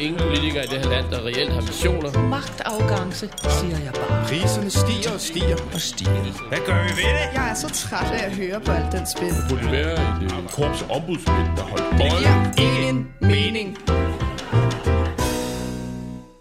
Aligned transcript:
ingen 0.00 0.20
politikere 0.20 0.64
i 0.64 0.66
det 0.66 0.78
her 0.78 0.90
land, 0.90 1.06
der 1.10 1.26
reelt 1.26 1.52
har 1.52 1.60
visioner. 1.60 2.10
Magtafgangse, 2.28 3.28
siger 3.58 3.78
jeg 3.78 3.92
bare. 3.92 4.24
Priserne 4.28 4.70
stiger 4.70 5.12
og 5.14 5.20
stiger 5.20 5.56
og 5.74 5.80
stiger. 5.80 6.48
Hvad 6.48 6.58
gør 6.66 6.82
vi 6.82 6.90
ved 7.00 7.10
det? 7.18 7.26
Jeg 7.34 7.50
er 7.50 7.54
så 7.54 7.68
træt 7.68 8.10
af 8.12 8.26
at 8.26 8.36
høre 8.36 8.60
på 8.60 8.72
alt 8.72 8.92
den 8.92 9.06
spil. 9.16 9.28
Det 9.28 9.44
burde 9.48 9.72
være 9.72 9.92
et 9.92 10.22
øh, 10.22 10.48
korps 10.48 10.82
ombudsmænd, 10.96 11.48
der 11.56 11.62
holdt 11.62 11.84
Det 11.92 12.10
giver 12.18 12.36
ingen 12.66 13.08
mening. 13.20 13.78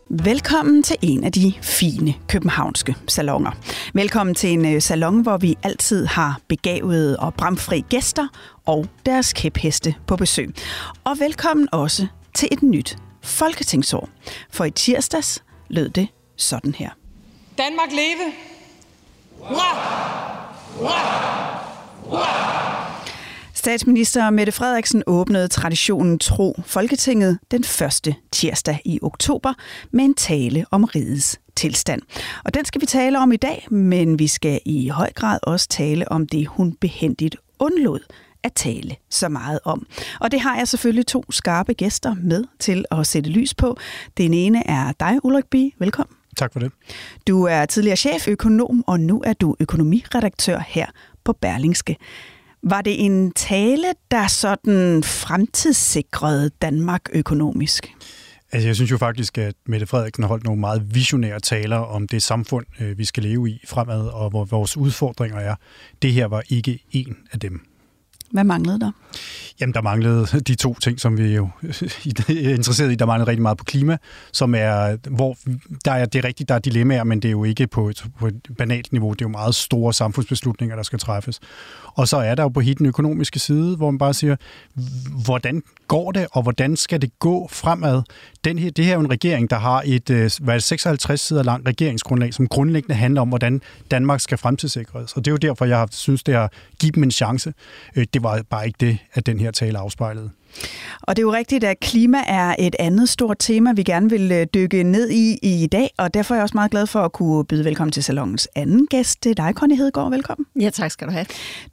Velkommen 0.09 0.83
til 0.83 0.95
en 1.01 1.23
af 1.23 1.31
de 1.31 1.53
fine 1.61 2.13
københavnske 2.27 2.95
salonger. 3.07 3.51
Velkommen 3.93 4.35
til 4.35 4.49
en 4.49 4.75
øh, 4.75 4.81
salon, 4.81 5.21
hvor 5.21 5.37
vi 5.37 5.55
altid 5.63 6.05
har 6.05 6.39
begavede 6.47 7.19
og 7.19 7.33
bramfri 7.33 7.83
gæster 7.89 8.27
og 8.65 8.85
deres 9.05 9.33
kæpheste 9.33 9.95
på 10.07 10.15
besøg. 10.15 10.55
Og 11.03 11.19
velkommen 11.19 11.67
også 11.71 12.07
til 12.33 12.47
et 12.51 12.63
nyt 12.63 12.97
folketingsår. 13.27 14.09
For 14.51 14.65
i 14.65 14.71
tirsdags 14.71 15.43
lød 15.69 15.89
det 15.89 16.07
sådan 16.35 16.75
her. 16.75 16.89
Danmark 17.57 17.91
leve! 17.91 18.33
Hurra! 19.37 19.75
Hurra! 20.77 21.59
Hurra! 22.03 22.57
Statsminister 23.53 24.29
Mette 24.29 24.51
Frederiksen 24.51 25.03
åbnede 25.07 25.47
traditionen 25.47 26.19
tro 26.19 26.61
Folketinget 26.65 27.39
den 27.51 27.63
første 27.63 28.15
tirsdag 28.31 28.81
i 28.85 28.99
oktober 29.01 29.53
med 29.91 30.05
en 30.05 30.13
tale 30.13 30.65
om 30.71 30.83
rigets 30.83 31.39
tilstand. 31.55 32.01
Og 32.45 32.53
den 32.53 32.65
skal 32.65 32.81
vi 32.81 32.85
tale 32.85 33.19
om 33.19 33.31
i 33.31 33.35
dag, 33.35 33.67
men 33.71 34.19
vi 34.19 34.27
skal 34.27 34.59
i 34.65 34.87
høj 34.87 35.11
grad 35.13 35.39
også 35.43 35.67
tale 35.67 36.11
om 36.11 36.27
det, 36.27 36.47
hun 36.47 36.73
behendigt 36.73 37.35
undlod 37.59 37.99
at 38.47 38.53
tale 38.53 38.95
så 39.09 39.29
meget 39.29 39.59
om. 39.63 39.87
Og 40.19 40.31
det 40.31 40.39
har 40.41 40.57
jeg 40.57 40.67
selvfølgelig 40.67 41.07
to 41.07 41.31
skarpe 41.31 41.73
gæster 41.73 42.15
med 42.21 42.43
til 42.59 42.85
at 42.91 43.07
sætte 43.07 43.29
lys 43.29 43.53
på. 43.53 43.77
Den 44.17 44.33
ene 44.33 44.67
er 44.69 44.91
dig, 44.99 45.17
Ulrik 45.23 45.45
Bie. 45.45 45.71
Velkommen. 45.79 46.15
Tak 46.37 46.53
for 46.53 46.59
det. 46.59 46.71
Du 47.27 47.43
er 47.43 47.65
tidligere 47.65 47.97
cheføkonom, 47.97 48.83
og 48.87 48.99
nu 48.99 49.23
er 49.25 49.33
du 49.33 49.55
økonomiredaktør 49.59 50.59
her 50.67 50.85
på 51.23 51.33
Berlingske. 51.33 51.95
Var 52.63 52.81
det 52.81 53.05
en 53.05 53.31
tale, 53.31 53.87
der 54.11 54.27
sådan 54.27 55.03
fremtidssikrede 55.03 56.49
Danmark 56.61 57.01
økonomisk? 57.13 57.93
Altså, 58.51 58.67
jeg 58.67 58.75
synes 58.75 58.91
jo 58.91 58.97
faktisk, 58.97 59.37
at 59.37 59.55
Mette 59.65 59.85
Frederiksen 59.87 60.23
har 60.23 60.27
holdt 60.27 60.43
nogle 60.43 60.59
meget 60.59 60.95
visionære 60.95 61.39
taler 61.39 61.77
om 61.77 62.07
det 62.07 62.23
samfund, 62.23 62.65
øh, 62.79 62.97
vi 62.97 63.05
skal 63.05 63.23
leve 63.23 63.49
i 63.49 63.59
fremad, 63.67 64.07
og 64.07 64.29
hvor 64.29 64.45
vores 64.45 64.77
udfordringer 64.77 65.39
er. 65.39 65.55
Det 66.01 66.13
her 66.13 66.25
var 66.25 66.43
ikke 66.49 66.79
en 66.91 67.17
af 67.31 67.39
dem. 67.39 67.61
Hvad 68.31 68.43
manglede 68.43 68.79
der? 68.79 68.91
Jamen, 69.59 69.73
der 69.73 69.81
manglede 69.81 70.25
de 70.39 70.55
to 70.55 70.73
ting, 70.73 70.99
som 70.99 71.17
vi 71.17 71.35
jo 71.35 71.49
er 72.29 72.53
interesseret 72.53 72.91
i. 72.91 72.95
Der 72.95 73.05
manglede 73.05 73.29
rigtig 73.29 73.41
meget 73.41 73.57
på 73.57 73.63
klima, 73.63 73.97
som 74.31 74.55
er, 74.55 74.97
hvor 75.09 75.37
der 75.85 75.91
er, 75.91 76.05
det 76.05 76.19
er 76.19 76.27
rigtigt, 76.27 76.49
der 76.49 76.55
er 76.55 76.59
dilemmaer, 76.59 77.03
men 77.03 77.19
det 77.19 77.27
er 77.27 77.31
jo 77.31 77.43
ikke 77.43 77.67
på 77.67 77.89
et, 77.89 78.05
på 78.19 78.27
et 78.27 78.47
banalt 78.57 78.91
niveau. 78.91 79.13
Det 79.13 79.21
er 79.21 79.25
jo 79.25 79.29
meget 79.29 79.55
store 79.55 79.93
samfundsbeslutninger, 79.93 80.75
der 80.75 80.83
skal 80.83 80.99
træffes. 80.99 81.39
Og 81.95 82.07
så 82.07 82.17
er 82.17 82.35
der 82.35 82.43
jo 82.43 82.49
på 82.49 82.61
den 82.61 82.85
økonomiske 82.85 83.39
side, 83.39 83.75
hvor 83.75 83.91
man 83.91 83.97
bare 83.97 84.13
siger, 84.13 84.35
hvordan 85.25 85.63
går 85.87 86.11
det, 86.11 86.27
og 86.31 86.43
hvordan 86.43 86.75
skal 86.75 87.01
det 87.01 87.19
gå 87.19 87.47
fremad? 87.51 88.01
Den 88.43 88.59
her, 88.59 88.71
det 88.71 88.85
her 88.85 88.91
er 88.91 88.95
jo 88.95 89.01
en 89.01 89.09
regering, 89.09 89.49
der 89.49 89.59
har 89.59 89.83
et 89.85 90.09
øh, 90.09 90.31
hvad 90.41 90.53
er 90.53 90.57
det, 90.57 90.63
56 90.63 91.21
sider 91.21 91.43
langt 91.43 91.67
regeringsgrundlag, 91.67 92.33
som 92.33 92.47
grundlæggende 92.47 92.95
handler 92.95 93.21
om, 93.21 93.29
hvordan 93.29 93.61
Danmark 93.91 94.21
skal 94.21 94.37
fremtidssikres. 94.37 95.13
Og 95.13 95.25
det 95.25 95.31
er 95.31 95.33
jo 95.33 95.37
derfor, 95.37 95.65
jeg 95.65 95.77
har, 95.77 95.87
synes, 95.91 96.23
det 96.23 96.35
har 96.35 96.51
givet 96.79 96.95
dem 96.95 97.03
en 97.03 97.11
chance. 97.11 97.53
Det 97.95 98.16
det 98.17 98.23
var 98.23 98.41
bare 98.49 98.65
ikke 98.65 98.77
det, 98.79 98.97
at 99.13 99.25
den 99.25 99.39
her 99.39 99.51
tale 99.51 99.77
afspejlede. 99.77 100.29
Og 101.01 101.15
det 101.15 101.21
er 101.21 101.25
jo 101.25 101.33
rigtigt, 101.33 101.63
at 101.63 101.79
klima 101.79 102.17
er 102.27 102.55
et 102.59 102.75
andet 102.79 103.09
stort 103.09 103.37
tema, 103.39 103.73
vi 103.73 103.83
gerne 103.83 104.09
vil 104.09 104.31
øh, 104.31 104.47
dykke 104.53 104.83
ned 104.83 105.09
i 105.09 105.37
i 105.41 105.67
dag, 105.67 105.89
og 105.97 106.13
derfor 106.13 106.35
er 106.35 106.37
jeg 106.37 106.43
også 106.43 106.57
meget 106.57 106.71
glad 106.71 106.87
for 106.87 106.99
at 107.01 107.11
kunne 107.11 107.45
byde 107.45 107.65
velkommen 107.65 107.91
til 107.91 108.03
salongens 108.03 108.47
anden 108.55 108.87
gæst. 108.87 109.23
Det 109.23 109.29
er 109.29 109.33
dig, 109.33 109.53
Conny 109.55 109.75
Hedegaard. 109.75 110.11
Velkommen. 110.11 110.45
Ja, 110.59 110.69
tak 110.69 110.91
skal 110.91 111.07
du 111.07 111.11
have. 111.11 111.25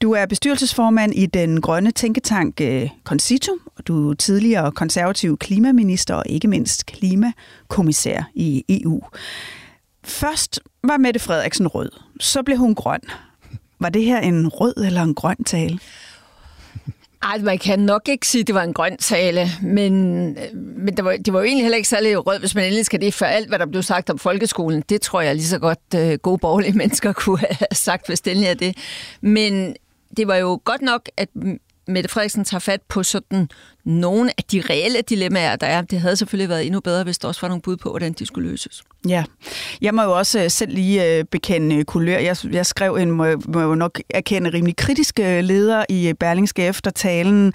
Du 0.02 0.12
er 0.12 0.26
bestyrelsesformand 0.26 1.14
i 1.14 1.26
den 1.26 1.60
grønne 1.60 1.90
tænketank 1.90 2.60
øh, 2.60 2.88
Concito, 3.04 3.52
og 3.76 3.86
du 3.86 4.10
er 4.10 4.14
tidligere 4.14 4.72
konservativ 4.72 5.38
klimaminister 5.38 6.14
og 6.14 6.24
ikke 6.26 6.48
mindst 6.48 6.86
klimakommissær 6.86 8.22
i 8.34 8.64
EU. 8.68 9.00
Først 10.04 10.60
var 10.82 10.96
Mette 10.96 11.20
Frederiksen 11.20 11.66
rød, 11.66 11.90
så 12.20 12.42
blev 12.42 12.58
hun 12.58 12.74
grøn. 12.74 13.00
Var 13.80 13.88
det 13.88 14.04
her 14.04 14.20
en 14.20 14.48
rød 14.48 14.74
eller 14.76 15.02
en 15.02 15.14
grøn 15.14 15.44
tale? 15.44 15.78
Ej, 17.24 17.38
man 17.38 17.58
kan 17.58 17.78
nok 17.78 18.08
ikke 18.08 18.26
sige, 18.26 18.40
at 18.40 18.46
det 18.46 18.54
var 18.54 18.62
en 18.62 18.72
grøn 18.72 18.96
tale, 18.96 19.48
men, 19.62 19.92
øh, 20.38 20.56
men 20.56 20.96
det, 20.96 21.04
var, 21.04 21.16
det 21.16 21.32
var 21.32 21.38
jo 21.38 21.44
egentlig 21.44 21.64
heller 21.64 21.76
ikke 21.76 21.88
særlig 21.88 22.26
rød, 22.26 22.38
hvis 22.38 22.54
man 22.54 22.64
endelig 22.64 22.86
skal 22.86 23.00
det 23.00 23.14
for 23.14 23.26
alt, 23.26 23.48
hvad 23.48 23.58
der 23.58 23.66
blev 23.66 23.82
sagt 23.82 24.10
om 24.10 24.18
folkeskolen. 24.18 24.82
Det 24.88 25.00
tror 25.00 25.20
jeg 25.20 25.34
lige 25.34 25.46
så 25.46 25.58
godt 25.58 25.80
øh, 25.96 26.18
gode 26.18 26.38
borgerlige 26.38 26.78
mennesker 26.82 27.12
kunne 27.12 27.38
have 27.38 27.68
sagt, 27.72 28.06
hvis 28.06 28.20
det 28.20 28.48
er 28.48 28.54
det. 28.54 28.76
Men 29.20 29.76
det 30.16 30.28
var 30.28 30.36
jo 30.36 30.60
godt 30.64 30.82
nok, 30.82 31.08
at 31.16 31.28
Mette 31.86 32.10
Frederiksen 32.10 32.44
tager 32.44 32.58
fat 32.58 32.82
på 32.82 33.02
sådan 33.02 33.48
nogle 33.84 34.30
af 34.38 34.44
de 34.52 34.62
reelle 34.70 35.00
dilemmaer, 35.08 35.56
der 35.56 35.66
er. 35.66 35.82
Det 35.82 36.00
havde 36.00 36.16
selvfølgelig 36.16 36.48
været 36.48 36.66
endnu 36.66 36.80
bedre, 36.80 37.04
hvis 37.04 37.18
der 37.18 37.28
også 37.28 37.40
var 37.40 37.48
nogle 37.48 37.62
bud 37.62 37.76
på, 37.76 37.90
hvordan 37.90 38.12
de 38.12 38.26
skulle 38.26 38.50
løses. 38.50 38.82
Ja, 39.08 39.24
jeg 39.80 39.94
må 39.94 40.02
jo 40.02 40.18
også 40.18 40.42
øh, 40.42 40.50
selv 40.50 40.74
lige 40.74 41.18
øh, 41.18 41.24
bekende 41.24 41.76
øh, 41.76 41.84
kulør. 41.84 42.18
Jeg, 42.18 42.36
jeg 42.52 42.66
skrev 42.66 42.94
en, 42.94 43.10
må, 43.10 43.26
må 43.48 43.60
jo 43.60 43.74
nok 43.74 44.00
erkende, 44.10 44.50
rimelig 44.50 44.76
kritisk 44.76 45.18
leder 45.18 45.84
i 45.88 46.12
Berlingske 46.20 46.66
efter 46.66 46.90
talen, 46.90 47.52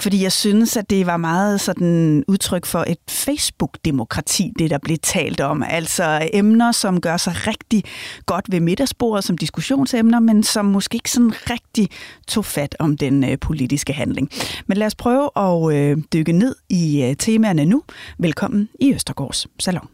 fordi 0.00 0.22
jeg 0.22 0.32
synes, 0.32 0.76
at 0.76 0.90
det 0.90 1.06
var 1.06 1.16
meget 1.16 1.60
sådan 1.60 2.24
udtryk 2.28 2.66
for 2.66 2.84
et 2.88 2.98
Facebook-demokrati, 3.08 4.52
det 4.58 4.70
der 4.70 4.78
blev 4.78 4.96
talt 5.02 5.40
om. 5.40 5.62
Altså 5.62 6.28
emner, 6.32 6.72
som 6.72 7.00
gør 7.00 7.16
sig 7.16 7.34
rigtig 7.46 7.84
godt 8.26 8.44
ved 8.50 8.60
middagsbordet 8.60 9.24
som 9.24 9.38
diskussionsemner, 9.38 10.20
men 10.20 10.42
som 10.42 10.64
måske 10.64 10.94
ikke 10.94 11.10
sådan 11.10 11.32
rigtig 11.50 11.88
tog 12.28 12.44
fat 12.44 12.76
om 12.78 12.96
den 12.96 13.38
politiske 13.38 13.92
handling. 13.92 14.30
Men 14.66 14.76
lad 14.76 14.86
os 14.86 14.94
prøve 14.94 15.30
at 15.36 15.71
øh, 15.72 15.98
dykke 16.12 16.32
ned 16.32 16.56
i 16.70 17.02
øh, 17.02 17.16
temaerne 17.16 17.64
nu. 17.64 17.82
Velkommen 18.18 18.68
i 18.80 18.94
Østergårds 18.94 19.46
Salon. 19.58 19.88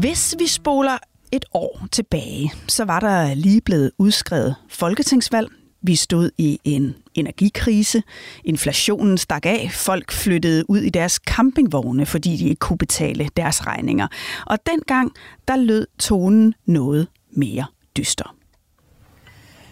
Hvis 0.00 0.34
vi 0.38 0.46
spoler 0.46 0.98
et 1.32 1.44
år 1.54 1.86
tilbage, 1.92 2.52
så 2.68 2.84
var 2.84 3.00
der 3.00 3.34
lige 3.34 3.60
blevet 3.60 3.90
udskrevet 3.98 4.54
folketingsvalg. 4.68 5.48
Vi 5.82 5.96
stod 5.96 6.30
i 6.38 6.58
en 6.64 6.94
energikrise. 7.14 8.02
Inflationen 8.44 9.18
stak 9.18 9.46
af. 9.46 9.70
Folk 9.72 10.12
flyttede 10.12 10.70
ud 10.70 10.78
i 10.78 10.90
deres 10.90 11.12
campingvogne, 11.12 12.06
fordi 12.06 12.36
de 12.36 12.44
ikke 12.48 12.60
kunne 12.60 12.78
betale 12.78 13.28
deres 13.36 13.66
regninger. 13.66 14.08
Og 14.46 14.58
dengang, 14.66 15.12
der 15.48 15.56
lød 15.56 15.86
tonen 15.98 16.54
noget 16.66 17.06
mere 17.36 17.66
dyster. 17.96 18.43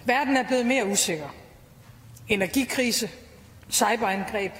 Verden 0.04 0.36
er 0.36 0.46
blevet 0.46 0.66
mere 0.66 0.86
usikker. 0.86 1.28
Energikrise, 2.28 3.10
cyberangreb, 3.70 4.52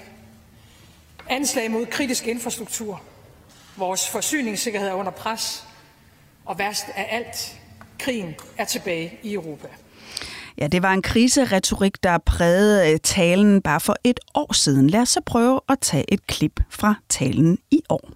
anslag 1.28 1.70
mod 1.70 1.86
kritisk 1.86 2.26
infrastruktur, 2.26 3.02
vores 3.76 4.08
forsyningssikkerhed 4.08 4.88
er 4.88 4.92
under 4.92 5.12
pres, 5.12 5.64
og 6.44 6.58
værst 6.58 6.86
af 6.96 7.06
alt, 7.10 7.60
krigen 7.98 8.34
er 8.58 8.64
tilbage 8.64 9.18
i 9.22 9.34
Europa. 9.34 9.68
Ja, 10.58 10.66
det 10.66 10.82
var 10.82 10.92
en 10.92 11.02
kriseretorik, 11.02 12.02
der 12.02 12.18
prægede 12.18 12.98
talen 12.98 13.62
bare 13.62 13.80
for 13.80 13.96
et 14.04 14.20
år 14.34 14.52
siden. 14.52 14.90
Lad 14.90 15.00
os 15.00 15.08
så 15.08 15.20
prøve 15.26 15.60
at 15.68 15.78
tage 15.80 16.04
et 16.12 16.26
klip 16.26 16.60
fra 16.70 16.94
talen 17.08 17.58
i 17.70 17.82
år. 17.88 18.10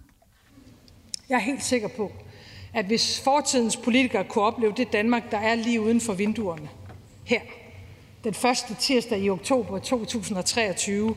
Jeg 1.28 1.36
er 1.36 1.40
helt 1.40 1.64
sikker 1.64 1.88
på, 1.88 2.12
at 2.74 2.84
hvis 2.84 3.20
fortidens 3.24 3.76
politikere 3.76 4.24
kunne 4.24 4.44
opleve 4.44 4.72
det 4.76 4.92
Danmark, 4.92 5.30
der 5.30 5.38
er 5.38 5.54
lige 5.54 5.80
uden 5.80 6.00
for 6.00 6.12
vinduerne, 6.12 6.68
her, 7.26 7.40
den 8.25 8.34
første 8.34 8.75
tirsdag 8.75 9.20
i 9.20 9.31
oktober 9.31 9.78
2023, 9.78 11.14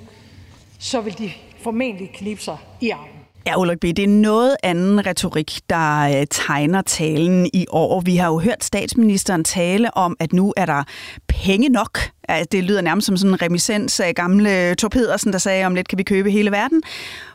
så 0.79 1.01
vil 1.01 1.17
de 1.17 1.31
formentlig 1.63 2.11
knibe 2.13 2.41
sig 2.41 2.57
i 2.81 2.89
armen. 2.89 3.19
Ja, 3.47 3.59
Ulrik 3.59 3.79
B., 3.79 3.83
det 3.83 3.99
er 3.99 4.07
noget 4.07 4.55
anden 4.63 5.05
retorik, 5.05 5.59
der 5.69 6.19
øh, 6.19 6.27
tegner 6.31 6.81
talen 6.81 7.49
i 7.53 7.65
år. 7.69 8.01
Vi 8.01 8.15
har 8.15 8.27
jo 8.27 8.39
hørt 8.39 8.63
statsministeren 8.63 9.43
tale 9.43 9.97
om, 9.97 10.15
at 10.19 10.33
nu 10.33 10.53
er 10.57 10.65
der 10.65 10.83
penge 11.27 11.69
nok. 11.69 11.99
Altså, 12.29 12.47
det 12.51 12.63
lyder 12.63 12.81
nærmest 12.81 13.05
som 13.05 13.17
sådan 13.17 13.33
en 13.33 13.41
remisens 13.41 13.99
af 13.99 14.15
gamle 14.15 14.75
Torpedersen, 14.75 15.33
der 15.33 15.39
sagde, 15.39 15.65
om 15.65 15.75
lidt 15.75 15.87
kan 15.87 15.97
vi 15.97 16.03
købe 16.03 16.31
hele 16.31 16.51
verden. 16.51 16.81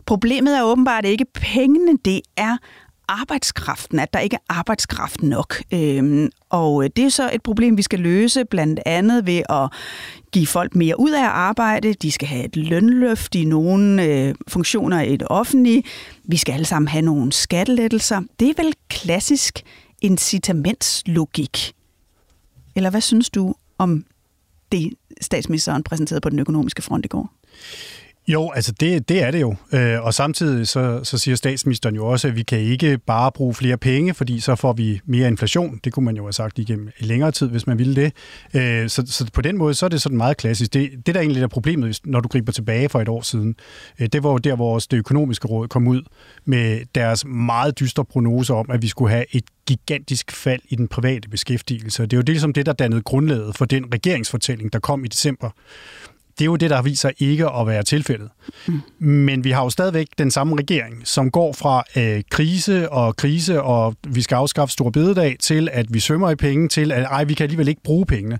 Problemet 0.06 0.58
er 0.58 0.62
åbenbart 0.62 1.04
ikke 1.04 1.24
pengene, 1.34 1.98
det 2.04 2.20
er 2.36 2.56
arbejdskraften, 3.08 3.98
at 3.98 4.12
der 4.12 4.20
ikke 4.20 4.36
er 4.36 4.54
arbejdskraft 4.54 5.22
nok. 5.22 5.62
Øhm, 5.72 6.30
og 6.48 6.84
øh, 6.84 6.90
det 6.96 7.04
er 7.04 7.08
så 7.08 7.30
et 7.32 7.42
problem, 7.42 7.76
vi 7.76 7.82
skal 7.82 7.98
løse, 7.98 8.44
blandt 8.44 8.80
andet 8.86 9.26
ved 9.26 9.42
at 9.48 9.72
give 10.32 10.46
folk 10.46 10.74
mere 10.74 11.00
ud 11.00 11.10
af 11.10 11.22
at 11.22 11.30
arbejde. 11.30 11.94
De 11.94 12.12
skal 12.12 12.28
have 12.28 12.44
et 12.44 12.56
lønløft 12.56 13.34
i 13.34 13.44
nogle 13.44 14.04
øh, 14.04 14.34
funktioner 14.48 15.00
i 15.00 15.16
det 15.16 15.28
offentlige. 15.30 15.84
Vi 16.24 16.36
skal 16.36 16.52
alle 16.52 16.64
sammen 16.64 16.88
have 16.88 17.02
nogle 17.02 17.32
skattelettelser. 17.32 18.22
Det 18.40 18.48
er 18.48 18.62
vel 18.62 18.74
klassisk 18.88 19.62
incitamentslogik. 20.00 21.74
Eller 22.74 22.90
hvad 22.90 23.00
synes 23.00 23.30
du 23.30 23.54
om 23.78 24.04
det, 24.72 24.94
statsministeren 25.20 25.82
præsenterede 25.82 26.20
på 26.20 26.30
den 26.30 26.38
økonomiske 26.38 26.82
front 26.82 27.04
i 27.04 27.08
går? 27.08 27.32
Jo, 28.28 28.50
altså 28.50 28.72
det, 28.72 29.08
det 29.08 29.22
er 29.22 29.30
det 29.30 29.40
jo. 29.40 29.56
Øh, 29.72 30.04
og 30.04 30.14
samtidig 30.14 30.68
så, 30.68 31.00
så 31.02 31.18
siger 31.18 31.34
statsministeren 31.34 31.94
jo 31.94 32.06
også, 32.06 32.28
at 32.28 32.36
vi 32.36 32.42
kan 32.42 32.58
ikke 32.58 32.98
bare 32.98 33.32
bruge 33.32 33.54
flere 33.54 33.76
penge, 33.76 34.14
fordi 34.14 34.40
så 34.40 34.54
får 34.54 34.72
vi 34.72 35.00
mere 35.06 35.28
inflation. 35.28 35.80
Det 35.84 35.92
kunne 35.92 36.04
man 36.04 36.16
jo 36.16 36.24
have 36.24 36.32
sagt 36.32 36.58
igennem 36.58 36.88
længere 36.98 37.32
tid, 37.32 37.48
hvis 37.48 37.66
man 37.66 37.78
ville 37.78 37.96
det. 37.96 38.12
Øh, 38.54 38.88
så, 38.88 39.02
så 39.06 39.30
på 39.32 39.42
den 39.42 39.58
måde, 39.58 39.74
så 39.74 39.86
er 39.86 39.88
det 39.88 40.02
sådan 40.02 40.18
meget 40.18 40.36
klassisk. 40.36 40.74
Det, 40.74 40.90
det 41.06 41.14
der 41.14 41.20
egentlig 41.20 41.42
er 41.42 41.46
problemet, 41.46 42.00
når 42.04 42.20
du 42.20 42.28
griber 42.28 42.52
tilbage 42.52 42.88
for 42.88 43.00
et 43.00 43.08
år 43.08 43.20
siden, 43.20 43.54
øh, 43.98 44.08
det 44.12 44.22
var 44.22 44.30
jo 44.30 44.38
der, 44.38 44.56
hvor 44.56 44.78
det 44.78 44.96
økonomiske 44.96 45.48
råd 45.48 45.68
kom 45.68 45.88
ud 45.88 46.02
med 46.44 46.80
deres 46.94 47.24
meget 47.24 47.80
dystre 47.80 48.04
prognose 48.04 48.54
om, 48.54 48.70
at 48.70 48.82
vi 48.82 48.88
skulle 48.88 49.10
have 49.10 49.24
et 49.32 49.44
gigantisk 49.66 50.32
fald 50.32 50.60
i 50.68 50.76
den 50.76 50.88
private 50.88 51.28
beskæftigelse. 51.28 52.02
Det 52.02 52.12
er 52.12 52.16
jo 52.16 52.22
det, 52.22 52.28
ligesom 52.28 52.52
det, 52.52 52.66
der 52.66 52.72
dannede 52.72 53.02
grundlaget 53.02 53.56
for 53.56 53.64
den 53.64 53.84
regeringsfortælling, 53.94 54.72
der 54.72 54.78
kom 54.78 55.04
i 55.04 55.08
december 55.08 55.50
det 56.38 56.40
er 56.40 56.46
jo 56.46 56.56
det, 56.56 56.70
der 56.70 56.82
viser 56.82 57.10
ikke 57.18 57.50
at 57.50 57.66
være 57.66 57.82
tilfældet. 57.82 58.28
Mm. 58.66 58.80
Men 59.06 59.44
vi 59.44 59.50
har 59.50 59.62
jo 59.62 59.70
stadigvæk 59.70 60.06
den 60.18 60.30
samme 60.30 60.56
regering, 60.58 61.00
som 61.04 61.30
går 61.30 61.52
fra 61.52 61.82
øh, 61.96 62.22
krise 62.30 62.90
og 62.90 63.16
krise, 63.16 63.62
og 63.62 63.96
vi 64.08 64.22
skal 64.22 64.36
afskaffe 64.36 64.72
stor 64.72 64.90
bededag, 64.90 65.36
til 65.40 65.68
at 65.72 65.86
vi 65.90 66.00
svømmer 66.00 66.30
i 66.30 66.36
penge, 66.36 66.68
til 66.68 66.92
at 66.92 67.02
ej, 67.02 67.24
vi 67.24 67.34
kan 67.34 67.44
alligevel 67.44 67.68
ikke 67.68 67.82
bruge 67.82 68.06
pengene. 68.06 68.38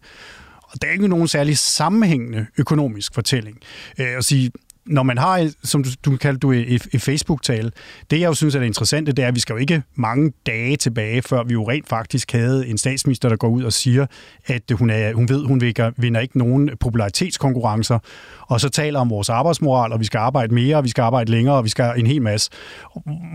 Og 0.62 0.82
der 0.82 0.88
er 0.88 0.92
ikke 0.92 1.08
nogen 1.08 1.28
særlig 1.28 1.58
sammenhængende 1.58 2.46
økonomisk 2.58 3.14
fortælling. 3.14 3.58
Øh, 3.98 4.16
at 4.18 4.24
sige, 4.24 4.50
når 4.86 5.02
man 5.02 5.18
har, 5.18 5.50
som 5.62 5.84
du, 5.84 5.90
du 6.04 6.16
kalder 6.16 6.38
du 6.38 6.52
i, 6.52 6.78
i 6.92 6.98
Facebook-tale, 6.98 7.70
det 8.10 8.20
jeg 8.20 8.26
jo 8.26 8.34
synes 8.34 8.54
er 8.54 8.58
det 8.58 8.66
interessante, 8.66 9.12
det 9.12 9.22
er, 9.22 9.28
at 9.28 9.34
vi 9.34 9.40
skal 9.40 9.52
jo 9.52 9.58
ikke 9.58 9.82
mange 9.94 10.32
dage 10.46 10.76
tilbage, 10.76 11.22
før 11.22 11.44
vi 11.44 11.52
jo 11.52 11.70
rent 11.70 11.88
faktisk 11.88 12.32
havde 12.32 12.66
en 12.66 12.78
statsminister, 12.78 13.28
der 13.28 13.36
går 13.36 13.48
ud 13.48 13.62
og 13.62 13.72
siger, 13.72 14.06
at 14.46 14.62
hun, 14.72 14.90
er, 14.90 15.14
hun 15.14 15.28
ved, 15.28 15.44
hun 15.46 15.60
vinder 15.96 16.20
ikke 16.20 16.38
nogen 16.38 16.70
popularitetskonkurrencer, 16.80 17.98
og 18.40 18.60
så 18.60 18.68
taler 18.68 19.00
om 19.00 19.10
vores 19.10 19.28
arbejdsmoral, 19.28 19.92
og 19.92 20.00
vi 20.00 20.04
skal 20.04 20.18
arbejde 20.18 20.54
mere, 20.54 20.76
og 20.76 20.84
vi 20.84 20.88
skal 20.88 21.02
arbejde 21.02 21.30
længere, 21.30 21.56
og 21.56 21.64
vi 21.64 21.68
skal 21.68 21.92
en 21.96 22.06
hel 22.06 22.22
masse. 22.22 22.50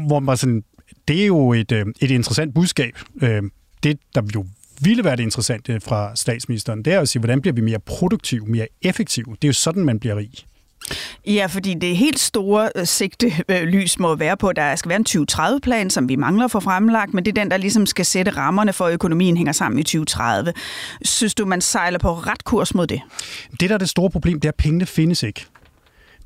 Hvor 0.08 0.20
man 0.20 0.38
sådan, 0.38 0.64
det 1.08 1.22
er 1.22 1.26
jo 1.26 1.54
et, 1.54 1.72
øh, 1.72 1.86
et 2.02 2.12
interessant 2.12 2.54
budskab. 2.54 2.94
Øh, 3.22 3.44
det, 3.84 4.00
der 4.16 4.22
jo 4.36 4.46
ville 4.82 5.04
være 5.04 5.16
det 5.16 5.24
interessante 5.24 5.80
fra 5.80 6.16
statsministeren, 6.16 6.86
det 6.86 6.94
er 6.94 7.00
at 7.00 7.10
sige, 7.10 7.20
hvordan 7.20 7.42
bliver 7.42 7.54
vi 7.54 7.62
mere 7.62 7.80
produktive, 7.80 8.46
mere 8.46 8.68
effektive? 8.82 9.26
Det 9.26 9.44
er 9.44 9.48
jo 9.48 9.54
sådan, 9.54 9.86
man 9.86 10.00
bliver 10.00 10.16
rig. 10.16 10.32
Ja, 11.26 11.46
fordi 11.46 11.74
det 11.74 11.98
helt 11.98 12.20
store 12.20 12.70
øh, 12.76 12.86
sigte 12.86 13.32
øh, 13.50 13.64
lys 13.64 14.00
må 14.00 14.16
være 14.16 14.38
på, 14.38 14.48
at 14.48 14.56
der 14.56 14.76
skal 14.76 14.90
være 14.90 15.00
en 15.00 15.26
2030-plan, 15.30 15.90
som 15.90 16.10
vi 16.10 16.16
mangler 16.16 16.48
for 16.48 16.60
fremlagt, 16.60 17.14
men 17.14 17.26
det 17.26 17.38
er 17.38 17.42
den, 17.42 17.52
der 17.52 17.58
ligesom 17.58 17.86
skal 17.86 18.06
sætte 18.06 18.32
rammerne 18.32 18.74
for, 18.74 18.86
at 18.86 18.94
økonomien 18.94 19.38
hænger 19.38 19.54
sammen 19.54 19.80
i 19.80 19.84
2030. 19.84 20.54
Synes 21.02 21.36
du, 21.36 21.46
man 21.46 21.62
sejler 21.62 22.00
på 22.00 22.14
ret 22.14 22.44
kurs 22.44 22.76
mod 22.76 22.88
det? 22.88 23.02
Det, 23.60 23.70
der 23.70 23.74
er 23.74 23.78
det 23.80 23.90
store 23.90 24.10
problem, 24.10 24.40
det 24.40 24.48
er, 24.48 24.52
at 24.52 24.56
pengene 24.56 24.86
findes 24.86 25.24
ikke. 25.24 25.46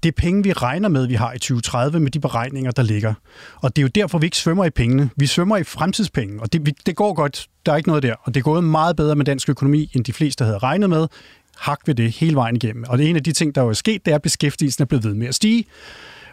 Det 0.04 0.10
er 0.10 0.14
penge, 0.18 0.44
vi 0.44 0.54
regner 0.54 0.90
med, 0.90 1.08
vi 1.08 1.14
har 1.14 1.34
i 1.34 1.40
2030 1.40 2.00
med 2.00 2.12
de 2.12 2.20
beregninger, 2.20 2.72
der 2.72 2.84
ligger. 2.84 3.14
Og 3.56 3.76
det 3.76 3.82
er 3.82 3.84
jo 3.84 3.88
derfor, 3.96 4.18
vi 4.18 4.26
ikke 4.26 4.38
svømmer 4.38 4.66
i 4.66 4.70
pengene. 4.70 5.10
Vi 5.18 5.28
svømmer 5.28 5.58
i 5.58 5.64
fremtidspenge, 5.64 6.42
og 6.42 6.54
det, 6.54 6.86
det 6.86 6.96
går 6.96 7.14
godt. 7.14 7.48
Der 7.66 7.72
er 7.72 7.78
ikke 7.78 7.90
noget 7.90 8.04
der. 8.04 8.16
Og 8.24 8.34
det 8.34 8.40
er 8.40 8.44
gået 8.44 8.64
meget 8.64 8.96
bedre 8.96 9.16
med 9.16 9.26
dansk 9.26 9.50
økonomi, 9.50 9.92
end 9.94 10.06
de 10.06 10.14
fleste 10.14 10.44
havde 10.44 10.58
regnet 10.58 10.90
med 10.90 11.08
hak 11.58 11.80
ved 11.86 11.96
det 11.96 12.12
hele 12.12 12.36
vejen 12.36 12.56
igennem. 12.56 12.86
Og 12.88 12.98
det 12.98 13.10
en 13.10 13.16
af 13.16 13.24
de 13.24 13.32
ting, 13.32 13.56
der 13.56 13.70
er 13.70 13.74
sket, 13.74 14.06
det 14.06 14.12
er, 14.12 14.16
at 14.16 14.22
beskæftigelsen 14.22 14.82
er 14.82 14.86
blevet 14.86 15.04
ved 15.04 15.14
med 15.14 15.28
at 15.28 15.36
stige. 15.36 15.66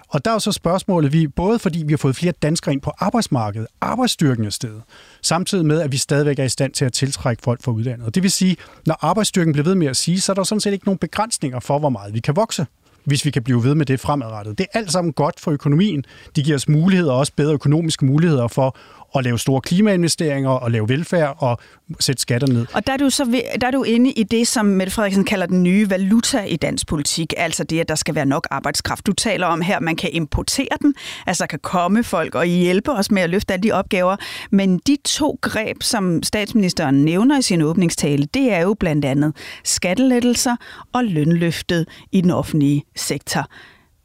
Og 0.08 0.24
der 0.24 0.30
er 0.30 0.34
jo 0.34 0.38
så 0.38 0.52
spørgsmålet, 0.52 1.12
vi, 1.12 1.28
både 1.28 1.58
fordi 1.58 1.82
vi 1.86 1.92
har 1.92 1.98
fået 1.98 2.16
flere 2.16 2.32
danskere 2.42 2.72
ind 2.72 2.80
på 2.80 2.92
arbejdsmarkedet, 2.98 3.68
arbejdsstyrken 3.80 4.44
er 4.44 4.50
stedet, 4.50 4.82
samtidig 5.22 5.66
med, 5.66 5.80
at 5.80 5.92
vi 5.92 5.96
stadigvæk 5.96 6.38
er 6.38 6.44
i 6.44 6.48
stand 6.48 6.72
til 6.72 6.84
at 6.84 6.92
tiltrække 6.92 7.42
folk 7.42 7.62
fra 7.62 7.72
udlandet. 7.72 8.06
Og 8.06 8.14
det 8.14 8.22
vil 8.22 8.30
sige, 8.30 8.56
når 8.86 8.98
arbejdsstyrken 9.00 9.52
bliver 9.52 9.64
ved 9.64 9.74
med 9.74 9.86
at 9.86 9.96
sige, 9.96 10.20
så 10.20 10.32
er 10.32 10.34
der 10.34 10.42
sådan 10.42 10.60
set 10.60 10.72
ikke 10.72 10.84
nogen 10.84 10.98
begrænsninger 10.98 11.60
for, 11.60 11.78
hvor 11.78 11.88
meget 11.88 12.14
vi 12.14 12.20
kan 12.20 12.36
vokse 12.36 12.66
hvis 13.04 13.24
vi 13.24 13.30
kan 13.30 13.42
blive 13.42 13.64
ved 13.64 13.74
med 13.74 13.86
det 13.86 14.00
fremadrettet. 14.00 14.58
Det 14.58 14.66
er 14.72 14.78
alt 14.78 14.92
sammen 14.92 15.12
godt 15.12 15.40
for 15.40 15.50
økonomien. 15.50 16.04
Det 16.36 16.44
giver 16.44 16.56
os 16.56 16.68
muligheder, 16.68 17.12
også 17.12 17.32
bedre 17.36 17.52
økonomiske 17.52 18.04
muligheder 18.04 18.48
for 18.48 18.76
at 19.18 19.24
lave 19.24 19.38
store 19.38 19.60
klimainvesteringer 19.60 20.50
og 20.50 20.70
lave 20.70 20.88
velfærd 20.88 21.36
og 21.38 21.58
sætte 22.00 22.22
skatter 22.22 22.48
ned. 22.48 22.66
Og 22.72 22.86
der 22.86 22.92
er 22.92 22.96
du 22.96 23.10
så 23.10 23.42
der 23.60 23.66
er 23.66 23.70
du 23.70 23.82
inde 23.82 24.12
i 24.12 24.22
det, 24.22 24.48
som 24.48 24.66
Mette 24.66 24.92
Frederiksen 24.92 25.24
kalder 25.24 25.46
den 25.46 25.62
nye 25.62 25.90
valuta 25.90 26.42
i 26.44 26.56
dansk 26.56 26.86
politik, 26.86 27.34
altså 27.36 27.64
det, 27.64 27.80
at 27.80 27.88
der 27.88 27.94
skal 27.94 28.14
være 28.14 28.26
nok 28.26 28.46
arbejdskraft. 28.50 29.06
Du 29.06 29.12
taler 29.12 29.46
om 29.46 29.60
her, 29.60 29.76
at 29.76 29.82
man 29.82 29.96
kan 29.96 30.10
importere 30.12 30.76
den, 30.82 30.94
altså 31.26 31.46
kan 31.46 31.58
komme 31.58 32.04
folk 32.04 32.34
og 32.34 32.46
hjælpe 32.46 32.90
os 32.90 33.10
med 33.10 33.22
at 33.22 33.30
løfte 33.30 33.52
alle 33.52 33.62
de 33.62 33.72
opgaver. 33.72 34.16
Men 34.50 34.78
de 34.78 34.96
to 35.04 35.38
greb, 35.40 35.82
som 35.82 36.22
statsministeren 36.22 37.04
nævner 37.04 37.38
i 37.38 37.42
sin 37.42 37.62
åbningstale, 37.62 38.26
det 38.34 38.52
er 38.52 38.60
jo 38.60 38.74
blandt 38.74 39.04
andet 39.04 39.36
skattelettelser 39.64 40.56
og 40.92 41.04
lønløftet 41.04 41.88
i 42.12 42.20
den 42.20 42.30
offentlige 42.30 42.82
sektor. 42.96 43.46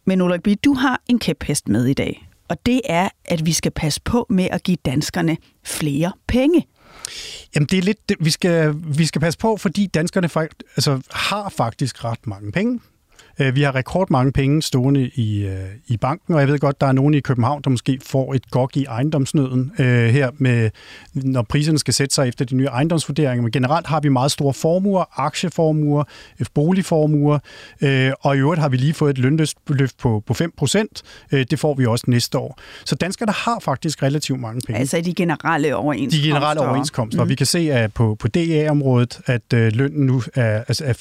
Men 0.06 0.22
Ulrik 0.22 0.44
B., 0.44 0.48
du 0.64 0.74
har 0.74 1.02
en 1.08 1.20
kæphest 1.20 1.68
med 1.68 1.86
i 1.86 1.94
dag 1.94 2.30
og 2.48 2.66
det 2.66 2.82
er, 2.86 3.10
at 3.26 3.46
vi 3.46 3.54
skal 3.54 3.72
passe 3.72 4.02
på 4.02 4.26
med 4.30 4.48
at 4.52 4.64
give 4.64 4.78
danskerne 4.86 5.38
flere 5.64 6.12
penge. 6.28 6.68
Jamen 7.56 7.68
det 7.68 7.80
er 7.80 7.82
lidt, 7.82 8.12
vi 8.20 8.30
skal, 8.30 8.76
vi 8.98 9.06
skal 9.06 9.22
passe 9.22 9.40
på, 9.40 9.58
fordi 9.58 9.88
danskerne 9.88 10.30
altså, 10.76 11.02
har 11.12 11.50
faktisk 11.50 12.04
ret 12.04 12.28
mange 12.28 12.52
penge. 12.52 12.80
Øh, 13.40 13.56
vi 13.56 13.62
har 13.62 13.76
rekordmange 13.76 14.32
penge 14.32 14.62
stående 14.62 15.10
i, 15.16 15.46
øh, 15.46 15.54
i 15.88 15.98
banken, 15.98 16.34
og 16.34 16.40
jeg 16.40 16.48
ved 16.48 16.60
godt, 16.60 16.82
der 16.82 16.88
er 16.88 16.92
nogen 16.92 17.14
i 17.14 17.20
København, 17.20 17.62
der 17.62 17.70
måske 17.70 18.00
får 18.06 18.34
et 18.34 18.52
gok 18.52 18.78
i 18.78 18.86
ejendomsnøden 18.86 19.72
øh, 19.80 20.10
her, 20.10 20.30
med, 20.38 20.70
når 21.14 21.42
priserne 21.42 21.80
skal 21.80 21.94
sætte 21.94 22.16
sig 22.16 22.28
efter 22.28 22.46
de 22.46 22.56
nye 22.56 22.66
ejendomsvurderinger. 22.66 23.44
Men 23.44 23.52
generelt 23.52 23.88
har 23.88 24.00
vi 24.00 24.10
meget 24.10 24.32
store 24.32 24.54
formuer, 24.54 25.20
aktieformuer, 25.20 26.04
øh, 26.40 26.46
boligformuer, 26.54 27.40
øh, 27.82 28.12
og 28.22 28.36
i 28.36 28.40
øvrigt 28.40 28.62
har 28.62 28.70
vi 28.70 28.78
lige 28.78 28.94
fået 28.94 29.10
et 29.10 29.18
lønløft 29.18 29.98
på, 29.98 30.24
på 30.28 30.34
5 30.34 30.54
procent. 30.58 31.04
Øh, 31.32 31.46
det 31.52 31.60
får 31.60 31.74
vi 31.74 31.86
også 31.86 32.06
næste 32.08 32.38
år. 32.38 32.60
Så 32.86 32.96
danskerne 32.96 33.32
har 33.32 33.60
faktisk 33.60 34.04
relativt 34.04 34.40
mange 34.40 34.62
penge. 34.68 34.80
Altså 34.80 35.02
de 35.02 35.14
generelle 35.14 35.76
overenskomster. 35.76 36.22
De 36.22 36.28
generelle 36.28 36.62
overenskomster. 36.62 37.24
Mm. 37.24 37.30
Vi 37.30 37.36
kan 37.36 37.46
se 37.46 37.60
at 37.72 37.94
på, 37.94 38.16
på 38.20 38.28
DA-området, 38.28 39.20
at 39.26 39.54
øh, 39.54 39.72
lønnen 39.74 40.06
nu 40.06 40.22
er, 40.36 40.64
altså 40.68 40.86
er 40.86 40.94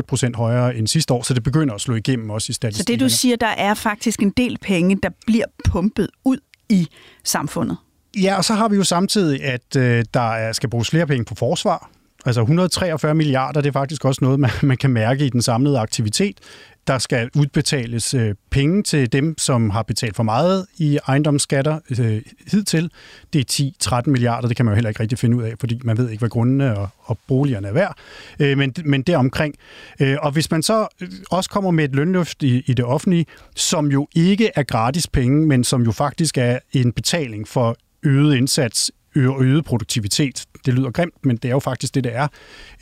4,8 0.00 0.06
procent 0.08 0.36
højere 0.36 0.76
end 0.76 0.86
sidste 0.86 1.14
år, 1.14 1.22
så 1.22 1.34
det 1.34 1.42
begynder 1.56 1.74
at 1.74 1.80
slå 1.80 1.94
igennem 1.94 2.30
også 2.30 2.50
i 2.50 2.52
statistikkerne. 2.52 2.98
Så 2.98 3.04
det 3.06 3.12
du 3.12 3.16
siger, 3.16 3.36
der 3.36 3.46
er 3.46 3.74
faktisk 3.74 4.22
en 4.22 4.30
del 4.30 4.58
penge, 4.62 4.98
der 5.02 5.10
bliver 5.26 5.44
pumpet 5.64 6.08
ud 6.24 6.38
i 6.68 6.88
samfundet? 7.24 7.76
Ja, 8.22 8.36
og 8.36 8.44
så 8.44 8.54
har 8.54 8.68
vi 8.68 8.76
jo 8.76 8.84
samtidig, 8.84 9.44
at 9.44 9.76
øh, 9.76 10.04
der 10.14 10.52
skal 10.52 10.70
bruges 10.70 10.90
flere 10.90 11.06
penge 11.06 11.24
på 11.24 11.34
forsvar. 11.34 11.90
Altså 12.26 12.40
143 12.40 13.14
milliarder, 13.14 13.60
det 13.60 13.68
er 13.68 13.72
faktisk 13.72 14.04
også 14.04 14.24
noget, 14.24 14.40
man, 14.40 14.50
man 14.62 14.76
kan 14.76 14.90
mærke 14.90 15.26
i 15.26 15.28
den 15.28 15.42
samlede 15.42 15.78
aktivitet. 15.78 16.38
Der 16.86 16.98
skal 16.98 17.30
udbetales 17.36 18.14
øh, 18.14 18.34
penge 18.50 18.82
til 18.82 19.12
dem, 19.12 19.38
som 19.38 19.70
har 19.70 19.82
betalt 19.82 20.16
for 20.16 20.22
meget 20.22 20.66
i 20.78 20.98
ejendomsskatter 21.08 21.80
øh, 21.98 22.22
hidtil. 22.50 22.90
Det 23.32 23.60
er 23.60 24.00
10-13 24.02 24.10
milliarder, 24.10 24.48
det 24.48 24.56
kan 24.56 24.64
man 24.64 24.72
jo 24.72 24.74
heller 24.74 24.88
ikke 24.88 25.00
rigtig 25.00 25.18
finde 25.18 25.36
ud 25.36 25.42
af, 25.42 25.54
fordi 25.60 25.80
man 25.84 25.98
ved 25.98 26.10
ikke, 26.10 26.20
hvad 26.20 26.28
grundene 26.28 26.78
og, 26.78 26.88
og 27.02 27.18
boligerne 27.28 27.68
er 27.68 27.72
værd. 27.72 27.96
Øh, 28.38 28.58
men, 28.58 28.74
men 28.84 29.02
det 29.02 29.12
er 29.12 29.18
omkring. 29.18 29.54
Øh, 30.00 30.16
og 30.22 30.30
hvis 30.30 30.50
man 30.50 30.62
så 30.62 30.86
øh, 31.00 31.08
også 31.30 31.50
kommer 31.50 31.70
med 31.70 31.84
et 31.84 31.94
lønløft 31.94 32.42
i, 32.42 32.62
i 32.66 32.74
det 32.74 32.84
offentlige, 32.84 33.26
som 33.56 33.86
jo 33.86 34.08
ikke 34.14 34.50
er 34.54 34.62
gratis 34.62 35.06
penge, 35.06 35.46
men 35.46 35.64
som 35.64 35.82
jo 35.82 35.92
faktisk 35.92 36.38
er 36.38 36.58
en 36.72 36.92
betaling 36.92 37.48
for 37.48 37.76
øget 38.02 38.36
indsats 38.36 38.92
øget 39.16 39.64
produktivitet. 39.64 40.44
Det 40.66 40.74
lyder 40.74 40.90
grimt, 40.90 41.14
men 41.26 41.36
det 41.36 41.44
er 41.48 41.52
jo 41.52 41.58
faktisk 41.58 41.94
det, 41.94 42.04
det 42.04 42.14
er. 42.14 42.28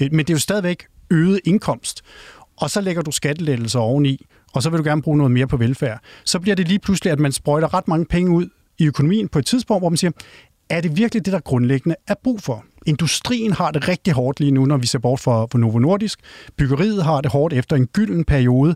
Øh, 0.01 0.09
men 0.13 0.19
det 0.19 0.31
er 0.31 0.35
jo 0.35 0.41
stadigvæk 0.41 0.87
øget 1.11 1.41
indkomst 1.45 2.03
og 2.57 2.71
så 2.71 2.81
lægger 2.81 3.03
du 3.03 3.11
skattelettelser 3.11 3.79
oveni, 3.79 4.27
og 4.53 4.63
så 4.63 4.71
vil 4.71 4.79
du 4.79 4.85
gerne 4.85 5.03
bruge 5.03 5.19
noget 5.19 5.31
mere 5.31 5.47
på 5.47 5.57
velfærd, 5.57 6.01
så 6.25 6.41
bliver 6.41 6.55
det 6.55 6.69
lige 6.69 6.79
pludselig, 6.79 7.13
at 7.13 7.19
man 7.19 7.33
sprøjter 7.33 7.75
ret 7.75 7.89
mange 7.89 8.07
penge 8.07 8.31
ud 8.31 8.49
i 8.79 8.87
økonomien 8.87 9.29
på 9.29 9.39
et 9.39 9.47
tidspunkt, 9.47 9.81
hvor 9.81 9.89
man 9.89 9.97
siger, 9.97 10.11
er 10.69 10.81
det 10.81 10.97
virkelig 10.97 11.25
det, 11.25 11.33
der 11.33 11.41
grundlæggende 11.41 11.97
er 12.07 12.15
brug 12.23 12.43
for? 12.43 12.65
Industrien 12.87 13.53
har 13.53 13.71
det 13.71 13.89
rigtig 13.89 14.13
hårdt 14.13 14.41
lige 14.41 14.53
nu, 14.53 14.65
når 14.65 14.77
vi 14.77 14.87
ser 14.87 14.99
bort 14.99 15.21
fra, 15.21 15.47
fra 15.47 15.59
Novo 15.59 15.79
Nordisk. 15.79 16.21
Byggeriet 16.57 17.05
har 17.05 17.21
det 17.21 17.31
hårdt 17.31 17.55
efter 17.55 17.77
en 17.77 17.87
gylden 17.87 18.25
periode. 18.25 18.75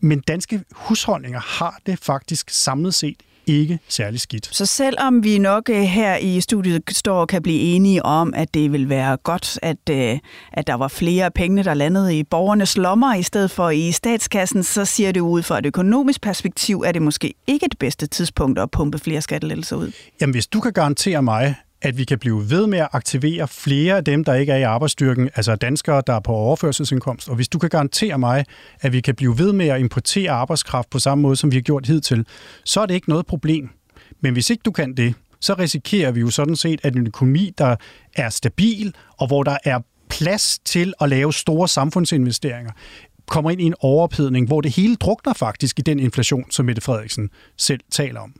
Men 0.00 0.20
danske 0.20 0.62
husholdninger 0.72 1.40
har 1.40 1.78
det 1.86 1.98
faktisk 1.98 2.50
samlet 2.50 2.94
set 2.94 3.16
ikke 3.46 3.78
særlig 3.88 4.20
skidt. 4.20 4.48
Så 4.52 4.66
selvom 4.66 5.24
vi 5.24 5.38
nok 5.38 5.68
øh, 5.70 5.76
her 5.76 6.16
i 6.16 6.40
studiet 6.40 6.82
står 6.88 7.20
og 7.20 7.28
kan 7.28 7.42
blive 7.42 7.60
enige 7.60 8.04
om, 8.04 8.34
at 8.36 8.54
det 8.54 8.72
vil 8.72 8.88
være 8.88 9.16
godt, 9.16 9.58
at, 9.62 9.90
øh, 9.90 10.18
at 10.52 10.66
der 10.66 10.74
var 10.74 10.88
flere 10.88 11.30
penge, 11.30 11.64
der 11.64 11.74
landede 11.74 12.18
i 12.18 12.24
borgernes 12.24 12.76
lommer 12.76 13.14
i 13.14 13.22
stedet 13.22 13.50
for 13.50 13.70
i 13.70 13.92
statskassen, 13.92 14.62
så 14.62 14.84
siger 14.84 15.12
det 15.12 15.20
ud 15.20 15.42
fra 15.42 15.58
et 15.58 15.66
økonomisk 15.66 16.20
perspektiv, 16.20 16.82
er 16.86 16.92
det 16.92 17.02
måske 17.02 17.34
ikke 17.46 17.68
det 17.68 17.78
bedste 17.78 18.06
tidspunkt 18.06 18.58
at 18.58 18.70
pumpe 18.70 18.98
flere 18.98 19.20
skattelettelser 19.20 19.76
ud. 19.76 19.92
Jamen, 20.20 20.34
hvis 20.34 20.46
du 20.46 20.60
kan 20.60 20.72
garantere 20.72 21.22
mig, 21.22 21.54
at 21.82 21.98
vi 21.98 22.04
kan 22.04 22.18
blive 22.18 22.50
ved 22.50 22.66
med 22.66 22.78
at 22.78 22.88
aktivere 22.92 23.48
flere 23.48 23.96
af 23.96 24.04
dem, 24.04 24.24
der 24.24 24.34
ikke 24.34 24.52
er 24.52 24.56
i 24.56 24.62
arbejdsstyrken, 24.62 25.30
altså 25.34 25.56
danskere, 25.56 26.02
der 26.06 26.12
er 26.12 26.20
på 26.20 26.32
overførselsindkomst. 26.32 27.28
Og 27.28 27.36
hvis 27.36 27.48
du 27.48 27.58
kan 27.58 27.70
garantere 27.70 28.18
mig, 28.18 28.44
at 28.80 28.92
vi 28.92 29.00
kan 29.00 29.14
blive 29.14 29.38
ved 29.38 29.52
med 29.52 29.68
at 29.68 29.80
importere 29.80 30.30
arbejdskraft 30.30 30.90
på 30.90 30.98
samme 30.98 31.22
måde, 31.22 31.36
som 31.36 31.50
vi 31.50 31.56
har 31.56 31.62
gjort 31.62 31.86
hidtil, 31.86 32.26
så 32.64 32.80
er 32.80 32.86
det 32.86 32.94
ikke 32.94 33.08
noget 33.08 33.26
problem. 33.26 33.70
Men 34.20 34.32
hvis 34.32 34.50
ikke 34.50 34.62
du 34.64 34.70
kan 34.70 34.96
det, 34.96 35.14
så 35.40 35.54
risikerer 35.54 36.12
vi 36.12 36.20
jo 36.20 36.30
sådan 36.30 36.56
set, 36.56 36.80
at 36.82 36.96
en 36.96 37.06
økonomi, 37.06 37.52
der 37.58 37.76
er 38.16 38.28
stabil, 38.28 38.94
og 39.18 39.26
hvor 39.26 39.42
der 39.42 39.56
er 39.64 39.80
plads 40.08 40.58
til 40.64 40.94
at 41.00 41.08
lave 41.08 41.32
store 41.32 41.68
samfundsinvesteringer, 41.68 42.72
kommer 43.28 43.50
ind 43.50 43.60
i 43.60 43.64
en 43.64 43.74
overophedning, 43.80 44.46
hvor 44.46 44.60
det 44.60 44.76
hele 44.76 44.96
drukner 44.96 45.32
faktisk 45.32 45.78
i 45.78 45.82
den 45.82 45.98
inflation, 45.98 46.50
som 46.50 46.66
Mette 46.66 46.82
Frederiksen 46.82 47.30
selv 47.58 47.80
taler 47.90 48.20
om. 48.20 48.34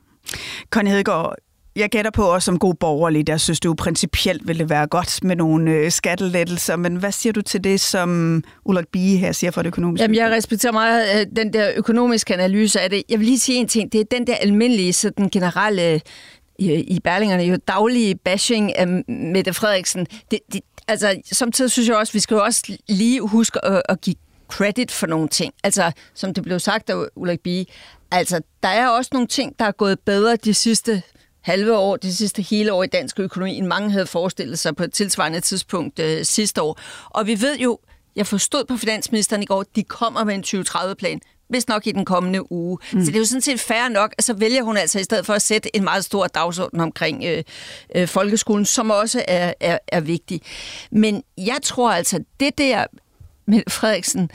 Conny 0.70 0.90
Hedegaard, 0.90 1.36
jeg 1.76 1.90
gætter 1.90 2.10
på 2.10 2.24
også 2.24 2.46
som 2.46 2.58
god 2.58 2.74
borgerlig, 2.74 3.26
der 3.26 3.36
synes 3.36 3.60
du 3.60 3.74
principielt 3.74 4.48
ville 4.48 4.68
være 4.68 4.86
godt 4.86 5.24
med 5.24 5.36
nogle 5.36 5.70
øh, 5.70 5.90
skattelettelser, 5.90 6.76
men 6.76 6.96
hvad 6.96 7.12
siger 7.12 7.32
du 7.32 7.42
til 7.42 7.64
det, 7.64 7.80
som 7.80 8.42
Ulrik 8.64 8.88
Bie 8.88 9.16
her 9.18 9.32
siger 9.32 9.50
for 9.50 9.62
det 9.62 9.66
økonomiske? 9.66 10.02
Jamen, 10.02 10.16
jeg 10.16 10.30
respekterer 10.30 10.72
meget 10.72 11.20
øh, 11.20 11.26
den 11.36 11.52
der 11.52 11.70
økonomiske 11.76 12.34
analyse 12.34 12.80
af 12.80 12.90
det. 12.90 13.02
Jeg 13.08 13.18
vil 13.18 13.26
lige 13.26 13.38
sige 13.38 13.58
en 13.58 13.68
ting. 13.68 13.92
Det 13.92 14.00
er 14.00 14.04
den 14.04 14.26
der 14.26 14.34
almindelige, 14.34 14.92
sådan 14.92 15.28
generelle 15.28 16.00
i, 16.58 16.72
i 16.74 17.00
Berlingerne, 17.00 17.42
jo 17.42 17.56
daglige 17.68 18.14
bashing 18.14 18.76
af 18.76 18.88
Mette 19.08 19.52
Frederiksen. 19.52 20.06
Det, 20.30 20.38
det, 20.52 20.60
altså, 20.88 21.20
samtidig 21.32 21.70
synes 21.70 21.88
jeg 21.88 21.96
også, 21.96 22.12
vi 22.12 22.20
skal 22.20 22.34
jo 22.34 22.44
også 22.44 22.76
lige 22.88 23.20
huske 23.20 23.64
at, 23.64 23.82
at 23.88 24.00
give 24.00 24.16
credit 24.48 24.90
for 24.90 25.06
nogle 25.06 25.28
ting. 25.28 25.54
Altså, 25.64 25.92
som 26.14 26.34
det 26.34 26.42
blev 26.44 26.58
sagt 26.58 26.90
af 26.90 26.94
Ulrik 27.16 27.40
Bie, 27.40 27.64
altså, 28.10 28.40
der 28.62 28.68
er 28.68 28.88
også 28.88 29.10
nogle 29.12 29.28
ting, 29.28 29.58
der 29.58 29.64
er 29.64 29.72
gået 29.72 30.00
bedre 30.00 30.36
de 30.36 30.54
sidste 30.54 31.02
halve 31.42 31.76
år, 31.76 31.96
det 31.96 32.16
sidste 32.16 32.42
hele 32.42 32.72
år 32.72 32.82
i 32.82 32.86
dansk 32.86 33.20
økonomi, 33.20 33.56
end 33.56 33.66
mange 33.66 33.90
havde 33.90 34.06
forestillet 34.06 34.58
sig 34.58 34.76
på 34.76 34.84
et 34.84 34.92
tilsvarende 34.92 35.40
tidspunkt 35.40 35.98
øh, 35.98 36.24
sidste 36.24 36.62
år. 36.62 36.78
Og 37.10 37.26
vi 37.26 37.40
ved 37.40 37.58
jo, 37.58 37.78
jeg 38.16 38.26
forstod 38.26 38.64
på 38.64 38.76
finansministeren 38.76 39.42
i 39.42 39.46
går, 39.46 39.64
de 39.76 39.82
kommer 39.82 40.24
med 40.24 40.34
en 40.34 40.44
2030-plan, 40.46 41.20
hvis 41.48 41.68
nok 41.68 41.86
i 41.86 41.92
den 41.92 42.04
kommende 42.04 42.52
uge. 42.52 42.78
Mm. 42.92 43.00
Så 43.00 43.06
det 43.06 43.14
er 43.14 43.20
jo 43.20 43.24
sådan 43.24 43.40
set 43.40 43.60
fair 43.60 43.88
nok, 43.88 44.14
at 44.18 44.24
så 44.24 44.34
vælger 44.34 44.62
hun 44.62 44.76
altså 44.76 44.98
i 44.98 45.04
stedet 45.04 45.26
for 45.26 45.32
at 45.32 45.42
sætte 45.42 45.76
en 45.76 45.84
meget 45.84 46.04
stor 46.04 46.26
dagsorden 46.26 46.80
omkring 46.80 47.24
øh, 47.24 47.42
øh, 47.94 48.08
folkeskolen, 48.08 48.64
som 48.64 48.90
også 48.90 49.24
er, 49.28 49.54
er, 49.60 49.78
er 49.88 50.00
vigtig. 50.00 50.42
Men 50.90 51.22
jeg 51.38 51.58
tror 51.62 51.92
altså, 51.92 52.24
det 52.40 52.58
der 52.58 52.84
med 53.46 53.62
Frederiksen 53.68 54.30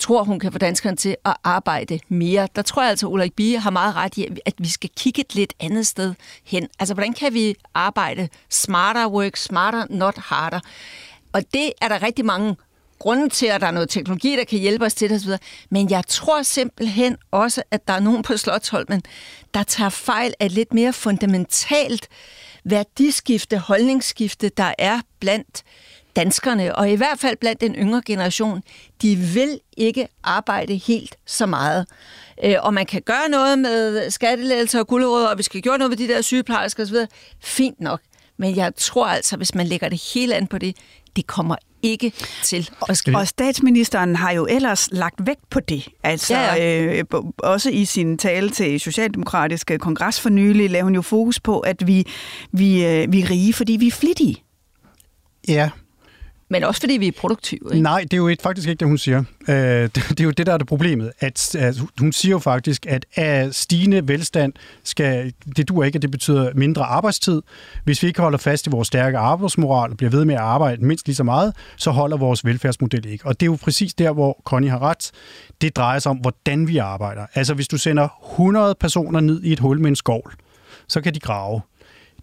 tror, 0.00 0.24
hun 0.24 0.38
kan 0.38 0.52
få 0.52 0.58
danskerne 0.58 0.96
til 0.96 1.16
at 1.24 1.36
arbejde 1.44 2.00
mere. 2.08 2.48
Der 2.56 2.62
tror 2.62 2.82
jeg 2.82 2.90
altså, 2.90 3.06
at 3.06 3.12
Ulrik 3.12 3.34
Bie 3.34 3.58
har 3.58 3.70
meget 3.70 3.96
ret 3.96 4.16
i, 4.16 4.28
at 4.46 4.54
vi 4.58 4.68
skal 4.68 4.90
kigge 4.96 5.20
et 5.20 5.34
lidt 5.34 5.54
andet 5.60 5.86
sted 5.86 6.14
hen. 6.44 6.68
Altså, 6.78 6.94
hvordan 6.94 7.12
kan 7.12 7.34
vi 7.34 7.54
arbejde 7.74 8.28
smarter, 8.48 9.08
work 9.08 9.36
smarter, 9.36 9.86
not 9.90 10.18
harder? 10.18 10.60
Og 11.32 11.42
det 11.54 11.72
er 11.80 11.88
der 11.88 12.02
rigtig 12.02 12.24
mange 12.24 12.56
grunde 12.98 13.28
til, 13.28 13.46
at 13.46 13.60
der 13.60 13.66
er 13.66 13.70
noget 13.70 13.88
teknologi, 13.88 14.36
der 14.36 14.44
kan 14.44 14.58
hjælpe 14.58 14.84
os 14.84 14.94
til 14.94 15.10
det 15.10 15.16
osv. 15.16 15.32
Men 15.70 15.90
jeg 15.90 16.04
tror 16.08 16.42
simpelthen 16.42 17.16
også, 17.30 17.62
at 17.70 17.88
der 17.88 17.94
er 17.94 18.00
nogen 18.00 18.22
på 18.22 18.36
Slottholmen, 18.36 19.02
der 19.54 19.62
tager 19.62 19.90
fejl 19.90 20.34
af 20.40 20.54
lidt 20.54 20.74
mere 20.74 20.92
fundamentalt 20.92 22.08
værdiskifte, 22.64 23.58
holdningsskifte, 23.58 24.48
der 24.48 24.74
er 24.78 25.00
blandt 25.20 25.62
danskerne, 26.16 26.76
og 26.76 26.90
i 26.90 26.94
hvert 26.94 27.18
fald 27.18 27.36
blandt 27.36 27.60
den 27.60 27.74
yngre 27.74 28.02
generation, 28.06 28.62
de 29.02 29.16
vil 29.16 29.60
ikke 29.76 30.08
arbejde 30.24 30.76
helt 30.76 31.16
så 31.26 31.46
meget. 31.46 31.86
Øh, 32.44 32.56
og 32.60 32.74
man 32.74 32.86
kan 32.86 33.02
gøre 33.02 33.28
noget 33.30 33.58
med 33.58 34.10
skattelettelser 34.10 34.78
og 34.78 34.86
guldråd, 34.86 35.24
og 35.24 35.38
vi 35.38 35.42
skal 35.42 35.62
gøre 35.62 35.78
noget 35.78 35.90
med 35.90 35.96
de 35.96 36.08
der 36.08 36.20
sygeplejersker 36.20 36.82
osv. 36.82 36.96
Fint 37.40 37.80
nok. 37.80 38.00
Men 38.36 38.56
jeg 38.56 38.72
tror 38.76 39.06
altså, 39.06 39.36
hvis 39.36 39.54
man 39.54 39.66
lægger 39.66 39.88
det 39.88 40.02
hele 40.14 40.34
an 40.34 40.46
på 40.46 40.58
det, 40.58 40.76
det 41.16 41.26
kommer 41.26 41.56
ikke 41.82 42.12
til 42.44 42.70
at 42.88 42.96
ske. 42.96 43.16
Og 43.16 43.28
statsministeren 43.28 44.16
har 44.16 44.30
jo 44.30 44.46
ellers 44.46 44.88
lagt 44.92 45.26
vægt 45.26 45.50
på 45.50 45.60
det. 45.60 45.88
Altså 46.02 46.34
ja, 46.34 46.54
ja. 46.54 46.96
Øh, 46.98 47.04
også 47.38 47.70
i 47.70 47.84
sin 47.84 48.18
tale 48.18 48.50
til 48.50 48.80
Socialdemokratiske 48.80 49.78
Kongres 49.78 50.20
for 50.20 50.28
nylig 50.28 50.70
lavede 50.70 50.84
hun 50.84 50.94
jo 50.94 51.02
fokus 51.02 51.40
på, 51.40 51.60
at 51.60 51.86
vi, 51.86 52.06
vi, 52.52 52.86
øh, 52.86 53.12
vi 53.12 53.20
er 53.20 53.30
rige, 53.30 53.52
fordi 53.52 53.72
vi 53.72 53.86
er 53.86 53.90
flittige. 53.90 54.42
Ja, 55.48 55.70
men 56.50 56.64
også 56.64 56.80
fordi 56.80 56.96
vi 56.96 57.08
er 57.08 57.12
produktive. 57.12 57.60
Ikke? 57.72 57.82
Nej, 57.82 58.00
det 58.00 58.12
er 58.12 58.16
jo 58.16 58.28
et, 58.28 58.42
faktisk 58.42 58.68
ikke 58.68 58.80
det, 58.80 58.88
hun 58.88 58.98
siger. 58.98 59.24
Øh, 59.48 59.54
det, 59.82 59.94
det 59.94 60.20
er 60.20 60.24
jo 60.24 60.30
det, 60.30 60.46
der 60.46 60.52
er 60.52 60.58
det 60.58 60.66
problemet. 60.66 61.12
At, 61.20 61.54
at 61.54 61.76
hun 61.98 62.12
siger 62.12 62.30
jo 62.30 62.38
faktisk, 62.38 62.86
at 62.86 63.06
at 63.14 63.54
stigende 63.54 64.08
velstand 64.08 64.52
skal, 64.84 65.32
det 65.56 65.68
duer 65.68 65.84
ikke, 65.84 65.96
at 65.96 66.02
det 66.02 66.10
betyder 66.10 66.50
mindre 66.54 66.84
arbejdstid. 66.84 67.42
Hvis 67.84 68.02
vi 68.02 68.08
ikke 68.08 68.20
holder 68.20 68.38
fast 68.38 68.66
i 68.66 68.70
vores 68.70 68.88
stærke 68.88 69.18
arbejdsmoral 69.18 69.90
og 69.90 69.96
bliver 69.96 70.10
ved 70.10 70.24
med 70.24 70.34
at 70.34 70.40
arbejde 70.40 70.84
mindst 70.84 71.06
lige 71.06 71.16
så 71.16 71.24
meget, 71.24 71.54
så 71.76 71.90
holder 71.90 72.16
vores 72.16 72.44
velfærdsmodel 72.44 73.06
ikke. 73.06 73.26
Og 73.26 73.40
det 73.40 73.46
er 73.46 73.50
jo 73.50 73.58
præcis 73.62 73.94
der, 73.94 74.12
hvor 74.12 74.40
Connie 74.44 74.70
har 74.70 74.82
ret. 74.82 75.10
Det 75.60 75.76
drejer 75.76 75.98
sig 75.98 76.10
om, 76.10 76.16
hvordan 76.16 76.68
vi 76.68 76.76
arbejder. 76.76 77.26
Altså, 77.34 77.54
hvis 77.54 77.68
du 77.68 77.78
sender 77.78 78.08
100 78.32 78.74
personer 78.80 79.20
ned 79.20 79.42
i 79.42 79.52
et 79.52 79.58
hul 79.58 79.80
med 79.80 79.88
en 79.88 79.96
skovl, 79.96 80.34
så 80.88 81.00
kan 81.00 81.14
de 81.14 81.20
grave. 81.20 81.60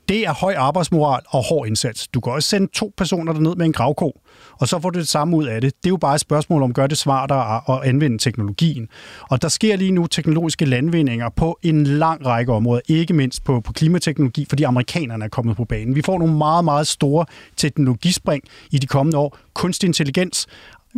Det 0.09 0.27
er 0.27 0.33
høj 0.33 0.53
arbejdsmoral 0.57 1.21
og 1.27 1.43
hård 1.43 1.67
indsats. 1.67 2.07
Du 2.07 2.19
kan 2.19 2.33
også 2.33 2.49
sende 2.49 2.67
to 2.73 2.93
personer 2.97 3.33
derned 3.33 3.55
med 3.55 3.65
en 3.65 3.73
gravko, 3.73 4.21
og 4.59 4.67
så 4.67 4.79
får 4.79 4.89
du 4.89 4.99
det 4.99 5.07
samme 5.07 5.37
ud 5.37 5.45
af 5.45 5.61
det. 5.61 5.73
Det 5.83 5.85
er 5.85 5.89
jo 5.89 5.97
bare 5.97 6.15
et 6.15 6.21
spørgsmål 6.21 6.63
om 6.63 6.69
at 6.71 6.75
gøre 6.75 6.87
det 6.87 6.97
smartere 6.97 7.61
at 7.69 7.89
anvende 7.89 8.17
teknologien. 8.17 8.87
Og 9.29 9.41
der 9.41 9.47
sker 9.47 9.75
lige 9.75 9.91
nu 9.91 10.07
teknologiske 10.07 10.65
landvindinger 10.65 11.29
på 11.29 11.59
en 11.63 11.83
lang 11.83 12.25
række 12.25 12.53
områder, 12.53 12.81
ikke 12.87 13.13
mindst 13.13 13.43
på, 13.43 13.59
på 13.61 13.73
klimateknologi, 13.73 14.45
fordi 14.49 14.63
amerikanerne 14.63 15.25
er 15.25 15.29
kommet 15.29 15.57
på 15.57 15.65
banen. 15.65 15.95
Vi 15.95 16.01
får 16.01 16.19
nogle 16.19 16.37
meget, 16.37 16.65
meget 16.65 16.87
store 16.87 17.25
teknologispring 17.57 18.43
i 18.71 18.77
de 18.77 18.87
kommende 18.87 19.17
år. 19.17 19.37
Kunstig 19.53 19.87
intelligens, 19.87 20.47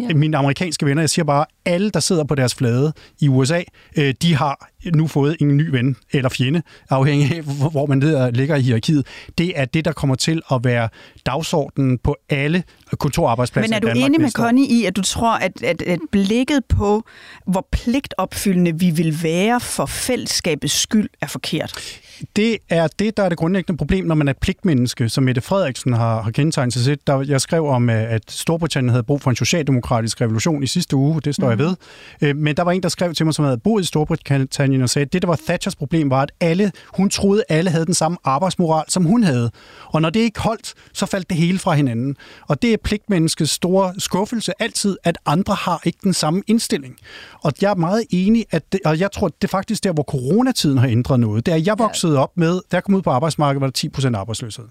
Ja. 0.02 0.14
Mine 0.14 0.38
amerikanske 0.38 0.86
venner, 0.86 1.02
jeg 1.02 1.10
siger 1.10 1.26
bare, 1.26 1.46
alle, 1.66 1.90
der 1.90 2.00
sidder 2.00 2.24
på 2.24 2.36
deres 2.36 2.56
flade 2.56 2.94
i 3.20 3.28
USA, 3.28 3.62
øh, 3.98 4.14
de 4.22 4.36
har 4.36 4.70
nu 4.86 5.08
fået 5.08 5.38
en 5.42 5.58
ny 5.58 5.70
ven 5.70 5.96
eller 6.12 6.30
fjende, 6.30 6.62
afhængig 6.90 7.38
af, 7.38 7.42
hvor 7.72 7.86
man 7.86 8.00
ligger 8.34 8.56
i 8.56 8.62
hierarkiet. 8.62 9.08
Det 9.38 9.60
er 9.60 9.66
det, 9.66 9.86
der 9.86 9.92
kommer 9.92 10.16
til 10.16 10.42
at 10.52 10.64
være 10.64 10.90
dagsordenen 11.26 11.98
på 11.98 12.16
alle 12.30 12.64
kontorarbejdspladser 12.98 13.80
Men 13.80 13.90
er 13.90 13.94
du 13.94 14.00
enig 14.00 14.22
med 14.22 14.32
Connie 14.32 14.68
i, 14.68 14.86
at 14.86 14.96
du 14.96 15.02
tror, 15.02 15.32
at, 15.32 15.64
at, 15.64 15.82
at 15.82 16.00
blikket 16.12 16.66
på, 16.70 17.04
hvor 17.48 17.68
pligtopfyldende 17.72 18.80
vi 18.80 18.90
vil 18.90 19.24
være 19.24 19.60
for 19.60 19.86
fællesskabets 19.86 20.74
skyld, 20.74 21.10
er 21.22 21.28
forkert? 21.28 22.00
Det 22.36 22.58
er 22.70 22.88
det, 22.88 23.18
der 23.18 23.24
er 23.24 23.30
det 23.30 23.38
grundlæggende 23.38 23.78
problem, 23.78 24.06
når 24.06 24.16
man 24.16 24.28
er 24.28 24.34
pligtmenneske, 24.34 25.10
som 25.10 25.24
Mette 25.24 25.42
Frederiksen 25.42 25.94
har, 25.94 26.22
har 26.22 26.32
kendetegnet 26.32 26.74
sig 26.74 26.84
selv. 26.84 27.00
Der, 27.08 27.22
jeg 27.28 27.42
skrev 27.42 27.68
om, 27.68 27.90
at 27.90 28.32
Storbritannien 28.32 28.90
havde 28.90 29.04
brug 29.04 29.22
for 29.22 29.30
en 29.30 29.36
socialdemokratisk 29.36 30.22
revolution 30.22 30.64
i 30.64 30.68
sidste 30.68 30.96
uge, 30.96 31.22
det 31.22 31.36
står 31.36 31.46
mm. 31.46 31.50
jeg 31.50 31.60
ved. 31.60 31.76
Øh, 32.22 32.36
men 32.36 32.58
der 32.58 32.64
var 32.64 32.72
en, 32.72 32.84
der 32.84 32.90
skrev 32.90 33.14
til 33.14 33.26
mig, 33.26 33.34
som 33.34 33.46
havde 33.46 33.58
boet 33.58 33.82
i 33.82 33.86
Storbritannien 33.86 34.50
og 34.84 34.90
sagde, 34.90 35.06
at 35.06 35.14
det, 35.14 35.22
der 35.22 35.28
var 35.28 35.40
Thatchers 35.48 35.76
problem, 35.76 36.10
var, 36.10 36.22
at 36.22 36.32
alle, 36.40 36.72
hun 36.88 37.10
troede, 37.10 37.44
alle 37.50 37.70
havde 37.70 37.86
den 37.86 37.94
samme 37.94 38.18
arbejdsmoral, 38.24 38.86
som 38.88 39.06
hun 39.06 39.24
havde. 39.24 39.52
Og 39.86 40.02
når 40.02 40.10
det 40.10 40.20
ikke 40.20 40.40
holdt, 40.40 40.74
så 40.94 41.06
faldt 41.06 41.30
det 41.30 41.38
hele 41.38 41.60
fra 41.60 41.74
hinanden. 41.74 42.16
Og 42.48 42.62
det 42.62 42.74
er 42.74 42.78
pligtmenneskets 42.84 43.52
store 43.52 43.94
skuffelse 43.98 44.62
altid, 44.62 44.98
at 45.04 45.18
andre 45.26 45.54
har 45.54 45.82
ikke 45.86 46.00
den 46.04 46.14
samme 46.14 46.44
indstilling. 46.48 46.96
Og 47.44 47.54
jeg 47.62 47.72
er 47.72 47.76
meget 47.76 48.04
enig, 48.10 48.46
at 48.52 48.72
det, 48.72 48.80
og 48.86 49.00
jeg 49.00 49.12
tror, 49.12 49.28
det 49.28 49.44
er 49.44 49.48
faktisk 49.48 49.84
der, 49.84 49.92
hvor 49.94 50.04
coronatiden 50.04 50.78
har 50.78 50.88
ændret 50.88 51.20
noget. 51.20 51.46
Det 51.46 51.54
er, 51.54 51.58
jeg 51.58 51.80
voksede 51.80 52.18
op 52.18 52.38
med, 52.38 52.62
da 52.72 52.76
jeg 52.76 52.84
kom 52.84 52.96
ud 52.96 53.02
på 53.02 53.10
arbejdsmarkedet, 53.10 53.62
var 53.62 53.68
der 53.68 53.72
10 53.72 53.90
procent 53.90 54.16
arbejdsløshed. 54.16 54.66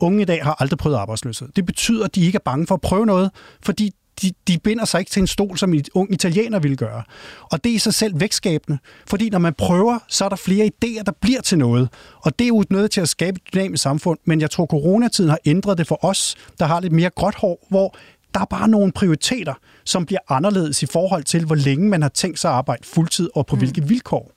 Unge 0.00 0.22
i 0.22 0.24
dag 0.24 0.44
har 0.44 0.56
aldrig 0.60 0.78
prøvet 0.78 0.96
arbejdsløshed. 0.96 1.48
Det 1.56 1.66
betyder, 1.66 2.04
at 2.04 2.14
de 2.14 2.26
ikke 2.26 2.36
er 2.36 2.42
bange 2.44 2.66
for 2.66 2.74
at 2.74 2.80
prøve 2.80 3.06
noget, 3.06 3.30
fordi 3.62 3.92
de, 4.22 4.32
de 4.48 4.58
binder 4.58 4.84
sig 4.84 4.98
ikke 4.98 5.10
til 5.10 5.20
en 5.20 5.26
stol, 5.26 5.58
som 5.58 5.74
en 5.74 5.84
ung 5.94 6.12
italiener 6.12 6.58
ville 6.58 6.76
gøre. 6.76 7.02
Og 7.42 7.64
det 7.64 7.70
er 7.70 7.74
i 7.74 7.78
sig 7.78 7.94
selv 7.94 8.20
vækstskabende, 8.20 8.78
fordi 9.06 9.30
når 9.30 9.38
man 9.38 9.54
prøver, 9.54 9.98
så 10.08 10.24
er 10.24 10.28
der 10.28 10.36
flere 10.36 10.66
idéer, 10.66 11.02
der 11.02 11.12
bliver 11.20 11.40
til 11.40 11.58
noget. 11.58 11.88
Og 12.20 12.38
det 12.38 12.44
er 12.44 12.48
jo 12.48 12.64
noget 12.70 12.90
til 12.90 13.00
at 13.00 13.08
skabe 13.08 13.40
et 13.46 13.54
dynamisk 13.54 13.82
samfund, 13.82 14.18
men 14.24 14.40
jeg 14.40 14.50
tror, 14.50 14.66
coronatiden 14.66 15.30
har 15.30 15.38
ændret 15.44 15.78
det 15.78 15.86
for 15.86 16.04
os, 16.04 16.36
der 16.58 16.64
har 16.64 16.80
lidt 16.80 16.92
mere 16.92 17.10
gråt 17.10 17.34
hår, 17.34 17.66
hvor 17.68 17.96
der 18.34 18.40
er 18.40 18.44
bare 18.44 18.68
nogle 18.68 18.92
prioriteter, 18.92 19.54
som 19.84 20.06
bliver 20.06 20.20
anderledes 20.28 20.82
i 20.82 20.86
forhold 20.86 21.24
til, 21.24 21.44
hvor 21.44 21.54
længe 21.54 21.88
man 21.88 22.02
har 22.02 22.08
tænkt 22.08 22.38
sig 22.38 22.50
at 22.50 22.56
arbejde 22.56 22.84
fuldtid 22.84 23.28
og 23.34 23.46
på 23.46 23.56
mm. 23.56 23.58
hvilke 23.58 23.82
vilkår. 23.82 24.32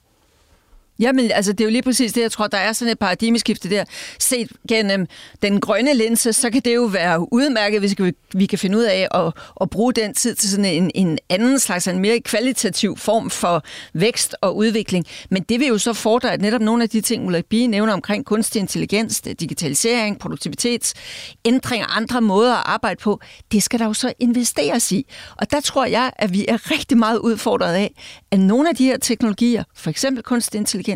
Jamen, 1.00 1.30
altså, 1.30 1.52
det 1.52 1.60
er 1.60 1.64
jo 1.64 1.70
lige 1.70 1.82
præcis 1.82 2.12
det, 2.12 2.20
jeg 2.20 2.32
tror, 2.32 2.46
der 2.46 2.58
er 2.58 2.72
sådan 2.72 2.92
et 2.92 2.98
paradigmeskifte 2.98 3.70
der. 3.70 3.84
Set 4.18 4.52
gennem 4.68 5.06
den 5.42 5.60
grønne 5.60 5.94
linse, 5.94 6.32
så 6.32 6.50
kan 6.50 6.62
det 6.64 6.74
jo 6.74 6.82
være 6.82 7.32
udmærket, 7.32 7.80
hvis 7.80 7.96
vi 8.34 8.46
kan 8.46 8.58
finde 8.58 8.78
ud 8.78 8.82
af 8.82 9.08
at, 9.10 9.32
at 9.60 9.70
bruge 9.70 9.92
den 9.92 10.14
tid 10.14 10.34
til 10.34 10.50
sådan 10.50 10.64
en, 10.64 10.90
en 10.94 11.18
anden 11.28 11.58
slags, 11.58 11.88
en 11.88 11.98
mere 11.98 12.20
kvalitativ 12.20 12.96
form 12.96 13.30
for 13.30 13.64
vækst 13.92 14.36
og 14.40 14.56
udvikling. 14.56 15.06
Men 15.30 15.42
det 15.42 15.60
vil 15.60 15.68
jo 15.68 15.78
så 15.78 15.92
fordre, 15.92 16.32
at 16.32 16.40
netop 16.40 16.60
nogle 16.60 16.82
af 16.82 16.88
de 16.88 17.00
ting, 17.00 17.26
Ulrik 17.26 17.44
Bie 17.44 17.66
nævner 17.66 17.92
omkring 17.92 18.24
kunstig 18.24 18.60
intelligens, 18.60 19.20
digitalisering, 19.20 20.18
produktivitetsændring 20.18 21.84
og 21.84 21.96
andre 21.96 22.20
måder 22.20 22.54
at 22.54 22.62
arbejde 22.66 23.00
på, 23.02 23.20
det 23.52 23.62
skal 23.62 23.78
der 23.78 23.86
jo 23.86 23.94
så 23.94 24.12
investeres 24.18 24.92
i. 24.92 25.06
Og 25.36 25.50
der 25.50 25.60
tror 25.60 25.84
jeg, 25.84 26.12
at 26.16 26.32
vi 26.32 26.44
er 26.48 26.70
rigtig 26.70 26.98
meget 26.98 27.18
udfordret 27.18 27.74
af, 27.74 27.94
at 28.30 28.40
nogle 28.40 28.68
af 28.68 28.76
de 28.76 28.84
her 28.84 28.96
teknologier, 28.98 29.64
for 29.74 29.90
eksempel 29.90 30.22
kunstig 30.22 30.58
intelligens, 30.58 30.87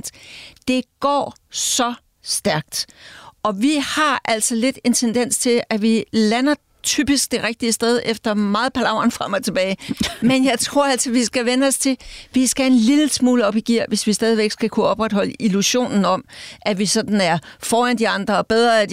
det 0.68 0.84
går 1.00 1.34
så 1.50 1.94
stærkt. 2.22 2.86
Og 3.42 3.62
vi 3.62 3.76
har 3.76 4.20
altså 4.24 4.54
lidt 4.54 4.78
en 4.84 4.92
tendens 4.92 5.38
til, 5.38 5.62
at 5.70 5.82
vi 5.82 6.04
lander 6.12 6.54
typisk 6.82 7.32
det 7.32 7.42
rigtige 7.42 7.72
sted 7.72 8.00
efter 8.04 8.34
meget 8.34 8.72
palaveren 8.72 9.10
frem 9.10 9.32
og 9.32 9.44
tilbage. 9.44 9.76
Men 10.20 10.44
jeg 10.44 10.58
tror 10.58 10.86
altså, 10.86 11.10
vi 11.10 11.24
skal 11.24 11.46
vende 11.46 11.66
os 11.66 11.78
til, 11.78 11.96
vi 12.34 12.46
skal 12.46 12.66
en 12.66 12.78
lille 12.78 13.08
smule 13.08 13.46
op 13.46 13.56
i 13.56 13.60
gear, 13.60 13.84
hvis 13.88 14.06
vi 14.06 14.12
stadigvæk 14.12 14.50
skal 14.50 14.68
kunne 14.68 14.86
opretholde 14.86 15.32
illusionen 15.40 16.04
om, 16.04 16.24
at 16.62 16.78
vi 16.78 16.86
sådan 16.86 17.20
er 17.20 17.38
foran 17.60 17.98
de 17.98 18.08
andre 18.08 18.38
og 18.38 18.46
bedre 18.46 18.92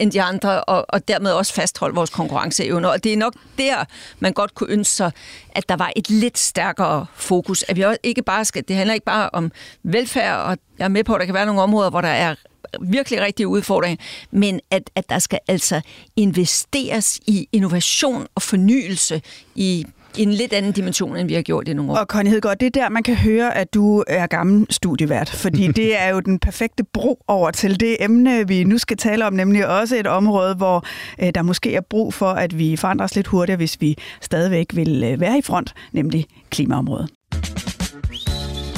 end 0.00 0.12
de 0.12 0.22
andre, 0.22 0.64
og, 0.64 0.86
og 0.88 1.08
dermed 1.08 1.32
også 1.32 1.54
fastholde 1.54 1.94
vores 1.94 2.10
konkurrenceevne. 2.10 2.90
Og 2.90 3.04
det 3.04 3.12
er 3.12 3.16
nok 3.16 3.34
der, 3.58 3.84
man 4.18 4.32
godt 4.32 4.54
kunne 4.54 4.70
ønske 4.70 4.94
sig, 4.94 5.10
at 5.50 5.68
der 5.68 5.76
var 5.76 5.92
et 5.96 6.10
lidt 6.10 6.38
stærkere 6.38 7.06
fokus. 7.14 7.64
At 7.68 7.76
vi 7.76 7.82
også 7.82 7.98
ikke 8.02 8.22
bare 8.22 8.44
skal, 8.44 8.64
det 8.68 8.76
handler 8.76 8.94
ikke 8.94 9.06
bare 9.06 9.30
om 9.32 9.52
velfærd, 9.82 10.40
og 10.40 10.58
jeg 10.78 10.84
er 10.84 10.88
med 10.88 11.04
på, 11.04 11.14
at 11.14 11.20
der 11.20 11.26
kan 11.26 11.34
være 11.34 11.46
nogle 11.46 11.62
områder, 11.62 11.90
hvor 11.90 12.00
der 12.00 12.08
er 12.08 12.34
virkelig 12.80 13.20
rigtig 13.20 13.46
udfordring, 13.46 13.98
men 14.30 14.60
at, 14.70 14.90
at 14.94 15.10
der 15.10 15.18
skal 15.18 15.38
altså 15.48 15.80
investeres 16.16 17.20
i 17.26 17.48
innovation 17.52 18.26
og 18.34 18.42
fornyelse 18.42 19.22
i 19.54 19.84
en 20.18 20.32
lidt 20.32 20.52
anden 20.52 20.72
dimension, 20.72 21.16
end 21.16 21.28
vi 21.28 21.34
har 21.34 21.42
gjort 21.42 21.68
i 21.68 21.72
nogle 21.72 21.92
år. 21.92 21.96
Og 21.96 22.06
Connie 22.06 22.30
Hedegaard, 22.30 22.58
det 22.58 22.66
er 22.66 22.70
der, 22.70 22.88
man 22.88 23.02
kan 23.02 23.14
høre, 23.14 23.56
at 23.56 23.74
du 23.74 24.04
er 24.06 24.26
gammel 24.26 24.66
studievært, 24.70 25.30
fordi 25.30 25.66
det 25.82 26.00
er 26.00 26.08
jo 26.08 26.20
den 26.20 26.38
perfekte 26.38 26.84
bro 26.84 27.20
over 27.28 27.50
til 27.50 27.80
det 27.80 27.96
emne, 28.00 28.48
vi 28.48 28.64
nu 28.64 28.78
skal 28.78 28.96
tale 28.96 29.26
om, 29.26 29.32
nemlig 29.32 29.66
også 29.66 29.96
et 29.96 30.06
område, 30.06 30.54
hvor 30.54 30.84
øh, 31.22 31.30
der 31.34 31.42
måske 31.42 31.74
er 31.74 31.80
brug 31.80 32.14
for, 32.14 32.30
at 32.30 32.58
vi 32.58 32.76
forandrer 32.76 33.04
os 33.04 33.14
lidt 33.14 33.26
hurtigere, 33.26 33.56
hvis 33.56 33.80
vi 33.80 33.96
stadigvæk 34.20 34.66
vil 34.74 35.04
øh, 35.04 35.20
være 35.20 35.38
i 35.38 35.42
front, 35.42 35.74
nemlig 35.92 36.26
klimaområdet. 36.50 37.10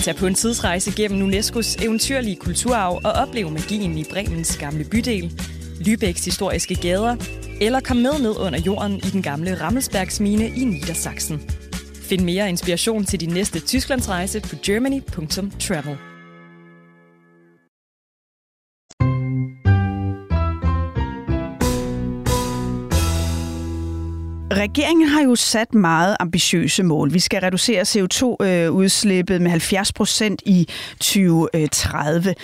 Tag 0.03 0.17
på 0.17 0.27
en 0.27 0.35
tidsrejse 0.35 0.93
gennem 0.97 1.29
UNESCO's 1.29 1.85
eventyrlige 1.85 2.37
kulturarv 2.37 3.01
og 3.05 3.13
oplev 3.13 3.51
magien 3.51 3.99
i 3.99 4.05
Bremens 4.11 4.57
gamle 4.57 4.85
bydel, 4.85 5.41
Lübecks 5.81 6.25
historiske 6.25 6.75
gader, 6.75 7.17
eller 7.61 7.81
kom 7.81 7.97
med 7.97 8.19
ned 8.19 8.37
under 8.39 8.61
jorden 8.61 8.97
i 8.97 9.11
den 9.13 9.23
gamle 9.23 9.61
Rammelsbergsmine 9.61 10.49
i 10.49 10.65
Niedersachsen. 10.65 11.51
Find 12.03 12.25
mere 12.25 12.49
inspiration 12.49 13.05
til 13.05 13.21
din 13.21 13.31
næste 13.31 13.61
Tysklandsrejse 13.61 14.41
på 14.41 14.57
germany.travel. 14.63 16.16
Regeringen 24.67 25.09
har 25.09 25.23
jo 25.23 25.35
sat 25.35 25.75
meget 25.75 26.17
ambitiøse 26.21 26.83
mål. 26.83 27.13
Vi 27.13 27.19
skal 27.19 27.41
reducere 27.41 27.83
CO2-udslippet 27.83 29.35
øh, 29.35 29.41
med 29.41 29.51
70 29.51 29.93
procent 29.93 30.43
i 30.47 30.69
2030. 31.01 32.35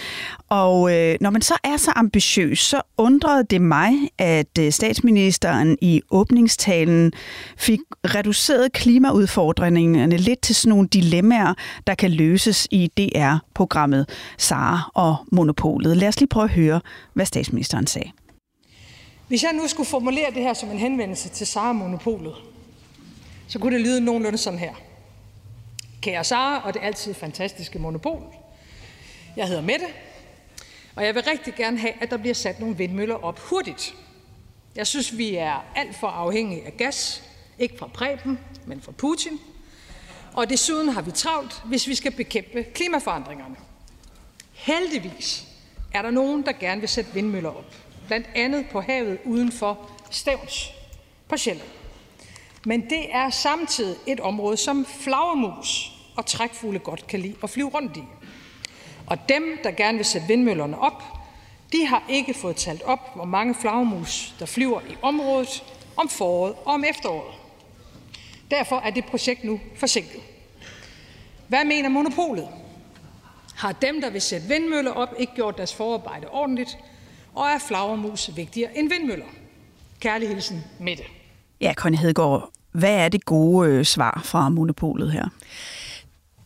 Og 0.49 0.95
øh, 0.95 1.17
når 1.21 1.31
man 1.31 1.43
så 1.43 1.55
er 1.65 1.77
så 1.77 1.93
ambitiøs, 1.97 2.59
så 2.59 2.81
undrede 2.99 3.45
det 3.51 3.61
mig, 3.61 3.93
at 4.19 4.59
øh, 4.59 4.73
statsministeren 4.73 5.79
i 5.81 6.03
åbningstalen 6.11 7.13
fik 7.57 7.81
reduceret 8.05 8.73
klimaudfordringerne 8.73 10.17
lidt 10.17 10.41
til 10.41 10.55
sådan 10.55 10.71
nogle 10.71 10.89
dilemmaer, 10.89 11.55
der 11.87 11.95
kan 11.95 12.11
løses 12.11 12.69
i 12.71 12.91
DR-programmet 12.99 14.09
Sara 14.39 14.91
og 14.95 15.17
Monopolet. 15.33 15.97
Lad 15.97 16.09
os 16.09 16.21
lige 16.21 16.29
prøve 16.29 16.45
at 16.45 16.51
høre, 16.51 16.81
hvad 17.15 17.27
statsministeren 17.27 17.87
sagde. 17.87 18.11
Hvis 19.29 19.43
jeg 19.43 19.53
nu 19.53 19.69
skulle 19.69 19.89
formulere 19.89 20.31
det 20.31 20.43
her 20.43 20.55
som 20.55 20.71
en 20.71 20.79
henvendelse 20.79 21.29
til 21.29 21.47
Sara 21.47 21.73
Monopolet, 21.73 22.35
så 23.49 23.59
kunne 23.59 23.75
det 23.75 23.87
lyde 23.87 24.01
nogenlunde 24.01 24.39
sådan 24.39 24.59
her. 24.59 24.75
Kære 26.01 26.25
Sara 26.25 26.67
og 26.67 26.75
det 26.75 26.83
altid 26.83 27.15
fantastiske 27.15 27.79
monopol. 27.79 28.23
Jeg 29.37 29.47
hedder 29.47 29.63
Mette, 29.63 29.87
og 30.97 31.05
jeg 31.05 31.15
vil 31.15 31.23
rigtig 31.23 31.55
gerne 31.55 31.79
have, 31.79 31.93
at 32.01 32.11
der 32.11 32.17
bliver 32.17 32.35
sat 32.35 32.61
nogle 32.61 32.77
vindmøller 32.77 33.25
op 33.25 33.39
hurtigt. 33.39 33.95
Jeg 34.75 34.87
synes, 34.87 35.19
vi 35.19 35.35
er 35.37 35.65
alt 35.77 35.97
for 35.97 36.07
afhængige 36.07 36.67
af 36.67 36.77
gas, 36.77 37.23
ikke 37.59 37.79
fra 37.79 37.87
Preben, 37.87 38.39
men 38.67 38.81
fra 38.81 38.93
Putin. 38.93 39.41
Og 40.35 40.51
desuden 40.51 40.89
har 40.89 41.03
vi 41.03 41.11
travlt, 41.11 41.63
hvis 41.65 41.89
vi 41.89 41.95
skal 41.95 42.13
bekæmpe 42.13 42.63
klimaforandringerne. 42.63 43.57
Heldigvis 44.53 45.45
er 45.95 46.03
der 46.03 46.11
nogen, 46.11 46.47
der 46.47 46.53
gerne 46.53 46.81
vil 46.81 46.89
sætte 46.89 47.15
vindmøller 47.15 47.51
op 47.51 47.75
blandt 48.13 48.29
andet 48.35 48.67
på 48.73 48.81
havet 48.81 49.19
uden 49.25 49.53
for 49.53 49.91
Stævns 50.11 50.71
på 51.29 51.37
Sjælland. 51.37 51.69
Men 52.65 52.91
det 52.91 53.15
er 53.15 53.31
samtidig 53.31 53.97
et 54.07 54.21
område, 54.21 54.57
som 54.57 54.87
flagermus 54.87 55.93
og 56.17 56.27
trækfugle 56.27 56.79
godt 56.79 57.07
kan 57.07 57.21
lide 57.21 57.37
at 57.43 57.51
flyve 57.51 57.69
rundt 57.69 57.97
i. 57.97 58.03
Og 59.07 59.29
dem, 59.29 59.59
der 59.65 59.71
gerne 59.71 59.99
vil 59.99 60.05
sætte 60.05 60.27
vindmøllerne 60.27 60.79
op, 60.79 61.03
de 61.73 61.87
har 61.87 62.03
ikke 62.09 62.35
fået 62.35 62.57
talt 62.57 62.83
op, 62.83 63.15
hvor 63.15 63.25
mange 63.25 63.55
flagermus, 63.55 64.35
der 64.39 64.47
flyver 64.47 64.81
i 64.81 64.97
området 65.03 65.65
om 65.97 66.09
foråret 66.09 66.55
og 66.55 66.67
om 66.67 66.85
efteråret. 66.85 67.35
Derfor 68.51 68.77
er 68.77 68.91
det 68.91 69.05
projekt 69.05 69.45
nu 69.45 69.61
forsinket. 69.77 70.21
Hvad 71.49 71.65
mener 71.65 71.89
monopolet? 71.89 72.49
Har 73.57 73.73
dem, 73.73 74.01
der 74.01 74.11
vil 74.11 74.21
sætte 74.21 74.49
vindmøller 74.49 74.93
op, 74.93 75.15
ikke 75.19 75.35
gjort 75.35 75.57
deres 75.57 75.75
forarbejde 75.75 76.29
ordentligt, 76.29 76.79
og 77.35 77.47
er 77.47 77.59
flagermus 77.69 78.31
vigtigere 78.37 78.79
end 78.79 78.89
vindmøller? 78.89 79.27
Kærlig 80.01 80.29
hilsen, 80.29 80.65
Mette. 80.81 81.03
Ja, 81.61 81.75
Conny 81.75 81.97
Hedegaard, 81.97 82.51
hvad 82.73 82.95
er 82.95 83.09
det 83.09 83.25
gode 83.25 83.69
øh, 83.69 83.85
svar 83.85 84.21
fra 84.25 84.49
monopolet 84.49 85.13
her? 85.13 85.29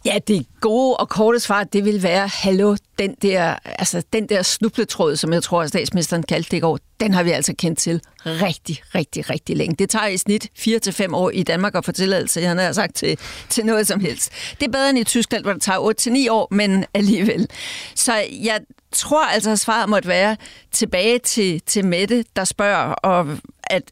Ja, 0.07 0.19
det 0.29 0.47
gode 0.61 0.97
og 0.97 1.09
korte 1.09 1.41
svar, 1.41 1.65
det 1.65 1.85
vil 1.85 2.03
være, 2.03 2.29
hallo, 2.29 2.77
den 2.99 3.15
der, 3.23 3.55
altså, 3.65 4.03
den 4.13 4.29
der 4.29 4.43
snubletråd, 4.43 5.17
som 5.17 5.33
jeg 5.33 5.43
tror, 5.43 5.63
at 5.63 5.69
statsministeren 5.69 6.23
kaldte 6.23 6.51
det 6.51 6.57
i 6.57 6.61
går, 6.61 6.79
den 7.01 7.15
har 7.15 7.23
vi 7.23 7.31
altså 7.31 7.55
kendt 7.59 7.79
til 7.79 8.01
rigtig, 8.27 8.83
rigtig, 8.95 9.31
rigtig 9.31 9.57
længe. 9.57 9.77
Det 9.77 9.91
tager 9.91 10.07
i 10.07 10.17
snit 10.17 10.51
4-5 10.59 11.15
år 11.15 11.31
i 11.31 11.43
Danmark 11.43 11.75
at 11.75 11.85
få 11.85 11.93
tilladelse, 11.93 12.43
han 12.43 12.59
har 12.59 12.73
sagt, 12.73 12.95
til, 12.95 13.19
til 13.49 13.67
noget 13.67 13.87
som 13.87 14.01
helst. 14.01 14.33
Det 14.61 14.67
er 14.67 14.71
bedre 14.71 14.91
end 14.91 14.99
i 14.99 15.05
Tyskland, 15.05 15.45
hvor 15.45 15.53
det 15.53 15.63
tager 15.63 16.27
8-9 16.29 16.33
år, 16.33 16.49
men 16.51 16.85
alligevel. 16.95 17.49
Så 17.95 18.15
jeg 18.43 18.61
tror 18.97 19.25
altså, 19.25 19.51
at 19.51 19.59
svaret 19.59 19.89
måtte 19.89 20.09
være 20.09 20.37
tilbage 20.73 21.19
til, 21.19 21.61
til 21.61 21.85
Mette, 21.85 22.25
der 22.37 22.45
spørger, 22.45 22.93
og 22.93 23.39
at 23.63 23.83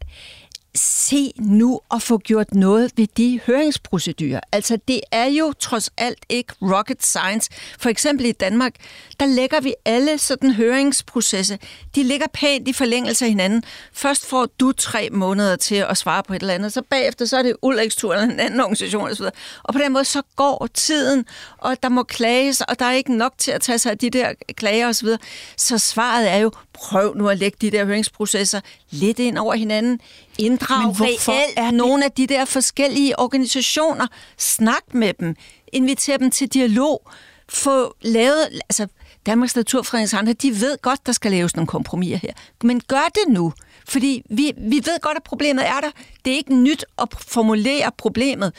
se 0.77 1.33
nu 1.37 1.81
at 1.95 2.03
få 2.03 2.19
gjort 2.19 2.55
noget 2.55 2.93
ved 2.97 3.07
de 3.17 3.41
høringsprocedurer. 3.47 4.41
Altså, 4.53 4.79
det 4.89 5.01
er 5.13 5.25
jo 5.25 5.53
trods 5.59 5.91
alt 5.97 6.19
ikke 6.29 6.55
rocket 6.63 7.05
science. 7.05 7.51
For 7.79 7.89
eksempel 7.89 8.27
i 8.27 8.33
Danmark, 8.33 8.75
der 9.21 9.27
lægger 9.27 9.61
vi 9.61 9.75
alle 9.85 10.19
sådan 10.19 10.51
høringsprocesser. 10.51 11.57
De 11.95 12.03
ligger 12.03 12.27
pænt 12.33 12.69
i 12.69 12.73
forlængelse 12.73 13.25
af 13.25 13.31
hinanden. 13.31 13.63
Først 13.93 14.27
får 14.27 14.47
du 14.61 14.73
tre 14.73 15.09
måneder 15.13 15.57
til 15.57 15.75
at 15.75 15.97
svare 15.97 16.23
på 16.23 16.35
et 16.35 16.41
eller 16.41 16.55
andet, 16.55 16.73
så 16.73 16.83
bagefter 16.91 17.25
så 17.25 17.37
er 17.37 17.43
det 17.43 17.57
Ulriks 17.63 17.97
tur 17.97 18.13
eller 18.13 18.25
en 18.25 18.41
anden 18.41 18.61
organisation 18.61 19.11
osv. 19.11 19.25
Og 19.63 19.75
på 19.75 19.79
den 19.79 19.93
måde 19.93 20.05
så 20.05 20.23
går 20.37 20.69
tiden, 20.75 21.25
og 21.59 21.83
der 21.83 21.89
må 21.89 22.03
klages, 22.03 22.61
og 22.61 22.79
der 22.79 22.85
er 22.85 22.93
ikke 22.93 23.17
nok 23.17 23.33
til 23.39 23.51
at 23.51 23.61
tage 23.61 23.79
sig 23.79 23.93
af 23.93 23.99
de 23.99 24.11
der 24.11 24.33
klager 24.57 24.89
osv. 24.89 25.09
Så 25.57 25.79
svaret 25.79 26.31
er 26.31 26.37
jo, 26.37 26.51
prøv 26.73 27.15
nu 27.17 27.29
at 27.29 27.39
lægge 27.39 27.57
de 27.61 27.71
der 27.71 27.85
høringsprocesser 27.85 28.61
lidt 28.91 29.19
ind 29.19 29.39
over 29.39 29.55
hinanden. 29.55 30.01
Inddrag 30.39 31.01
reelt 31.01 31.55
er 31.57 31.71
nogle 31.71 32.05
af 32.05 32.13
de 32.13 32.27
der 32.27 32.45
forskellige 32.45 33.19
organisationer. 33.19 34.07
Snak 34.39 34.83
med 34.93 35.13
dem. 35.21 35.37
Inviter 35.73 36.17
dem 36.17 36.31
til 36.31 36.49
dialog. 36.49 37.11
Få 37.49 37.95
lavet... 38.03 38.49
Altså, 38.53 38.87
Danmarks 39.27 39.57
Naturfredningshandler, 39.57 40.33
de 40.33 40.61
ved 40.61 40.83
godt, 40.83 41.07
der 41.07 41.13
skal 41.13 41.31
laves 41.31 41.57
nogle 41.57 41.67
kompromiser 41.67 42.17
her. 42.17 42.33
Men 42.63 42.81
gør 42.81 43.09
det 43.15 43.35
nu. 43.35 43.53
Fordi 43.89 44.23
vi, 44.31 44.53
vi 44.57 44.77
ved 44.77 45.01
godt, 45.01 45.17
at 45.17 45.23
problemet 45.23 45.67
er 45.67 45.81
der. 45.81 45.91
Det 46.25 46.33
er 46.33 46.37
ikke 46.37 46.55
nyt 46.55 46.85
at 46.99 47.09
formulere 47.29 47.91
problemet. 47.99 48.53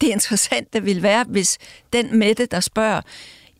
Det 0.00 0.06
interessante 0.06 0.82
vil 0.82 1.02
være, 1.02 1.24
hvis 1.28 1.58
den 1.92 2.18
Mette, 2.18 2.46
der 2.46 2.60
spørger, 2.60 3.00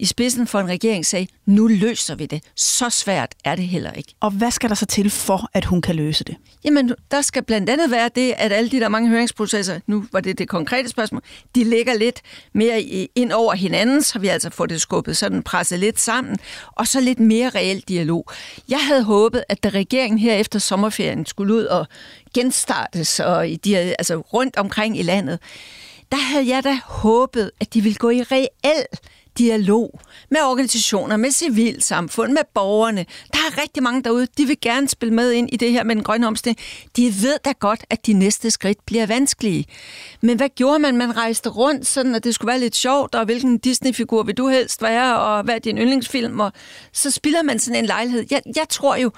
i 0.02 0.06
spidsen 0.06 0.46
for 0.46 0.60
en 0.60 0.68
regering 0.68 1.06
sagde, 1.06 1.26
nu 1.46 1.66
løser 1.66 2.14
vi 2.14 2.26
det. 2.26 2.42
Så 2.56 2.90
svært 2.90 3.34
er 3.44 3.54
det 3.54 3.68
heller 3.68 3.92
ikke. 3.92 4.14
Og 4.20 4.30
hvad 4.30 4.50
skal 4.50 4.68
der 4.68 4.74
så 4.74 4.86
til 4.86 5.10
for, 5.10 5.50
at 5.54 5.64
hun 5.64 5.82
kan 5.82 5.94
løse 5.94 6.24
det? 6.24 6.36
Jamen, 6.64 6.92
der 7.10 7.20
skal 7.20 7.42
blandt 7.42 7.70
andet 7.70 7.90
være 7.90 8.10
det, 8.14 8.34
at 8.36 8.52
alle 8.52 8.70
de 8.70 8.80
der 8.80 8.88
mange 8.88 9.08
høringsprocesser, 9.08 9.80
nu 9.86 10.04
var 10.12 10.20
det 10.20 10.38
det 10.38 10.48
konkrete 10.48 10.88
spørgsmål, 10.88 11.22
de 11.54 11.64
ligger 11.64 11.94
lidt 11.94 12.22
mere 12.52 12.82
ind 13.14 13.32
over 13.32 13.54
hinanden, 13.54 14.02
så 14.02 14.18
vi 14.18 14.28
altså 14.28 14.50
får 14.50 14.66
det 14.66 14.80
skubbet 14.80 15.16
sådan 15.16 15.42
presset 15.42 15.78
lidt 15.78 16.00
sammen, 16.00 16.36
og 16.72 16.88
så 16.88 17.00
lidt 17.00 17.20
mere 17.20 17.48
reel 17.48 17.80
dialog. 17.88 18.26
Jeg 18.68 18.86
havde 18.86 19.04
håbet, 19.04 19.44
at 19.48 19.62
da 19.62 19.68
regeringen 19.68 20.18
her 20.18 20.34
efter 20.34 20.58
sommerferien 20.58 21.26
skulle 21.26 21.54
ud 21.54 21.64
og 21.64 21.86
genstartes 22.34 23.20
og 23.20 23.48
i 23.48 23.56
de, 23.56 23.76
altså 23.76 24.16
rundt 24.16 24.56
omkring 24.56 24.98
i 24.98 25.02
landet, 25.02 25.38
der 26.12 26.18
havde 26.18 26.48
jeg 26.48 26.64
da 26.64 26.78
håbet, 26.84 27.50
at 27.60 27.74
de 27.74 27.80
ville 27.80 27.96
gå 27.96 28.10
i 28.10 28.22
reel 28.22 28.86
dialog 29.38 30.00
med 30.30 30.40
organisationer, 30.40 31.16
med 31.16 31.30
civilsamfund, 31.30 32.32
med 32.32 32.42
borgerne. 32.54 33.06
Der 33.32 33.38
er 33.38 33.62
rigtig 33.62 33.82
mange 33.82 34.02
derude, 34.02 34.26
de 34.38 34.44
vil 34.46 34.56
gerne 34.60 34.88
spille 34.88 35.14
med 35.14 35.32
ind 35.32 35.48
i 35.52 35.56
det 35.56 35.72
her 35.72 35.84
med 35.84 35.96
den 35.96 36.04
grønne 36.04 36.26
omstilling. 36.26 36.58
De 36.96 37.14
ved 37.22 37.36
da 37.44 37.52
godt, 37.52 37.84
at 37.90 38.06
de 38.06 38.12
næste 38.12 38.50
skridt 38.50 38.86
bliver 38.86 39.06
vanskelige. 39.06 39.66
Men 40.20 40.36
hvad 40.36 40.48
gjorde 40.48 40.78
man? 40.78 40.96
Man 40.96 41.16
rejste 41.16 41.48
rundt, 41.48 41.86
sådan 41.86 42.14
at 42.14 42.24
det 42.24 42.34
skulle 42.34 42.48
være 42.48 42.60
lidt 42.60 42.76
sjovt, 42.76 43.14
og 43.14 43.24
hvilken 43.24 43.58
Disney-figur 43.58 44.22
vil 44.22 44.34
du 44.34 44.48
helst 44.48 44.82
være, 44.82 45.18
og 45.18 45.44
hvad 45.44 45.54
er 45.54 45.58
din 45.58 45.78
yndlingsfilm? 45.78 46.40
Og 46.40 46.52
så 46.92 47.10
spiller 47.10 47.42
man 47.42 47.58
sådan 47.58 47.78
en 47.78 47.86
lejlighed. 47.86 48.26
Jeg, 48.30 48.42
jeg 48.56 48.68
tror 48.68 48.96
jo, 48.96 49.10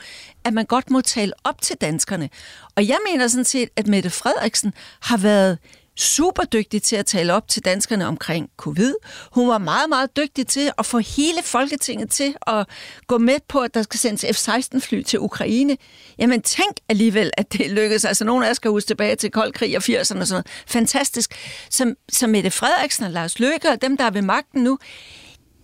at 0.44 0.54
man 0.54 0.64
godt 0.64 0.90
må 0.90 1.00
tale 1.00 1.32
op 1.44 1.62
til 1.62 1.76
danskerne. 1.80 2.30
Og 2.76 2.88
jeg 2.88 2.96
mener 3.10 3.28
sådan 3.28 3.44
set, 3.44 3.68
at 3.76 3.86
Mette 3.86 4.10
Frederiksen 4.10 4.72
har 5.00 5.16
været 5.16 5.58
super 5.96 6.42
dygtig 6.42 6.82
til 6.82 6.96
at 6.96 7.06
tale 7.06 7.34
op 7.34 7.48
til 7.48 7.64
danskerne 7.64 8.06
omkring 8.06 8.50
covid. 8.56 8.94
Hun 9.32 9.48
var 9.48 9.58
meget, 9.58 9.88
meget 9.88 10.16
dygtig 10.16 10.46
til 10.46 10.70
at 10.78 10.86
få 10.86 10.98
hele 10.98 11.42
Folketinget 11.42 12.10
til 12.10 12.34
at 12.46 12.66
gå 13.06 13.18
med 13.18 13.36
på, 13.48 13.60
at 13.60 13.74
der 13.74 13.82
skal 13.82 14.00
sendes 14.00 14.24
F-16-fly 14.24 15.02
til 15.02 15.20
Ukraine. 15.20 15.76
Jamen 16.18 16.42
tænk 16.42 16.76
alligevel, 16.88 17.30
at 17.36 17.52
det 17.52 17.70
lykkedes. 17.70 18.04
Altså 18.04 18.24
nogle 18.24 18.46
af 18.46 18.50
os 18.50 18.56
skal 18.56 18.70
huske 18.70 18.86
tilbage 18.86 19.16
til 19.16 19.30
kold 19.30 19.52
krig 19.52 19.76
og 19.76 19.82
80'erne 19.82 19.98
og 20.00 20.06
sådan 20.06 20.28
noget. 20.30 20.46
Fantastisk. 20.66 21.34
Som, 21.70 21.94
som 22.08 22.30
Mette 22.30 22.50
Frederiksen 22.50 23.04
og 23.04 23.10
Lars 23.10 23.38
Løkke 23.38 23.70
og 23.70 23.82
dem, 23.82 23.96
der 23.96 24.04
er 24.04 24.10
ved 24.10 24.22
magten 24.22 24.64
nu, 24.64 24.78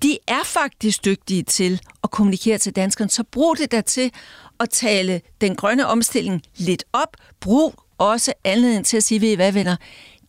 de 0.02 0.18
er 0.28 0.44
faktisk 0.44 1.04
dygtige 1.04 1.42
til 1.42 1.80
at 2.04 2.10
kommunikere 2.10 2.58
til 2.58 2.76
danskerne. 2.76 3.10
Så 3.10 3.22
brug 3.22 3.58
det 3.58 3.72
der 3.72 3.80
til 3.80 4.12
at 4.60 4.70
tale 4.70 5.20
den 5.40 5.56
grønne 5.56 5.86
omstilling 5.86 6.42
lidt 6.56 6.84
op. 6.92 7.16
Brug 7.40 7.74
også 7.98 8.32
anledning 8.44 8.86
til 8.86 8.96
at 8.96 9.04
sige, 9.04 9.20
ved 9.20 9.28
I 9.28 9.34
hvad 9.34 9.52
venner, 9.52 9.76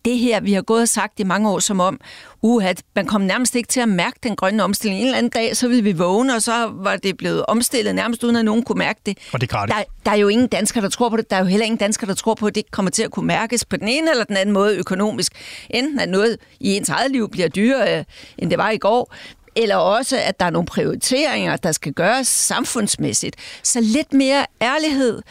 det 0.05 0.17
her, 0.17 0.39
vi 0.39 0.53
har 0.53 0.61
gået 0.61 0.81
og 0.81 0.87
sagt 0.87 1.19
i 1.19 1.23
mange 1.23 1.49
år, 1.49 1.59
som 1.59 1.79
om, 1.79 1.99
uh, 2.41 2.65
at 2.65 2.83
man 2.95 3.05
kom 3.05 3.21
nærmest 3.21 3.55
ikke 3.55 3.67
til 3.67 3.79
at 3.79 3.89
mærke 3.89 4.19
den 4.23 4.35
grønne 4.35 4.63
omstilling. 4.63 5.01
En 5.01 5.05
eller 5.07 5.17
anden 5.17 5.29
dag, 5.29 5.57
så 5.57 5.67
ville 5.67 5.83
vi 5.83 5.91
vågne, 5.91 6.35
og 6.35 6.41
så 6.41 6.71
var 6.73 6.95
det 6.95 7.17
blevet 7.17 7.45
omstillet 7.45 7.95
nærmest 7.95 8.23
uden 8.23 8.35
at 8.35 8.45
nogen 8.45 8.63
kunne 8.63 8.79
mærke 8.79 8.99
det. 9.05 9.17
Og 9.33 9.41
det 9.41 9.51
er 9.51 9.65
der, 9.65 9.83
der 10.05 10.11
er 10.11 10.15
jo 10.15 10.27
ingen 10.27 10.47
danskere, 10.47 10.83
der 10.83 10.89
tror 10.89 11.09
på 11.09 11.17
det. 11.17 11.29
Der 11.29 11.35
er 11.35 11.39
jo 11.39 11.45
heller 11.45 11.65
ingen 11.65 11.79
danskere, 11.79 12.07
der 12.07 12.15
tror 12.15 12.33
på, 12.33 12.47
at 12.47 12.55
det 12.55 12.71
kommer 12.71 12.91
til 12.91 13.03
at 13.03 13.11
kunne 13.11 13.27
mærkes 13.27 13.65
på 13.65 13.77
den 13.77 13.87
ene 13.87 14.11
eller 14.11 14.23
den 14.23 14.37
anden 14.37 14.53
måde 14.53 14.77
økonomisk. 14.77 15.33
Enten 15.69 15.99
at 15.99 16.09
noget 16.09 16.37
i 16.59 16.75
ens 16.75 16.89
eget 16.89 17.11
liv 17.11 17.29
bliver 17.29 17.47
dyrere, 17.47 18.05
end 18.37 18.49
det 18.49 18.57
var 18.57 18.69
i 18.69 18.77
går, 18.77 19.13
eller 19.55 19.75
også, 19.75 20.17
at 20.17 20.39
der 20.39 20.45
er 20.45 20.49
nogle 20.49 20.65
prioriteringer, 20.65 21.55
der 21.55 21.71
skal 21.71 21.93
gøres 21.93 22.27
samfundsmæssigt. 22.27 23.35
Så 23.63 23.81
lidt 23.81 24.13
mere 24.13 24.45
ærlighed, 24.61 25.21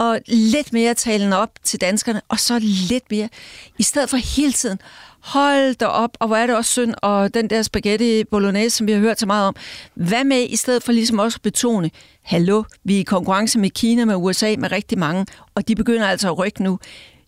og 0.00 0.20
lidt 0.26 0.72
mere 0.72 0.94
talen 0.94 1.32
op 1.32 1.50
til 1.64 1.80
danskerne, 1.80 2.20
og 2.28 2.40
så 2.40 2.58
lidt 2.62 3.10
mere, 3.10 3.28
i 3.78 3.82
stedet 3.82 4.10
for 4.10 4.16
hele 4.16 4.52
tiden, 4.52 4.78
hold 5.20 5.74
da 5.74 5.86
op, 5.86 6.10
og 6.20 6.26
hvor 6.26 6.36
er 6.36 6.46
det 6.46 6.56
også 6.56 6.70
synd, 6.70 6.94
og 7.02 7.34
den 7.34 7.50
der 7.50 7.62
spaghetti 7.62 8.24
bolognese, 8.24 8.76
som 8.76 8.86
vi 8.86 8.92
har 8.92 8.98
hørt 8.98 9.20
så 9.20 9.26
meget 9.26 9.46
om. 9.46 9.56
Hvad 9.94 10.24
med, 10.24 10.46
i 10.48 10.56
stedet 10.56 10.82
for 10.82 10.92
ligesom 10.92 11.18
også 11.18 11.36
at 11.36 11.42
betone, 11.42 11.90
hallo, 12.22 12.62
vi 12.84 12.96
er 12.96 13.00
i 13.00 13.02
konkurrence 13.02 13.58
med 13.58 13.70
Kina, 13.70 14.04
med 14.04 14.14
USA, 14.14 14.54
med 14.58 14.72
rigtig 14.72 14.98
mange, 14.98 15.26
og 15.54 15.68
de 15.68 15.74
begynder 15.74 16.06
altså 16.06 16.28
at 16.28 16.38
rykke 16.38 16.62
nu. 16.62 16.78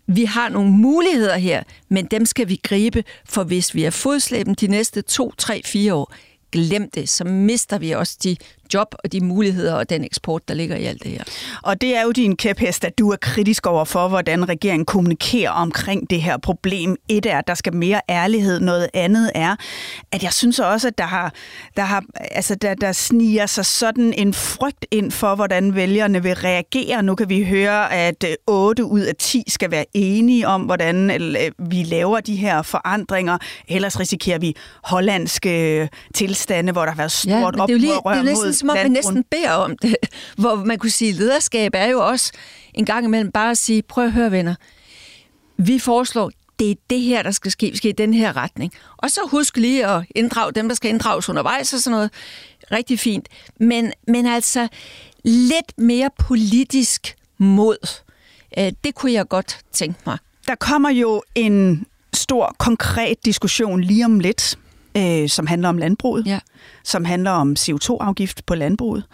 Vi 0.06 0.24
har 0.24 0.48
nogle 0.48 0.70
muligheder 0.70 1.36
her, 1.36 1.62
men 1.88 2.06
dem 2.06 2.26
skal 2.26 2.48
vi 2.48 2.60
gribe, 2.62 3.04
for 3.24 3.44
hvis 3.44 3.74
vi 3.74 3.84
er 3.84 3.90
fodslæben 3.90 4.54
de 4.54 4.66
næste 4.66 5.02
to, 5.02 5.32
tre, 5.38 5.62
fire 5.64 5.94
år, 5.94 6.14
glem 6.52 6.90
det, 6.90 7.08
så 7.08 7.24
mister 7.24 7.78
vi 7.78 7.90
også 7.90 8.16
de 8.24 8.36
job 8.74 8.94
og 9.04 9.12
de 9.12 9.20
muligheder 9.20 9.74
og 9.74 9.90
den 9.90 10.04
eksport, 10.04 10.48
der 10.48 10.54
ligger 10.54 10.76
i 10.76 10.84
alt 10.84 11.02
det 11.02 11.10
her. 11.10 11.24
Og 11.62 11.80
det 11.80 11.96
er 11.96 12.02
jo 12.02 12.10
din 12.10 12.36
kæphest, 12.36 12.84
at 12.84 12.98
du 12.98 13.10
er 13.10 13.16
kritisk 13.16 13.66
over 13.66 13.84
for, 13.84 14.08
hvordan 14.08 14.48
regeringen 14.48 14.86
kommunikerer 14.86 15.50
omkring 15.50 16.10
det 16.10 16.22
her 16.22 16.36
problem. 16.36 16.96
Et 17.08 17.26
er, 17.26 17.38
at 17.38 17.46
der 17.46 17.54
skal 17.54 17.74
mere 17.74 18.00
ærlighed. 18.08 18.60
Noget 18.60 18.88
andet 18.94 19.30
er, 19.34 19.56
at 20.12 20.22
jeg 20.22 20.32
synes 20.32 20.58
også, 20.58 20.88
at 20.88 20.98
der, 20.98 21.04
har, 21.04 21.32
der, 21.76 21.82
har, 21.82 22.04
altså 22.14 22.54
der, 22.54 22.74
der 22.74 22.92
sniger 22.92 23.46
sig 23.46 23.66
sådan 23.66 24.12
en 24.12 24.34
frygt 24.34 24.86
ind 24.90 25.10
for, 25.10 25.34
hvordan 25.34 25.74
vælgerne 25.74 26.22
vil 26.22 26.34
reagere. 26.34 27.02
Nu 27.02 27.14
kan 27.14 27.28
vi 27.28 27.44
høre, 27.44 27.92
at 27.92 28.24
8 28.46 28.84
ud 28.84 29.00
af 29.00 29.16
10 29.16 29.44
skal 29.48 29.70
være 29.70 29.84
enige 29.94 30.48
om, 30.48 30.62
hvordan 30.62 31.10
vi 31.58 31.82
laver 31.82 32.20
de 32.20 32.36
her 32.36 32.62
forandringer. 32.62 33.38
Ellers 33.68 34.00
risikerer 34.00 34.38
vi 34.38 34.56
hollandske 34.84 35.88
tilstande, 36.14 36.72
hvor 36.72 36.82
der 36.82 36.90
har 36.90 36.96
været 36.96 37.12
stort 37.12 37.54
ja, 37.56 37.96
oprør 37.96 38.22
mod 38.22 38.52
som 38.62 38.70
om 38.70 38.76
man 38.76 38.90
næsten 38.90 39.24
beder 39.30 39.50
om 39.50 39.76
det. 39.76 39.96
Hvor 40.38 40.54
man 40.54 40.78
kunne 40.78 40.90
sige, 40.90 41.08
at 41.08 41.14
lederskab 41.14 41.72
er 41.74 41.86
jo 41.86 42.06
også 42.06 42.32
en 42.74 42.84
gang 42.84 43.04
imellem 43.04 43.32
bare 43.32 43.50
at 43.50 43.58
sige, 43.58 43.82
prøv 43.82 44.04
at 44.04 44.12
høre 44.12 44.30
venner, 44.30 44.54
vi 45.56 45.78
foreslår, 45.78 46.30
det 46.58 46.70
er 46.70 46.74
det 46.90 47.00
her, 47.00 47.22
der 47.22 47.30
skal 47.30 47.50
ske, 47.50 47.70
vi 47.70 47.76
skal 47.76 47.88
i 47.88 47.92
den 47.92 48.14
her 48.14 48.36
retning. 48.36 48.72
Og 48.96 49.10
så 49.10 49.20
husk 49.30 49.56
lige 49.56 49.86
at 49.86 50.04
inddrage 50.14 50.52
dem, 50.52 50.68
der 50.68 50.74
skal 50.74 50.90
inddrages 50.90 51.28
undervejs 51.28 51.72
og 51.72 51.80
sådan 51.80 51.94
noget. 51.94 52.10
Rigtig 52.72 52.98
fint. 52.98 53.28
Men, 53.60 53.92
men 54.08 54.26
altså, 54.26 54.68
lidt 55.24 55.78
mere 55.78 56.10
politisk 56.18 57.14
mod, 57.38 58.02
øh, 58.58 58.72
det 58.84 58.94
kunne 58.94 59.12
jeg 59.12 59.28
godt 59.28 59.58
tænke 59.72 60.00
mig. 60.06 60.18
Der 60.46 60.54
kommer 60.54 60.90
jo 60.90 61.22
en 61.34 61.86
stor, 62.14 62.56
konkret 62.58 63.24
diskussion 63.24 63.80
lige 63.80 64.04
om 64.04 64.20
lidt 64.20 64.58
øh, 64.96 65.28
som 65.28 65.46
handler 65.46 65.68
om 65.68 65.78
landbruget, 65.78 66.26
ja. 66.26 66.38
som 66.84 67.04
handler 67.04 67.30
om 67.30 67.56
CO2-afgift 67.58 68.46
på 68.46 68.54
landbruget. 68.54 69.04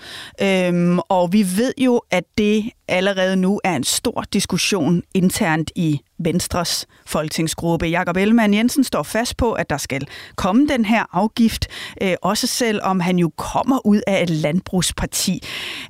Øhm, 0.43 0.99
og 0.99 1.33
vi 1.33 1.47
ved 1.57 1.73
jo, 1.79 2.03
at 2.11 2.25
det 2.39 2.71
allerede 2.89 3.37
nu 3.37 3.61
er 3.65 3.77
en 3.77 3.85
stor 3.85 4.25
diskussion 4.33 5.03
internt 5.15 5.71
i 5.77 6.01
Venstres 6.19 6.87
folketingsgruppe. 7.07 7.87
Jakob 7.87 8.17
Ellemann 8.17 8.55
Jensen 8.55 8.85
står 8.85 9.03
fast 9.03 9.37
på, 9.37 9.53
at 9.53 9.71
der 9.71 9.77
skal 9.77 10.09
komme 10.37 10.67
den 10.67 10.85
her 10.85 11.05
afgift, 11.13 11.67
øh, 12.03 12.15
også 12.23 12.47
selvom 12.47 13.01
han 13.01 13.19
jo 13.19 13.31
kommer 13.37 13.87
ud 13.87 14.01
af 14.07 14.23
et 14.23 14.31
landbrugsparti. 14.31 15.43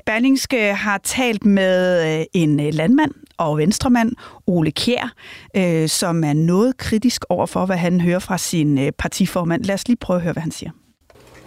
Berlingske 0.07 0.75
har 0.75 0.99
talt 0.99 1.45
med 1.45 2.05
øh, 2.21 2.27
en 2.33 2.61
øh, 2.61 2.75
landmand 2.75 3.12
og 3.38 3.59
venstremand, 3.59 4.12
Ole 4.47 4.71
Kjær, 4.71 5.12
øh, 5.57 5.88
som 5.88 6.25
er 6.25 6.33
noget 6.33 6.77
kritisk 6.77 7.25
over 7.29 7.47
for, 7.47 7.67
hvad 7.67 7.77
han 7.77 8.01
hører 8.01 8.19
fra 8.19 8.38
sin 8.38 8.79
øh, 8.79 8.93
partiformand. 8.99 9.64
Lad 9.64 9.75
os 9.75 9.88
lige 9.88 9.97
prøve 9.97 10.17
at 10.17 10.23
høre, 10.23 10.33
hvad 10.33 10.43
han 10.43 10.51
siger. 10.53 10.71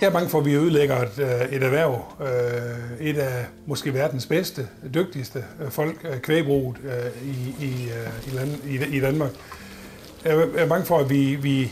Jeg 0.02 0.08
er 0.08 0.12
bange 0.12 0.30
for, 0.30 0.40
at 0.40 0.46
vi 0.46 0.54
ødelægger 0.54 0.98
et, 1.02 1.20
øh, 1.20 1.56
et 1.56 1.64
erhverv, 1.64 2.16
øh, 2.22 3.08
et 3.08 3.18
af 3.18 3.46
måske 3.66 3.94
verdens 3.94 4.26
bedste, 4.26 4.68
dygtigste 4.94 5.44
folk, 5.70 6.22
kvægbruget 6.24 6.78
i, 7.26 7.66
i, 7.66 7.90
i, 8.28 8.36
land, 8.36 8.50
i, 8.66 8.98
i 8.98 9.00
Danmark. 9.00 9.32
Jeg 10.26 10.48
er 10.58 10.68
bange 10.68 10.86
for, 10.86 10.98
at 10.98 11.10
vi, 11.10 11.36
vi 11.36 11.72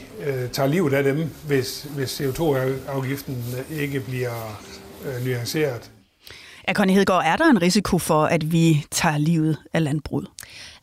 tager 0.53 0.67
livet 0.67 0.93
af 0.93 1.03
dem, 1.03 1.29
hvis, 1.47 1.87
hvis 1.95 2.21
CO2-afgiften 2.21 3.45
ikke 3.71 3.99
bliver 3.99 4.59
nuanceret. 5.25 5.91
Ja, 6.67 6.73
Connie 6.73 6.95
Hedegaard, 6.95 7.23
er 7.25 7.35
der 7.35 7.49
en 7.49 7.61
risiko 7.61 7.97
for, 7.97 8.25
at 8.25 8.51
vi 8.51 8.85
tager 8.91 9.17
livet 9.17 9.57
af 9.73 9.83
landbruget? 9.83 10.27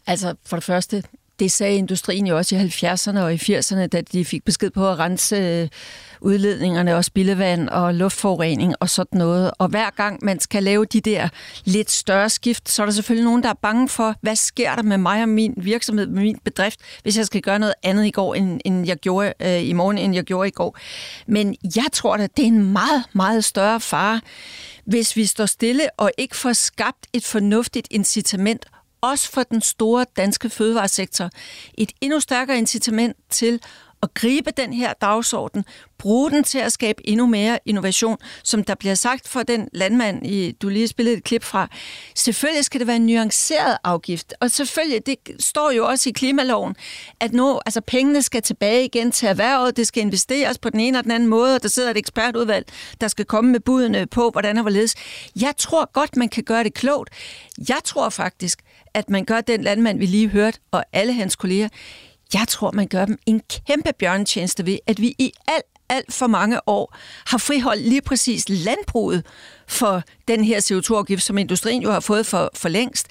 Altså, 0.06 0.34
for 0.46 0.56
det 0.56 0.64
første, 0.64 1.02
det 1.38 1.52
sagde 1.52 1.76
industrien 1.76 2.26
jo 2.26 2.36
også 2.36 2.56
i 2.56 2.58
70'erne 2.58 3.18
og 3.18 3.34
i 3.34 3.36
80'erne, 3.36 3.86
da 3.86 4.00
de 4.00 4.24
fik 4.24 4.44
besked 4.44 4.70
på 4.70 4.90
at 4.90 4.98
rense 4.98 5.36
øh, 5.36 5.68
udledningerne 6.20 6.96
og 6.96 7.04
spildevand 7.04 7.68
og 7.68 7.94
luftforurening 7.94 8.74
og 8.80 8.90
sådan 8.90 9.18
noget. 9.18 9.50
Og 9.58 9.68
hver 9.68 9.90
gang 9.90 10.18
man 10.22 10.40
skal 10.40 10.62
lave 10.62 10.84
de 10.84 11.00
der 11.00 11.28
lidt 11.64 11.90
større 11.90 12.30
skift, 12.30 12.68
så 12.68 12.82
er 12.82 12.86
der 12.86 12.92
selvfølgelig 12.92 13.24
nogen, 13.24 13.42
der 13.42 13.48
er 13.48 13.58
bange 13.62 13.88
for, 13.88 14.14
hvad 14.20 14.36
sker 14.36 14.74
der 14.74 14.82
med 14.82 14.98
mig 14.98 15.22
og 15.22 15.28
min 15.28 15.54
virksomhed, 15.56 16.06
med 16.06 16.22
min 16.22 16.38
bedrift, 16.44 16.80
hvis 17.02 17.18
jeg 17.18 17.26
skal 17.26 17.40
gøre 17.40 17.58
noget 17.58 17.74
andet 17.82 18.06
i 18.06 18.10
går, 18.10 18.34
end, 18.34 18.60
end 18.64 18.86
jeg 18.86 18.96
gjorde 18.96 19.32
øh, 19.42 19.62
i 19.62 19.72
morgen, 19.72 19.98
end 19.98 20.14
jeg 20.14 20.24
gjorde 20.24 20.48
i 20.48 20.50
går. 20.50 20.78
Men 21.26 21.56
jeg 21.76 21.86
tror 21.92 22.14
at 22.14 22.36
det 22.36 22.42
er 22.42 22.46
en 22.46 22.72
meget, 22.72 23.04
meget 23.12 23.44
større 23.44 23.80
fare, 23.80 24.20
hvis 24.84 25.16
vi 25.16 25.26
står 25.26 25.46
stille 25.46 25.88
og 25.96 26.10
ikke 26.18 26.36
får 26.36 26.52
skabt 26.52 27.06
et 27.12 27.24
fornuftigt 27.24 27.88
incitament 27.90 28.66
også 29.10 29.30
for 29.30 29.42
den 29.42 29.60
store 29.60 30.06
danske 30.16 30.50
fødevaresektor, 30.50 31.30
et 31.78 31.92
endnu 32.00 32.20
stærkere 32.20 32.58
incitament 32.58 33.16
til 33.30 33.60
at 34.02 34.14
gribe 34.14 34.50
den 34.56 34.72
her 34.72 34.92
dagsorden, 35.00 35.64
bruge 35.98 36.30
den 36.30 36.44
til 36.44 36.58
at 36.58 36.72
skabe 36.72 37.08
endnu 37.08 37.26
mere 37.26 37.58
innovation, 37.64 38.16
som 38.42 38.64
der 38.64 38.74
bliver 38.74 38.94
sagt 38.94 39.28
for 39.28 39.42
den 39.42 39.68
landmand, 39.72 40.26
i, 40.26 40.52
du 40.52 40.68
lige 40.68 40.88
spillede 40.88 41.16
et 41.16 41.24
klip 41.24 41.44
fra. 41.44 41.68
Selvfølgelig 42.14 42.64
skal 42.64 42.80
det 42.80 42.86
være 42.86 42.96
en 42.96 43.06
nuanceret 43.06 43.78
afgift, 43.84 44.34
og 44.40 44.50
selvfølgelig, 44.50 45.06
det 45.06 45.16
står 45.38 45.70
jo 45.70 45.86
også 45.86 46.08
i 46.08 46.12
klimaloven, 46.12 46.76
at 47.20 47.32
nu, 47.32 47.60
altså 47.66 47.80
pengene 47.80 48.22
skal 48.22 48.42
tilbage 48.42 48.84
igen 48.84 49.12
til 49.12 49.28
erhvervet, 49.28 49.76
det 49.76 49.86
skal 49.86 50.02
investeres 50.02 50.58
på 50.58 50.70
den 50.70 50.80
ene 50.80 50.98
og 50.98 51.04
den 51.04 51.12
anden 51.12 51.28
måde, 51.28 51.54
og 51.54 51.62
der 51.62 51.68
sidder 51.68 51.90
et 51.90 51.96
ekspertudvalg, 51.96 52.66
der 53.00 53.08
skal 53.08 53.24
komme 53.24 53.52
med 53.52 53.60
budene 53.60 54.06
på, 54.06 54.30
hvordan 54.30 54.56
og 54.56 54.62
hvorledes. 54.62 54.94
Jeg 55.40 55.54
tror 55.58 55.92
godt, 55.92 56.16
man 56.16 56.28
kan 56.28 56.44
gøre 56.44 56.64
det 56.64 56.74
klogt. 56.74 57.10
Jeg 57.68 57.78
tror 57.84 58.08
faktisk, 58.08 58.62
at 58.96 59.10
man 59.10 59.24
gør 59.24 59.40
den 59.40 59.62
landmand, 59.62 59.98
vi 59.98 60.06
lige 60.06 60.28
hørte, 60.28 60.58
og 60.70 60.84
alle 60.92 61.12
hans 61.12 61.36
kolleger, 61.36 61.68
jeg 62.34 62.48
tror, 62.48 62.70
man 62.70 62.86
gør 62.86 63.04
dem 63.04 63.18
en 63.26 63.42
kæmpe 63.66 63.92
bjørnetjeneste 63.98 64.66
ved, 64.66 64.78
at 64.86 65.00
vi 65.00 65.14
i 65.18 65.32
alt 65.48 65.64
alt 65.88 66.14
for 66.14 66.26
mange 66.26 66.68
år 66.68 66.96
har 67.26 67.38
friholdt 67.38 67.82
lige 67.82 68.02
præcis 68.02 68.48
landbruget 68.48 69.26
for 69.66 70.02
den 70.28 70.44
her 70.44 70.60
CO2-afgift, 70.60 71.22
som 71.22 71.38
industrien 71.38 71.82
jo 71.82 71.90
har 71.90 72.00
fået 72.00 72.26
for, 72.26 72.50
for 72.54 72.68
længst. 72.68 73.06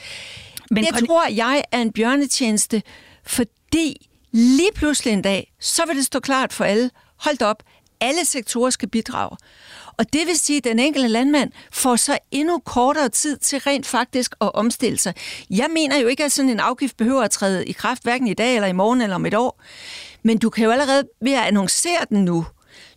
Men 0.72 0.84
det 0.84 1.08
tror 1.08 1.28
jeg 1.28 1.64
er 1.72 1.82
en 1.82 1.92
bjørnetjeneste, 1.92 2.84
fordi 3.24 4.10
lige 4.32 4.72
pludselig 4.76 5.14
en 5.14 5.22
dag, 5.22 5.54
så 5.60 5.86
vil 5.88 5.96
det 5.96 6.06
stå 6.06 6.20
klart 6.20 6.54
for 6.54 6.66
alle, 6.66 6.90
hold 7.18 7.42
op, 7.42 7.64
alle 8.02 8.26
sektorer 8.26 8.70
skal 8.70 8.90
bidrage. 8.90 9.38
Og 9.98 10.14
det 10.14 10.28
vil 10.28 10.40
sige, 10.40 10.58
at 10.58 10.64
den 10.64 10.80
enkelte 10.80 11.08
landmand 11.08 11.52
får 11.72 11.96
så 11.96 12.18
endnu 12.32 12.60
kortere 12.66 13.10
tid 13.10 13.38
til 13.38 13.60
rent 13.60 13.86
faktisk 13.86 14.36
at 14.42 14.52
omstille 14.54 14.98
sig. 14.98 15.14
Jeg 15.50 15.68
mener 15.74 15.98
jo 15.98 16.08
ikke, 16.08 16.24
at 16.24 16.32
sådan 16.32 16.50
en 16.50 16.60
afgift 16.60 16.98
behøver 16.98 17.24
at 17.24 17.32
træde 17.32 17.66
i 17.66 17.72
kraft, 17.72 18.04
hverken 18.04 18.28
i 18.28 18.34
dag 18.34 18.56
eller 18.56 18.68
i 18.68 18.74
morgen 18.74 19.02
eller 19.02 19.16
om 19.16 19.26
et 19.26 19.34
år. 19.34 19.62
Men 20.24 20.38
du 20.38 20.50
kan 20.50 20.66
jo 20.66 20.72
allerede 20.72 21.04
ved 21.22 21.34
at 21.34 21.44
annoncere 21.44 22.06
den 22.10 22.26
nu, 22.26 22.46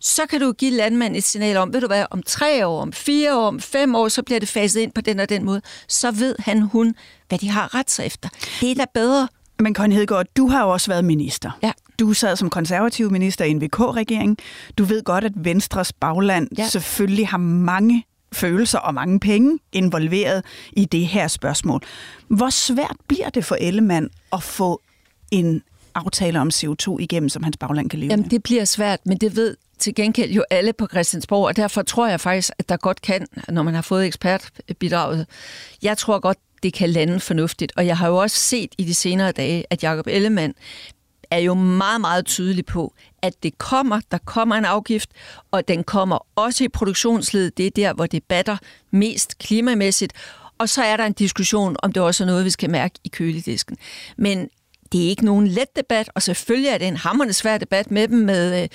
så 0.01 0.25
kan 0.25 0.41
du 0.41 0.51
give 0.51 0.71
landmanden 0.71 1.17
et 1.17 1.23
signal 1.23 1.57
om, 1.57 1.73
ved 1.73 1.81
du 1.81 1.87
hvad, 1.87 2.05
om 2.11 2.23
tre 2.23 2.67
år, 2.67 2.81
om 2.81 2.93
fire 2.93 3.37
år, 3.37 3.47
om 3.47 3.59
fem 3.59 3.95
år, 3.95 4.07
så 4.07 4.23
bliver 4.23 4.39
det 4.39 4.49
faset 4.49 4.79
ind 4.79 4.91
på 4.91 5.01
den 5.01 5.19
og 5.19 5.29
den 5.29 5.45
måde. 5.45 5.61
Så 5.87 6.11
ved 6.11 6.35
han, 6.39 6.61
hun, 6.61 6.95
hvad 7.27 7.39
de 7.39 7.49
har 7.49 7.75
ret 7.75 7.91
sig 7.91 8.05
efter. 8.05 8.29
Det 8.61 8.71
er 8.71 8.75
da 8.75 8.85
bedre. 8.93 9.27
Men 9.59 9.75
Conny 9.75 9.93
Hedegaard, 9.93 10.25
du 10.37 10.47
har 10.47 10.63
jo 10.63 10.69
også 10.69 10.91
været 10.91 11.05
minister. 11.05 11.51
Ja. 11.63 11.71
Du 11.99 12.13
sad 12.13 12.35
som 12.35 12.49
konservativ 12.49 13.11
minister 13.11 13.45
i 13.45 13.49
en 13.49 13.61
VK-regering. 13.61 14.37
Du 14.77 14.83
ved 14.83 15.03
godt, 15.03 15.23
at 15.23 15.31
Venstres 15.35 15.93
bagland 15.93 16.47
ja. 16.57 16.67
selvfølgelig 16.67 17.27
har 17.27 17.37
mange 17.37 18.03
følelser 18.33 18.79
og 18.79 18.93
mange 18.93 19.19
penge 19.19 19.59
involveret 19.71 20.45
i 20.71 20.85
det 20.85 21.07
her 21.07 21.27
spørgsmål. 21.27 21.81
Hvor 22.27 22.49
svært 22.49 22.95
bliver 23.07 23.29
det 23.29 23.45
for 23.45 23.57
Ellemann 23.59 24.09
at 24.33 24.43
få 24.43 24.81
en 25.31 25.61
aftale 25.95 26.39
om 26.39 26.49
CO2 26.53 26.97
igennem, 26.99 27.29
som 27.29 27.43
hans 27.43 27.57
bagland 27.57 27.89
kan 27.89 27.99
leve 27.99 28.09
Jamen, 28.09 28.23
med? 28.23 28.29
det 28.29 28.43
bliver 28.43 28.65
svært, 28.65 28.99
men 29.05 29.17
det 29.17 29.35
ved 29.35 29.55
til 29.79 29.95
gengæld 29.95 30.31
jo 30.31 30.43
alle 30.49 30.73
på 30.73 30.87
Christiansborg, 30.87 31.45
og 31.45 31.55
derfor 31.55 31.81
tror 31.81 32.07
jeg 32.07 32.21
faktisk, 32.21 32.51
at 32.59 32.69
der 32.69 32.77
godt 32.77 33.01
kan, 33.01 33.27
når 33.49 33.63
man 33.63 33.75
har 33.75 33.81
fået 33.81 34.05
ekspertbidraget, 34.05 35.27
jeg 35.81 35.97
tror 35.97 36.19
godt, 36.19 36.37
det 36.63 36.73
kan 36.73 36.89
lande 36.89 37.19
fornuftigt. 37.19 37.71
Og 37.75 37.85
jeg 37.85 37.97
har 37.97 38.07
jo 38.07 38.17
også 38.17 38.37
set 38.37 38.75
i 38.77 38.83
de 38.83 38.93
senere 38.93 39.31
dage, 39.31 39.63
at 39.69 39.83
Jacob 39.83 40.07
Ellemann 40.07 40.53
er 41.31 41.37
jo 41.37 41.53
meget, 41.53 42.01
meget 42.01 42.25
tydelig 42.25 42.65
på, 42.65 42.93
at 43.21 43.43
det 43.43 43.57
kommer, 43.57 44.01
der 44.11 44.17
kommer 44.17 44.55
en 44.55 44.65
afgift, 44.65 45.09
og 45.51 45.67
den 45.67 45.83
kommer 45.83 46.27
også 46.35 46.63
i 46.63 46.67
produktionsledet. 46.67 47.57
Det 47.57 47.67
er 47.67 47.71
der, 47.71 47.93
hvor 47.93 48.05
det 48.05 48.23
batter 48.23 48.57
mest 48.91 49.37
klimamæssigt. 49.37 50.13
Og 50.57 50.69
så 50.69 50.83
er 50.83 50.97
der 50.97 51.05
en 51.05 51.13
diskussion, 51.13 51.75
om 51.79 51.91
det 51.91 52.03
også 52.03 52.23
er 52.23 52.25
noget, 52.25 52.45
vi 52.45 52.49
skal 52.49 52.69
mærke 52.69 52.99
i 53.03 53.07
køledisken. 53.07 53.77
Men 54.17 54.49
det 54.91 55.05
er 55.05 55.09
ikke 55.09 55.25
nogen 55.25 55.47
let 55.47 55.75
debat, 55.75 56.09
og 56.15 56.21
selvfølgelig 56.21 56.69
er 56.69 56.77
det 56.77 56.87
en 56.87 56.97
hammerende 56.97 57.33
svær 57.33 57.57
debat 57.57 57.91
med 57.91 58.07
dem, 58.07 58.17
med 58.17 58.67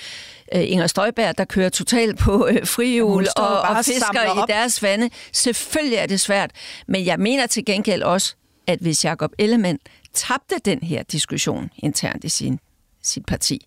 øh, 0.55 0.63
Inger 0.71 0.87
Støjberg, 0.87 1.37
der 1.37 1.45
kører 1.45 1.69
totalt 1.69 2.17
på 2.17 2.47
øh, 2.47 2.67
frihjul 2.67 3.27
og, 3.37 3.61
og 3.61 3.85
fisker 3.85 4.43
i 4.43 4.51
deres 4.51 4.83
vande. 4.83 5.09
Selvfølgelig 5.33 5.97
er 5.97 6.05
det 6.05 6.19
svært, 6.19 6.51
men 6.87 7.05
jeg 7.05 7.19
mener 7.19 7.47
til 7.47 7.65
gengæld 7.65 8.03
også, 8.03 8.35
at 8.67 8.79
hvis 8.79 9.05
Jacob 9.05 9.31
Ellemann 9.37 9.79
tabte 10.13 10.55
den 10.65 10.79
her 10.81 11.03
diskussion 11.03 11.69
internt 11.77 12.23
i 12.23 12.29
sin, 12.29 12.59
sit 13.03 13.25
parti, 13.25 13.65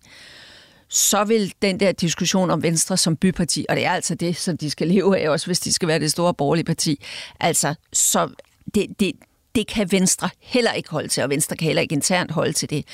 så 0.89 1.23
vil 1.23 1.53
den 1.61 1.79
der 1.79 1.91
diskussion 1.91 2.49
om 2.49 2.63
Venstre 2.63 2.97
som 2.97 3.15
byparti, 3.15 3.65
og 3.69 3.75
det 3.75 3.85
er 3.85 3.91
altså 3.91 4.15
det, 4.15 4.37
som 4.37 4.57
de 4.57 4.69
skal 4.69 4.87
leve 4.87 5.19
af, 5.19 5.29
også 5.29 5.45
hvis 5.45 5.59
de 5.59 5.73
skal 5.73 5.87
være 5.87 5.99
det 5.99 6.11
store 6.11 6.33
borgerlige 6.33 6.65
parti, 6.65 7.05
altså, 7.39 7.75
så 7.93 8.29
det, 8.75 8.85
det, 8.99 9.11
det 9.55 9.67
kan 9.67 9.91
Venstre 9.91 10.29
heller 10.41 10.71
ikke 10.71 10.89
holde 10.89 11.07
til, 11.07 11.23
og 11.23 11.29
Venstre 11.29 11.55
kan 11.55 11.65
heller 11.65 11.81
ikke 11.81 11.93
internt 11.93 12.31
holde 12.31 12.53
til 12.53 12.69
det. 12.69 12.85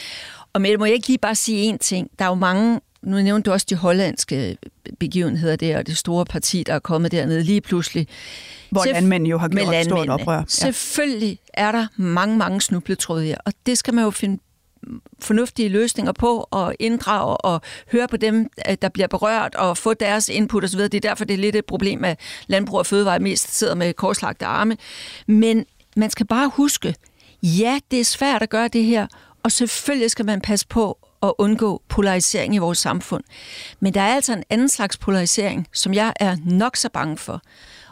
Og 0.54 0.62
med 0.62 0.78
må 0.78 0.86
jeg 0.86 0.94
ikke 0.94 1.08
lige 1.08 1.18
bare 1.18 1.36
sige 1.36 1.74
én 1.74 1.78
ting? 1.78 2.10
Der 2.20 2.26
er 2.26 2.30
jo 2.30 2.36
mange, 2.36 2.80
nu 3.02 3.22
nævnte 3.22 3.50
du 3.50 3.54
også 3.54 3.66
de 3.70 3.76
hollandske 3.76 4.58
begivenheder 5.00 5.56
der, 5.56 5.78
og 5.78 5.88
det 5.88 5.98
store 5.98 6.26
parti, 6.26 6.64
der 6.64 6.74
er 6.74 6.80
kommet 6.80 7.12
dernede 7.12 7.44
lige 7.44 7.62
pludselig. 7.62 8.08
Hvor 8.70 8.82
Selvf- 8.82 8.92
landmænd 8.94 9.28
jo 9.28 9.38
har 9.38 9.48
gjort 9.48 9.76
et 9.76 9.86
stort 9.86 10.10
oprør. 10.10 10.38
Ja. 10.38 10.44
Selvfølgelig 10.48 11.40
er 11.54 11.72
der 11.72 11.88
mange, 11.96 12.38
mange 12.38 12.62
snubletråde 12.62 13.36
og 13.46 13.54
det 13.66 13.78
skal 13.78 13.94
man 13.94 14.04
jo 14.04 14.12
finde 14.12 14.40
fornuftige 15.20 15.70
løsninger 15.70 16.12
på 16.12 16.48
og 16.52 16.76
inddrage 16.80 17.38
og 17.38 17.62
høre 17.92 18.08
på 18.08 18.18
dem, 18.18 18.50
der 18.82 18.90
bliver 18.90 19.08
berørt 19.08 19.56
og 19.56 19.78
få 19.78 19.94
deres 19.94 20.30
input 20.30 20.64
osv. 20.64 20.80
Det 20.80 20.94
er 20.94 21.00
derfor, 21.00 21.26
det 21.26 21.34
er 21.34 21.38
lidt 21.38 21.56
et 21.56 21.66
problem, 21.66 22.04
at 22.04 22.20
Landbrug 22.48 22.80
og 22.80 22.86
Fødevare 22.86 23.20
mest 23.20 23.58
sidder 23.58 23.76
med 23.76 23.94
korslagte 23.94 24.46
arme. 24.46 24.78
Men 25.28 25.66
man 25.96 26.10
skal 26.10 26.28
bare 26.28 26.52
huske, 26.54 26.96
ja, 27.44 27.80
det 27.92 28.00
er 28.00 28.06
svært 28.06 28.42
at 28.42 28.50
gøre 28.50 28.68
det 28.68 28.86
her, 28.86 29.08
og 29.44 29.52
selvfølgelig 29.52 30.12
skal 30.12 30.26
man 30.26 30.42
passe 30.42 30.68
på 30.68 30.98
at 31.24 31.34
undgå 31.38 31.82
polarisering 31.90 32.56
i 32.56 32.58
vores 32.58 32.78
samfund. 32.78 33.24
Men 33.80 33.94
der 33.94 34.02
er 34.02 34.16
altså 34.16 34.34
en 34.34 34.44
anden 34.50 34.70
slags 34.70 34.98
polarisering, 34.98 35.68
som 35.74 35.94
jeg 35.94 36.14
er 36.20 36.38
nok 36.46 36.76
så 36.76 36.90
bange 36.90 37.18
for. 37.18 37.42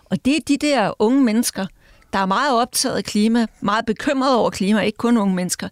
Og 0.06 0.26
det 0.26 0.36
er 0.36 0.40
de 0.48 0.58
der 0.58 0.94
unge 1.00 1.22
mennesker, 1.24 1.66
der 2.14 2.20
er 2.20 2.26
meget 2.26 2.62
optaget 2.62 2.96
af 2.98 3.04
klima, 3.04 3.46
meget 3.62 3.86
bekymret 3.86 4.36
over 4.36 4.50
klima, 4.50 4.82
ikke 4.82 4.98
kun 4.98 5.18
unge 5.18 5.36
mennesker, 5.36 5.70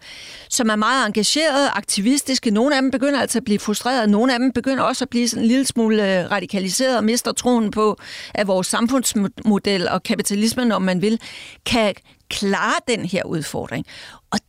som 0.50 0.70
er 0.70 0.76
meget 0.76 1.06
engagerede, 1.08 1.70
aktivistiske. 1.70 2.52
Nogle 2.52 2.76
af 2.76 2.82
dem 2.82 2.92
begynder 2.92 3.22
altså 3.22 3.40
at 3.40 3.44
blive 3.44 3.60
frustrerede, 3.60 4.12
nogle 4.12 4.34
af 4.34 4.40
dem 4.40 4.52
begynder 4.52 4.84
også 4.84 5.06
at 5.06 5.10
blive 5.10 5.28
sådan 5.28 5.44
en 5.44 5.48
lille 5.48 5.66
smule 5.66 6.20
øh, 6.20 6.32
radikaliseret 6.32 6.98
og 6.98 7.04
mister 7.04 7.32
troen 7.32 7.72
på, 7.72 7.98
at 8.34 8.48
vores 8.48 8.68
samfundsmodel 8.68 9.90
og 9.90 10.04
kapitalismen, 10.04 10.72
om 10.72 10.82
man 10.82 11.02
vil, 11.02 11.20
kan 11.66 11.94
klare 12.32 12.80
den 12.88 13.06
her 13.06 13.24
udfordring. 13.24 13.86
Og 14.32 14.40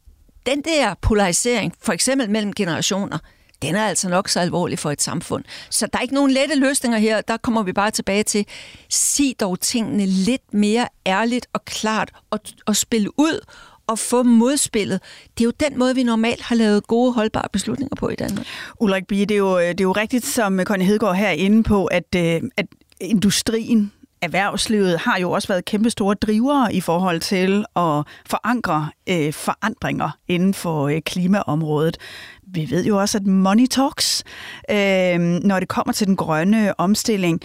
den 0.47 0.63
der 0.63 0.95
polarisering, 0.95 1.75
for 1.81 1.93
eksempel 1.93 2.31
mellem 2.31 2.53
generationer, 2.53 3.19
den 3.63 3.75
er 3.75 3.87
altså 3.87 4.09
nok 4.09 4.29
så 4.29 4.41
alvorlig 4.41 4.79
for 4.79 4.91
et 4.91 5.03
samfund. 5.03 5.45
Så 5.71 5.87
der 5.87 5.99
er 5.99 6.03
ikke 6.03 6.15
nogen 6.15 6.31
lette 6.31 6.55
løsninger 6.55 6.99
her. 6.99 7.21
Der 7.21 7.37
kommer 7.37 7.63
vi 7.63 7.73
bare 7.73 7.91
tilbage 7.91 8.23
til, 8.23 8.47
sig 8.89 9.35
dog 9.41 9.61
tingene 9.61 10.07
lidt 10.07 10.55
mere 10.55 10.89
ærligt 11.07 11.47
og 11.53 11.65
klart 11.65 12.11
og, 12.31 12.41
og 12.67 12.77
spille 12.77 13.21
ud 13.21 13.41
og 13.87 13.99
få 13.99 14.23
modspillet. 14.23 15.01
Det 15.39 15.45
er 15.45 15.45
jo 15.45 15.53
den 15.71 15.79
måde, 15.79 15.95
vi 15.95 16.03
normalt 16.03 16.43
har 16.43 16.55
lavet 16.55 16.87
gode, 16.87 17.13
holdbare 17.13 17.49
beslutninger 17.53 17.97
på 17.97 18.09
i 18.09 18.15
Danmark. 18.15 18.47
Ulrik 18.81 19.07
Bie, 19.07 19.25
det 19.25 19.35
er 19.35 19.39
jo, 19.39 19.59
øh, 19.59 19.69
det 19.69 19.81
er 19.81 19.85
jo 19.85 19.93
rigtigt, 19.93 20.27
som 20.27 20.65
Conny 20.65 20.85
Hedegaard 20.85 21.17
her 21.17 21.29
er 21.29 21.33
inde 21.33 21.63
på, 21.63 21.85
at, 21.85 22.15
øh, 22.17 22.43
at 22.57 22.67
industrien 23.01 23.93
erhvervslivet 24.23 24.99
har 24.99 25.19
jo 25.19 25.31
også 25.31 25.49
været 25.49 25.65
kæmpe 25.65 25.91
store 25.91 26.15
drivere 26.15 26.75
i 26.75 26.81
forhold 26.81 27.21
til 27.21 27.65
at 27.77 28.05
forankre 28.27 28.91
øh, 29.09 29.33
forandringer 29.33 30.11
inden 30.29 30.55
for 30.55 30.89
øh, 30.89 31.01
klimaområdet. 31.01 31.97
Vi 32.47 32.71
ved 32.71 32.85
jo 32.85 33.01
også, 33.01 33.19
at 33.19 33.27
money 33.27 33.67
talks, 33.67 34.25
øh, 34.71 35.19
når 35.21 35.61
det 35.61 35.69
kommer 35.69 35.93
til 35.93 36.07
den 36.07 36.17
grønne 36.17 36.81
omstilling. 36.81 37.41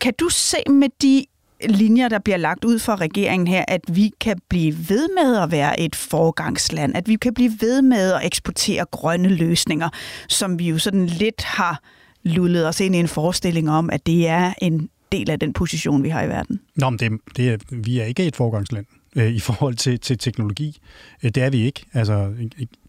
Kan 0.00 0.12
du 0.20 0.28
se 0.28 0.56
med 0.70 0.88
de 1.02 1.26
linjer, 1.68 2.08
der 2.08 2.18
bliver 2.18 2.36
lagt 2.36 2.64
ud 2.64 2.78
for 2.78 3.00
regeringen 3.00 3.46
her, 3.46 3.64
at 3.68 3.80
vi 3.88 4.10
kan 4.20 4.38
blive 4.48 4.88
ved 4.88 5.08
med 5.22 5.36
at 5.36 5.50
være 5.50 5.80
et 5.80 5.96
forgangsland, 5.96 6.96
at 6.96 7.08
vi 7.08 7.14
kan 7.14 7.34
blive 7.34 7.52
ved 7.60 7.82
med 7.82 8.12
at 8.12 8.26
eksportere 8.26 8.84
grønne 8.90 9.28
løsninger, 9.28 9.88
som 10.28 10.58
vi 10.58 10.68
jo 10.68 10.78
sådan 10.78 11.06
lidt 11.06 11.42
har 11.42 11.80
lullet 12.22 12.68
os 12.68 12.80
ind 12.80 12.94
i 12.94 12.98
en 12.98 13.08
forestilling 13.08 13.70
om, 13.70 13.90
at 13.90 14.06
det 14.06 14.28
er 14.28 14.52
en 14.58 14.88
del 15.12 15.30
af 15.30 15.40
den 15.40 15.52
position, 15.52 16.02
vi 16.02 16.08
har 16.08 16.22
i 16.22 16.28
verden. 16.28 16.60
Nå, 16.76 16.90
men 16.90 16.98
det, 16.98 17.12
det 17.36 17.50
er, 17.50 17.56
vi 17.70 17.98
er 17.98 18.04
ikke 18.04 18.26
et 18.26 18.36
forgangsland 18.36 18.86
øh, 19.16 19.32
i 19.32 19.40
forhold 19.40 19.74
til, 19.74 20.00
til 20.00 20.18
teknologi. 20.18 20.78
Øh, 21.22 21.30
det 21.30 21.42
er 21.42 21.50
vi 21.50 21.62
ikke. 21.62 21.84
Altså, 21.92 22.32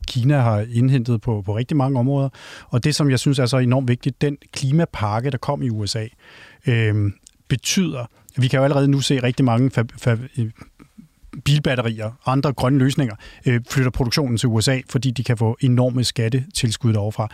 Kina 0.07 0.39
har 0.39 0.65
indhentet 0.73 1.21
på, 1.21 1.41
på 1.41 1.57
rigtig 1.57 1.77
mange 1.77 1.99
områder, 1.99 2.29
og 2.69 2.83
det, 2.83 2.95
som 2.95 3.09
jeg 3.09 3.19
synes 3.19 3.39
er 3.39 3.45
så 3.45 3.57
enormt 3.57 3.87
vigtigt, 3.87 4.21
den 4.21 4.37
klimapakke, 4.53 5.29
der 5.31 5.37
kom 5.37 5.61
i 5.61 5.69
USA, 5.69 6.05
øh, 6.67 7.11
betyder, 7.47 8.05
vi 8.37 8.47
kan 8.47 8.57
jo 8.57 8.63
allerede 8.63 8.87
nu 8.87 9.01
se 9.01 9.23
rigtig 9.23 9.45
mange 9.45 9.71
fa- 9.77 10.07
fa- 10.07 10.41
øh, 10.41 10.51
bilbatterier 11.45 12.11
og 12.21 12.31
andre 12.31 12.53
grønne 12.53 12.79
løsninger 12.79 13.15
øh, 13.45 13.61
flytter 13.69 13.91
produktionen 13.91 14.37
til 14.37 14.49
USA, 14.49 14.79
fordi 14.89 15.11
de 15.11 15.23
kan 15.23 15.37
få 15.37 15.57
enorme 15.61 16.03
skattetilskud 16.03 16.93
derovre. 16.93 17.27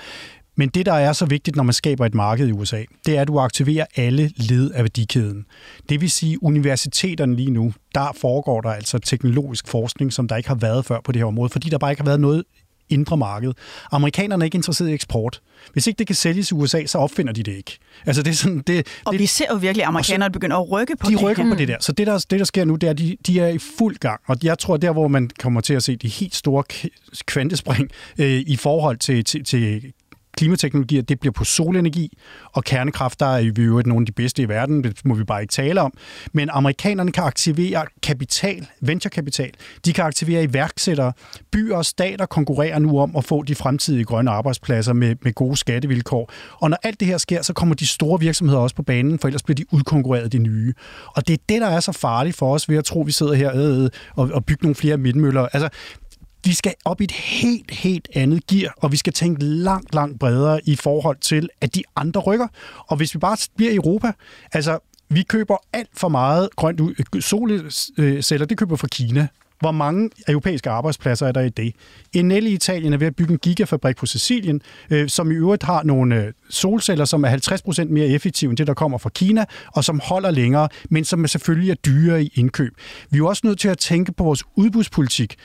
Men 0.56 0.70
det, 0.70 0.86
der 0.86 0.94
er 0.94 1.14
så 1.14 1.26
vigtigt, 1.26 1.56
når 1.56 1.64
man 1.64 1.74
skaber 1.74 2.06
et 2.06 2.14
marked 2.14 2.48
i 2.48 2.52
USA, 2.52 2.84
det 3.06 3.18
er, 3.18 3.22
at 3.22 3.28
du 3.28 3.40
aktiverer 3.40 3.86
alle 3.96 4.32
led 4.36 4.72
af 4.72 4.84
værdikæden. 4.84 5.46
Det 5.90 6.02
vil 6.02 6.12
sige, 6.12 6.44
universiteterne 6.44 7.36
lige 7.36 7.52
nu, 7.52 7.74
der 7.96 8.18
foregår 8.22 8.62
der 8.62 8.70
altså 8.70 9.00
teknologisk 9.00 9.68
forskning, 9.68 10.14
som 10.14 10.28
der 10.28 10.36
ikke 10.36 10.50
har 10.50 10.56
været 10.56 10.86
før 10.86 11.00
på 11.04 11.12
det 11.12 11.20
her 11.20 11.26
område, 11.26 11.50
fordi 11.50 11.70
der 11.70 11.78
bare 11.78 11.92
ikke 11.92 12.02
har 12.02 12.06
været 12.06 12.20
noget 12.20 12.44
indre 12.90 13.18
marked. 13.18 13.54
Amerikanerne 13.92 14.44
er 14.44 14.46
ikke 14.46 14.56
interesseret 14.56 14.90
i 14.90 14.94
eksport. 14.94 15.42
Hvis 15.74 15.88
ikke 15.88 15.98
det 15.98 16.08
kan 16.08 16.16
sælges 16.16 16.52
i 16.52 16.54
USA, 16.54 16.86
så 16.86 16.98
opfinder 16.98 17.34
de 17.34 17.44
det 17.44 17.52
ikke. 17.52 17.78
Altså 18.06 18.24
det 18.24 18.32
er 18.32 18.36
sådan, 18.36 18.64
det, 18.68 18.88
og 19.06 19.14
det, 19.14 19.22
vi 19.22 19.26
ser 19.26 19.46
jo 19.52 19.56
virkelig, 19.56 19.84
at 19.84 19.88
amerikanerne 19.88 20.32
begynder 20.32 20.58
at 20.58 20.72
rykke 20.72 20.96
på 21.00 21.08
de 21.10 21.12
det 21.12 21.20
De 21.20 21.26
rykker 21.26 21.44
her. 21.44 21.52
på 21.52 21.58
det 21.58 21.68
der. 21.68 21.78
Så 21.80 21.92
det 21.92 22.08
der, 22.08 22.26
det, 22.30 22.40
der 22.40 22.46
sker 22.46 22.66
nu, 22.66 22.76
det 22.76 22.88
er, 22.88 22.92
at 22.92 22.98
de, 22.98 23.18
de 23.28 23.40
er 23.40 23.48
i 23.48 23.58
fuld 23.78 23.96
gang. 23.96 24.22
Og 24.28 24.38
jeg 24.44 24.60
tror, 24.60 24.78
der 24.78 24.92
hvor 24.92 25.08
man 25.08 25.30
kommer 25.40 25.62
til 25.62 25.74
at 25.74 25.84
se 25.84 25.96
de 25.96 26.08
helt 26.08 26.36
store 26.36 26.64
kvantespring 27.26 27.90
øh, 28.18 28.44
i 28.48 28.56
forhold 28.56 28.98
til, 28.98 29.24
til, 29.24 29.44
til 29.44 29.94
klimateknologier, 30.38 31.02
det 31.02 31.20
bliver 31.20 31.34
på 31.34 31.44
solenergi, 31.44 32.18
og 32.54 32.64
kernekraft, 32.64 33.20
der 33.20 33.26
er 33.26 33.52
vi 33.56 33.64
jo 33.64 33.82
nogle 33.86 34.04
af 34.04 34.06
de 34.06 34.12
bedste 34.12 34.42
i 34.42 34.50
verden, 34.50 34.84
det 34.84 35.06
må 35.06 35.14
vi 35.14 35.24
bare 35.24 35.42
ikke 35.42 35.52
tale 35.52 35.82
om. 35.82 35.94
Men 36.34 36.50
amerikanerne 36.50 37.12
kan 37.12 37.24
aktivere 37.24 37.86
kapital, 38.04 38.68
venturekapital, 38.82 39.52
de 39.86 39.94
kan 39.94 40.06
aktivere 40.06 40.44
iværksættere, 40.44 41.14
byer 41.52 41.76
og 41.76 41.86
stater 41.86 42.26
konkurrerer 42.26 42.80
nu 42.80 43.00
om 43.00 43.16
at 43.16 43.24
få 43.24 43.44
de 43.44 43.56
fremtidige 43.56 44.04
grønne 44.04 44.32
arbejdspladser 44.32 44.94
med, 44.94 45.16
med 45.22 45.34
gode 45.34 45.58
skattevilkår. 45.58 46.32
Og 46.60 46.70
når 46.70 46.78
alt 46.84 47.00
det 47.00 47.08
her 47.08 47.18
sker, 47.18 47.42
så 47.42 47.54
kommer 47.54 47.76
de 47.76 47.88
store 47.88 48.20
virksomheder 48.20 48.60
også 48.60 48.76
på 48.76 48.84
banen, 48.84 49.20
for 49.20 49.28
ellers 49.28 49.44
bliver 49.44 49.56
de 49.56 49.66
udkonkurreret 49.72 50.32
de 50.32 50.38
nye. 50.38 50.74
Og 51.08 51.28
det 51.28 51.34
er 51.34 51.44
det, 51.50 51.62
der 51.62 51.68
er 51.68 51.80
så 51.80 51.92
farligt 51.92 52.38
for 52.38 52.54
os 52.54 52.70
ved 52.70 52.78
at 52.78 52.86
tro, 52.86 53.02
at 53.02 53.08
vi 53.08 53.12
sidder 53.12 53.34
her 53.34 53.52
øh, 53.56 53.84
øh 53.84 53.90
og, 54.16 54.30
og 54.34 54.46
bygger 54.46 54.64
nogle 54.64 54.76
flere 54.76 55.00
vindmøller. 55.00 55.48
Altså, 55.54 55.70
vi 56.44 56.54
skal 56.54 56.74
op 56.86 57.02
i 57.02 57.04
et 57.04 57.12
helt, 57.12 57.72
helt 57.72 58.10
andet 58.16 58.48
gear, 58.48 58.74
og 58.78 58.92
vi 58.92 58.98
skal 58.98 59.14
tænke 59.14 59.44
langt, 59.44 59.96
langt 59.96 60.20
bredere 60.20 60.60
i 60.66 60.76
forhold 60.76 61.18
til, 61.18 61.50
at 61.62 61.76
de 61.76 61.84
andre 61.96 62.22
rykker. 62.22 62.48
Og 62.88 62.98
hvis 62.98 63.16
vi 63.16 63.20
bare 63.20 63.38
bliver 63.56 63.72
i 63.72 63.76
Europa, 63.76 64.12
altså 64.52 64.80
vi 65.10 65.24
køber 65.24 65.58
alt 65.74 65.90
for 65.94 66.10
meget 66.10 66.50
grønt 66.56 66.82
solceller, 67.24 68.44
øh, 68.44 68.50
det 68.50 68.58
køber 68.58 68.76
fra 68.76 68.88
Kina. 68.88 69.28
Hvor 69.60 69.72
mange 69.72 70.10
europæiske 70.28 70.70
arbejdspladser 70.70 71.28
er 71.28 71.32
der 71.32 71.42
i 71.42 71.50
det? 71.50 71.76
Enel 72.14 72.48
i 72.48 72.54
Italien 72.54 72.94
er 72.94 72.98
ved 72.98 73.08
at 73.08 73.16
bygge 73.16 73.32
en 73.32 73.40
gigafabrik 73.40 73.96
på 73.96 74.06
Sicilien, 74.06 74.62
øh, 74.90 75.10
som 75.10 75.32
i 75.32 75.36
øvrigt 75.36 75.64
har 75.64 75.84
nogle 75.84 76.16
øh, 76.16 76.34
solceller, 76.50 77.06
som 77.06 77.24
er 77.24 77.30
50% 77.84 77.86
mere 77.86 78.08
effektive 78.08 78.50
end 78.50 78.58
det, 78.58 78.68
der 78.68 78.74
kommer 78.74 78.98
fra 78.98 79.10
Kina, 79.10 79.46
og 79.68 79.84
som 79.84 80.02
holder 80.04 80.32
længere, 80.32 80.70
men 80.90 81.06
som 81.06 81.24
er 81.24 81.28
selvfølgelig 81.28 81.72
er 81.72 81.76
dyre 81.76 82.24
i 82.24 82.32
indkøb. 82.36 82.74
Vi 83.10 83.16
er 83.16 83.18
jo 83.18 83.28
også 83.28 83.42
nødt 83.46 83.60
til 83.60 83.70
at 83.70 83.78
tænke 83.78 84.12
på 84.12 84.24
vores 84.24 84.44
udbudspolitik. 84.56 85.36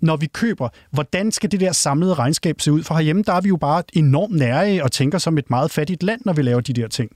Når 0.00 0.16
vi 0.16 0.26
køber, 0.26 0.68
hvordan 0.90 1.32
skal 1.32 1.52
det 1.52 1.60
der 1.60 1.72
samlede 1.72 2.14
regnskab 2.14 2.60
se 2.60 2.72
ud? 2.72 2.82
For 2.82 2.94
herhjemme, 2.94 3.22
der 3.22 3.32
er 3.32 3.40
vi 3.40 3.48
jo 3.48 3.56
bare 3.56 3.82
enormt 3.92 4.36
nære 4.36 4.82
og 4.82 4.92
tænker 4.92 5.18
som 5.18 5.38
et 5.38 5.50
meget 5.50 5.70
fattigt 5.70 6.02
land, 6.02 6.20
når 6.24 6.32
vi 6.32 6.42
laver 6.42 6.60
de 6.60 6.72
der 6.72 6.88
ting. 6.88 7.10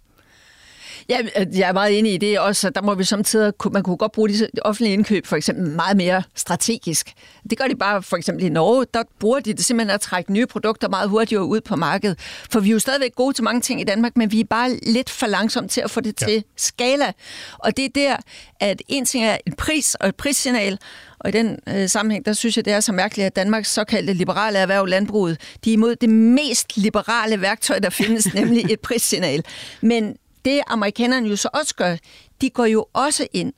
Ja, 1.08 1.18
jeg 1.54 1.68
er 1.68 1.72
meget 1.72 1.98
enig 1.98 2.14
i 2.14 2.16
det 2.16 2.40
også. 2.40 2.70
Der 2.70 2.82
må 2.82 2.94
vi 2.94 3.04
samtidig, 3.04 3.52
man 3.72 3.82
kunne 3.82 3.96
godt 3.96 4.12
bruge 4.12 4.28
de 4.28 4.48
offentlige 4.62 4.92
indkøb 4.92 5.26
for 5.26 5.36
eksempel 5.36 5.66
meget 5.70 5.96
mere 5.96 6.22
strategisk. 6.34 7.12
Det 7.50 7.58
gør 7.58 7.64
de 7.64 7.76
bare 7.76 8.02
for 8.02 8.16
eksempel 8.16 8.44
i 8.44 8.48
Norge. 8.48 8.86
Der 8.94 9.02
bruger 9.20 9.40
de 9.40 9.52
det 9.52 9.64
simpelthen 9.64 9.94
at 9.94 10.00
trække 10.00 10.32
nye 10.32 10.46
produkter 10.46 10.88
meget 10.88 11.08
hurtigere 11.08 11.44
ud 11.44 11.60
på 11.60 11.76
markedet. 11.76 12.18
For 12.50 12.60
vi 12.60 12.68
er 12.68 12.72
jo 12.72 12.78
stadigvæk 12.78 13.14
gode 13.14 13.34
til 13.34 13.44
mange 13.44 13.60
ting 13.60 13.80
i 13.80 13.84
Danmark, 13.84 14.16
men 14.16 14.32
vi 14.32 14.40
er 14.40 14.44
bare 14.44 14.78
lidt 14.82 15.10
for 15.10 15.26
langsomme 15.26 15.68
til 15.68 15.80
at 15.80 15.90
få 15.90 16.00
det 16.00 16.16
til 16.16 16.32
ja. 16.32 16.40
skala. 16.56 17.12
Og 17.58 17.76
det 17.76 17.84
er 17.84 17.88
der, 17.94 18.16
at 18.60 18.82
en 18.88 19.04
ting 19.04 19.24
er 19.24 19.36
en 19.46 19.52
pris 19.52 19.94
og 19.94 20.08
et 20.08 20.14
prissignal, 20.14 20.78
og 21.20 21.28
i 21.28 21.32
den 21.32 21.58
øh, 21.68 21.88
sammenhæng, 21.88 22.26
der 22.26 22.32
synes 22.32 22.56
jeg, 22.56 22.64
det 22.64 22.72
er 22.72 22.80
så 22.80 22.92
mærkeligt, 22.92 23.26
at 23.26 23.36
Danmarks 23.36 23.72
såkaldte 23.72 24.12
liberale 24.12 24.58
erhverv, 24.58 24.86
landbruget, 24.86 25.40
de 25.64 25.70
er 25.70 25.72
imod 25.72 25.96
det 25.96 26.08
mest 26.08 26.76
liberale 26.76 27.40
værktøj, 27.40 27.78
der 27.78 27.90
findes, 27.90 28.34
nemlig 28.34 28.70
et 28.70 28.80
prissignal. 28.80 29.44
Men 29.80 30.16
det 30.48 30.60
amerikanerne 30.66 31.28
jo 31.28 31.36
så 31.36 31.48
også 31.52 31.74
gør, 31.74 31.96
de 32.40 32.50
går 32.50 32.64
jo 32.64 32.86
også 32.92 33.26
ind 33.32 33.52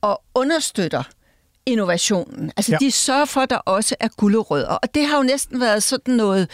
og 0.00 0.22
understøtter 0.34 1.02
innovationen. 1.66 2.52
Altså, 2.56 2.72
ja. 2.72 2.76
de 2.80 2.90
sørger 2.90 3.24
for, 3.24 3.40
at 3.40 3.50
der 3.50 3.56
også 3.56 3.96
er 4.00 4.08
gulderødder. 4.08 4.68
Og 4.68 4.94
det 4.94 5.06
har 5.06 5.16
jo 5.16 5.22
næsten 5.22 5.60
været 5.60 5.82
sådan 5.82 6.14
noget 6.14 6.50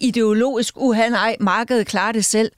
ideologisk, 0.00 0.74
uha 0.76 1.08
nej, 1.08 1.36
markedet 1.40 1.86
klarer 1.86 2.12
det 2.12 2.24
selv. 2.24 2.52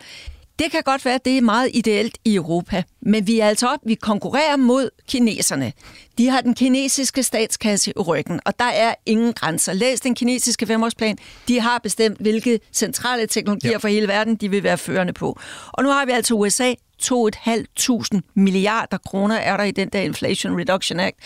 Det 0.59 0.71
kan 0.71 0.83
godt 0.83 1.05
være, 1.05 1.15
at 1.15 1.25
det 1.25 1.39
er 1.39 1.43
meget 1.43 1.71
ideelt 1.75 2.19
i 2.25 2.35
Europa, 2.35 2.83
men 3.03 3.27
vi 3.27 3.41
er 3.41 3.49
altså 3.49 3.69
op, 3.69 3.79
vi 3.87 3.95
konkurrerer 3.95 4.57
mod 4.57 4.91
kineserne. 5.09 5.73
De 6.19 6.29
har 6.29 6.41
den 6.41 6.55
kinesiske 6.55 7.23
statskasse 7.23 7.91
i 7.91 8.01
ryggen, 8.01 8.41
og 8.45 8.59
der 8.59 8.65
er 8.65 8.95
ingen 9.07 9.33
grænser. 9.33 9.73
Læs 9.73 10.01
den 10.01 10.15
kinesiske 10.15 10.67
femårsplan. 10.67 11.19
De 11.49 11.61
har 11.61 11.79
bestemt, 11.79 12.19
hvilke 12.19 12.61
centrale 12.73 13.27
teknologier 13.27 13.71
ja. 13.71 13.77
for 13.77 13.89
hele 13.89 14.09
verden, 14.09 14.37
de 14.37 14.51
vil 14.51 14.63
være 14.63 14.79
førende 14.79 15.13
på. 15.13 15.39
Og 15.73 15.83
nu 15.83 15.91
har 15.91 16.07
vi 16.07 16.13
altså 16.13 16.35
USA. 16.35 16.75
2.500 17.03 18.21
milliarder 18.35 18.99
kroner 18.99 19.37
er 19.37 19.57
der 19.57 19.65
i 19.65 19.71
den 19.71 19.89
der 19.89 20.01
Inflation 20.01 20.61
Reduction 20.61 21.01
Act. 21.01 21.17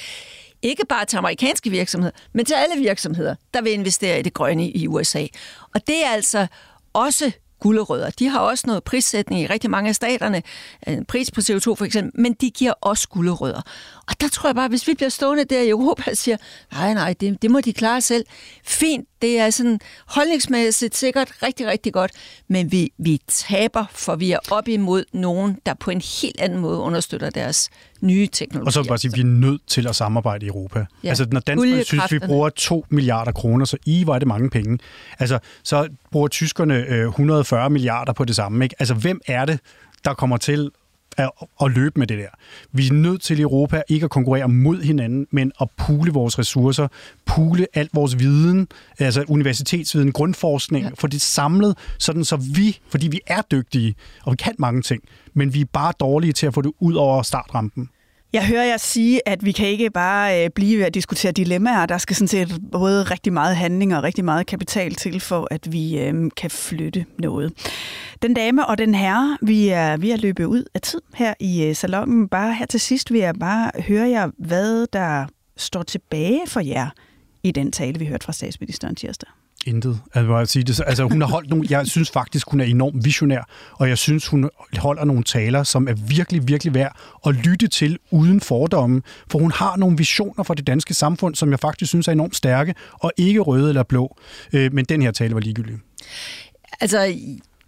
Ikke 0.62 0.86
bare 0.86 1.04
til 1.04 1.16
amerikanske 1.16 1.70
virksomheder, 1.70 2.12
men 2.32 2.44
til 2.44 2.54
alle 2.54 2.82
virksomheder, 2.82 3.34
der 3.54 3.62
vil 3.62 3.72
investere 3.72 4.18
i 4.18 4.22
det 4.22 4.34
grønne 4.34 4.70
i 4.70 4.86
USA. 4.88 5.26
Og 5.74 5.86
det 5.86 6.04
er 6.04 6.10
altså 6.10 6.46
også 6.92 7.32
gulderødder. 7.60 8.10
De 8.10 8.28
har 8.28 8.40
også 8.40 8.64
noget 8.66 8.84
prissætning 8.84 9.40
i 9.40 9.46
rigtig 9.46 9.70
mange 9.70 9.88
af 9.88 9.94
staterne, 9.94 10.42
øh, 10.88 10.94
en 10.94 11.04
pris 11.04 11.30
på 11.30 11.40
CO2 11.40 11.74
for 11.74 11.84
eksempel, 11.84 12.20
men 12.20 12.32
de 12.32 12.50
giver 12.50 12.72
også 12.80 13.08
gulderødder. 13.08 13.62
Og 14.10 14.20
der 14.20 14.28
tror 14.28 14.48
jeg 14.48 14.54
bare, 14.54 14.68
hvis 14.68 14.86
vi 14.88 14.94
bliver 14.94 15.08
stående 15.08 15.44
der 15.44 15.60
i 15.60 15.68
Europa 15.68 16.10
og 16.10 16.16
siger, 16.16 16.36
nej, 16.72 16.94
nej, 16.94 17.14
det, 17.20 17.42
det 17.42 17.50
må 17.50 17.60
de 17.60 17.72
klare 17.72 18.00
selv. 18.00 18.24
Fint, 18.64 19.08
det 19.22 19.38
er 19.38 19.50
sådan 19.50 19.80
holdningsmæssigt 20.06 20.96
sikkert 20.96 21.32
rigtig, 21.42 21.66
rigtig 21.66 21.92
godt, 21.92 22.10
men 22.48 22.72
vi, 22.72 22.92
vi 22.98 23.20
taber, 23.28 23.84
for 23.92 24.16
vi 24.16 24.32
er 24.32 24.38
op 24.50 24.68
imod 24.68 25.04
nogen, 25.12 25.58
der 25.66 25.74
på 25.74 25.90
en 25.90 26.02
helt 26.22 26.40
anden 26.40 26.58
måde 26.58 26.78
understøtter 26.78 27.30
deres 27.30 27.70
nye 28.00 28.26
teknologier. 28.26 28.66
Og 28.66 28.72
så 28.72 28.84
bare 28.88 28.98
sige, 28.98 29.10
at 29.12 29.16
vi 29.16 29.20
er 29.20 29.24
nødt 29.24 29.66
til 29.66 29.88
at 29.88 29.96
samarbejde 29.96 30.46
i 30.46 30.48
Europa. 30.48 30.86
Ja. 31.04 31.08
Altså, 31.08 31.26
når 31.32 31.40
danskerne 31.40 31.84
synes, 31.84 32.12
vi 32.12 32.18
bruger 32.18 32.48
2 32.48 32.86
milliarder 32.88 33.32
kroner, 33.32 33.64
så 33.64 33.76
i 33.86 34.06
var 34.06 34.18
det 34.18 34.28
mange 34.28 34.50
penge. 34.50 34.78
Altså, 35.18 35.38
så 35.62 35.88
bruger 36.10 36.28
tyskerne 36.28 36.74
øh, 36.74 37.08
140 37.08 37.70
milliarder 37.70 38.12
på 38.12 38.24
det 38.24 38.36
samme. 38.36 38.64
Ikke? 38.64 38.74
Altså, 38.78 38.94
hvem 38.94 39.20
er 39.26 39.44
det, 39.44 39.60
der 40.04 40.14
kommer 40.14 40.36
til 40.36 40.70
at, 41.16 41.30
at 41.62 41.70
løbe 41.70 41.98
med 41.98 42.06
det 42.06 42.18
der. 42.18 42.28
Vi 42.72 42.86
er 42.86 42.92
nødt 42.92 43.22
til 43.22 43.38
i 43.38 43.42
Europa 43.42 43.82
ikke 43.88 44.04
at 44.04 44.10
konkurrere 44.10 44.48
mod 44.48 44.82
hinanden, 44.82 45.26
men 45.30 45.52
at 45.60 45.68
pule 45.76 46.12
vores 46.12 46.38
ressourcer, 46.38 46.88
pule 47.26 47.66
alt 47.74 47.90
vores 47.94 48.18
viden, 48.18 48.68
altså 48.98 49.24
universitetsviden, 49.28 50.12
grundforskning, 50.12 50.84
ja. 50.84 50.90
for 50.94 51.08
det 51.08 51.20
samlet, 51.20 51.78
sådan 51.98 52.24
så 52.24 52.36
vi, 52.36 52.78
fordi 52.88 53.08
vi 53.08 53.20
er 53.26 53.42
dygtige, 53.50 53.94
og 54.24 54.32
vi 54.32 54.36
kan 54.36 54.54
mange 54.58 54.82
ting, 54.82 55.02
men 55.34 55.54
vi 55.54 55.60
er 55.60 55.64
bare 55.72 55.92
dårlige 56.00 56.32
til 56.32 56.46
at 56.46 56.54
få 56.54 56.62
det 56.62 56.72
ud 56.80 56.94
over 56.94 57.22
startrampen. 57.22 57.88
Jeg 58.32 58.46
hører 58.46 58.64
jer 58.64 58.76
sige, 58.76 59.28
at 59.28 59.44
vi 59.44 59.52
kan 59.52 59.68
ikke 59.68 59.90
bare 59.90 60.44
øh, 60.44 60.50
blive 60.50 60.78
ved 60.78 60.86
at 60.86 60.94
diskutere 60.94 61.32
dilemmaer. 61.32 61.86
Der 61.86 61.98
skal 61.98 62.16
sådan 62.16 62.28
set 62.28 62.58
både 62.72 63.02
rigtig 63.02 63.32
meget 63.32 63.56
handling 63.56 63.96
og 63.96 64.02
rigtig 64.02 64.24
meget 64.24 64.46
kapital 64.46 64.94
til, 64.94 65.20
for 65.20 65.48
at 65.50 65.72
vi 65.72 66.00
øh, 66.00 66.30
kan 66.36 66.50
flytte 66.50 67.04
noget. 67.18 67.52
Den 68.22 68.34
dame 68.34 68.66
og 68.66 68.78
den 68.78 68.94
herre, 68.94 69.38
vi 69.42 69.68
er 69.68 69.96
ved 69.96 70.10
at 70.10 70.20
løbe 70.20 70.48
ud 70.48 70.64
af 70.74 70.80
tid 70.80 71.00
her 71.14 71.34
i 71.40 71.64
øh, 71.64 71.76
salongen. 71.76 72.28
Bare 72.28 72.54
her 72.54 72.66
til 72.66 72.80
sidst 72.80 73.12
vil 73.12 73.20
jeg 73.20 73.34
bare 73.34 73.70
høre 73.88 74.08
jer, 74.08 74.30
hvad 74.38 74.86
der 74.92 75.26
står 75.56 75.82
tilbage 75.82 76.40
for 76.46 76.60
jer 76.60 76.88
i 77.42 77.50
den 77.50 77.72
tale, 77.72 77.98
vi 77.98 78.06
hørte 78.06 78.24
fra 78.24 78.32
statsministeren 78.32 78.94
tirsdag. 78.94 79.28
Intet. 79.66 80.00
Altså, 80.14 80.38
jeg 80.38 80.48
sige 80.48 80.62
det. 80.62 80.80
altså, 80.86 81.04
hun 81.04 81.20
har 81.20 81.28
holdt 81.28 81.50
nogle, 81.50 81.66
jeg 81.70 81.86
synes 81.86 82.10
faktisk, 82.10 82.50
hun 82.50 82.60
er 82.60 82.64
enormt 82.64 83.04
visionær, 83.04 83.48
og 83.72 83.88
jeg 83.88 83.98
synes, 83.98 84.26
hun 84.26 84.50
holder 84.78 85.04
nogle 85.04 85.24
taler, 85.24 85.62
som 85.62 85.88
er 85.88 85.94
virkelig, 86.08 86.48
virkelig 86.48 86.74
værd 86.74 86.96
at 87.26 87.34
lytte 87.34 87.68
til 87.68 87.98
uden 88.10 88.40
fordomme, 88.40 89.02
for 89.30 89.38
hun 89.38 89.52
har 89.52 89.76
nogle 89.76 89.96
visioner 89.96 90.42
for 90.42 90.54
det 90.54 90.66
danske 90.66 90.94
samfund, 90.94 91.34
som 91.34 91.50
jeg 91.50 91.60
faktisk 91.60 91.88
synes 91.88 92.08
er 92.08 92.12
enormt 92.12 92.36
stærke, 92.36 92.74
og 92.92 93.12
ikke 93.16 93.40
røde 93.40 93.68
eller 93.68 93.82
blå. 93.82 94.16
Øh, 94.52 94.72
men 94.72 94.84
den 94.84 95.02
her 95.02 95.10
tale 95.10 95.34
var 95.34 95.40
ligegyldig. 95.40 95.78
Altså, 96.80 97.14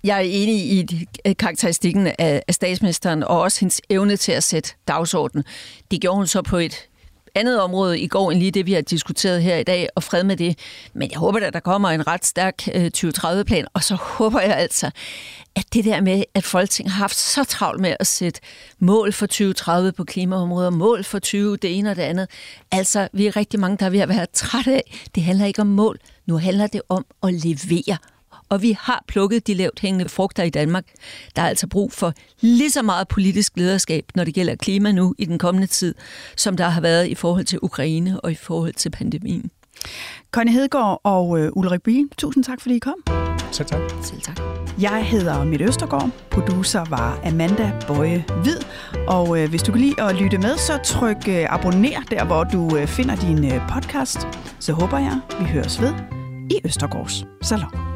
jeg 0.05 0.17
er 0.17 0.21
enig 0.21 0.55
i 0.55 1.07
øh, 1.27 1.37
karakteristikken 1.37 2.09
af 2.19 2.43
statsministeren, 2.51 3.23
og 3.23 3.41
også 3.41 3.61
hendes 3.61 3.81
evne 3.91 4.17
til 4.17 4.33
at 4.33 4.45
sætte 4.45 4.71
dagsordenen. 4.89 5.45
Det 5.91 6.01
gjorde 6.01 6.17
hun 6.17 6.27
så 6.27 6.43
på 6.43 6.57
et 6.57 6.89
andet 7.35 7.61
område 7.61 8.01
i 8.01 8.07
går 8.07 8.31
end 8.31 8.39
lige 8.39 8.51
det, 8.51 8.67
vi 8.67 8.73
har 8.73 8.81
diskuteret 8.81 9.43
her 9.43 9.57
i 9.57 9.63
dag, 9.63 9.89
og 9.95 10.03
fred 10.03 10.25
med 10.25 10.37
det. 10.37 10.59
Men 10.95 11.11
jeg 11.11 11.19
håber, 11.19 11.41
at 11.41 11.53
der 11.53 11.61
kommer 11.61 11.89
en 11.89 12.07
ret 12.07 12.25
stærk 12.25 12.69
øh, 12.75 12.91
2030-plan, 12.97 13.67
og 13.75 13.83
så 13.83 13.95
håber 13.95 14.41
jeg 14.41 14.57
altså, 14.57 14.91
at 15.57 15.65
det 15.73 15.85
der 15.85 16.01
med, 16.01 16.25
at 16.35 16.45
Folketinget 16.45 16.93
har 16.93 16.99
haft 16.99 17.17
så 17.17 17.45
travlt 17.45 17.81
med 17.81 17.97
at 18.01 18.07
sætte 18.07 18.41
mål 18.79 19.13
for 19.13 19.27
2030 19.27 19.93
på 19.93 20.05
klimaområdet, 20.05 20.73
mål 20.73 21.05
for 21.05 21.19
20, 21.19 21.57
det 21.57 21.79
ene 21.79 21.91
og 21.91 21.97
det 21.97 22.03
andet. 22.03 22.29
Altså, 22.71 23.09
vi 23.13 23.27
er 23.27 23.37
rigtig 23.37 23.61
mange, 23.61 23.77
der 23.77 23.87
er 23.87 23.91
ved 23.91 24.01
at 24.01 24.09
være 24.09 24.27
trætte 24.33 24.75
af. 24.75 24.99
Det 25.15 25.23
handler 25.23 25.47
ikke 25.47 25.61
om 25.61 25.67
mål. 25.67 25.99
Nu 26.27 26.39
handler 26.39 26.67
det 26.67 26.83
om 26.89 27.07
at 27.23 27.35
levere 27.35 27.97
og 28.53 28.63
vi 28.63 28.77
har 28.81 29.05
plukket 29.09 29.47
de 29.47 29.55
lavt 29.55 29.81
hængende 29.81 30.09
frugter 30.09 30.43
i 30.43 30.51
Danmark. 30.51 30.85
Der 31.37 31.43
er 31.43 31.49
altså 31.49 31.67
brug 31.67 31.93
for 31.93 32.13
lige 32.41 32.71
så 32.71 32.83
meget 32.83 33.09
politisk 33.09 33.53
lederskab, 33.57 34.05
når 34.15 34.25
det 34.25 34.35
gælder 34.35 34.55
klima 34.55 34.93
nu 34.93 35.15
i 35.19 35.25
den 35.25 35.39
kommende 35.39 35.67
tid, 35.67 35.95
som 36.37 36.57
der 36.57 36.69
har 36.69 36.81
været 36.81 37.07
i 37.09 37.15
forhold 37.15 37.45
til 37.45 37.59
Ukraine 37.63 38.21
og 38.21 38.33
i 38.33 38.35
forhold 38.35 38.73
til 38.73 38.91
pandemien. 38.91 39.51
Connie 40.31 40.55
Hedegaard 40.55 41.01
og 41.05 41.41
øh, 41.41 41.51
Ulrik 41.53 41.83
Bie, 41.83 42.09
tusind 42.19 42.45
tak, 42.45 42.61
fordi 42.61 42.77
I 42.77 42.79
kom. 42.79 42.95
Selv 43.53 43.69
tak. 43.69 43.81
Selv 44.03 44.21
tak. 44.21 44.41
Jeg 44.81 45.07
hedder 45.07 45.45
Mitt 45.45 45.63
Østergaard. 45.63 46.11
Producer 46.31 46.85
var 46.91 47.21
Amanda 47.25 47.73
Bøje 47.87 48.25
Hvid. 48.43 48.57
Og 49.09 49.41
øh, 49.41 49.51
hvis 49.51 49.63
du 49.63 49.73
kan 49.73 49.81
lide 49.81 50.03
at 50.03 50.15
lytte 50.15 50.39
med, 50.39 50.57
så 50.57 50.79
tryk 50.85 51.29
øh, 51.29 51.47
abonner 51.49 52.01
der, 52.11 52.25
hvor 52.25 52.45
du 52.45 52.77
øh, 52.77 52.87
finder 52.87 53.17
din 53.17 53.53
øh, 53.53 53.61
podcast. 53.69 54.19
Så 54.59 54.73
håber 54.73 54.99
jeg, 54.99 55.21
vi 55.41 55.45
høres 55.45 55.81
ved 55.81 55.93
i 56.51 56.61
Østergårds 56.65 57.25
Salon. 57.43 57.92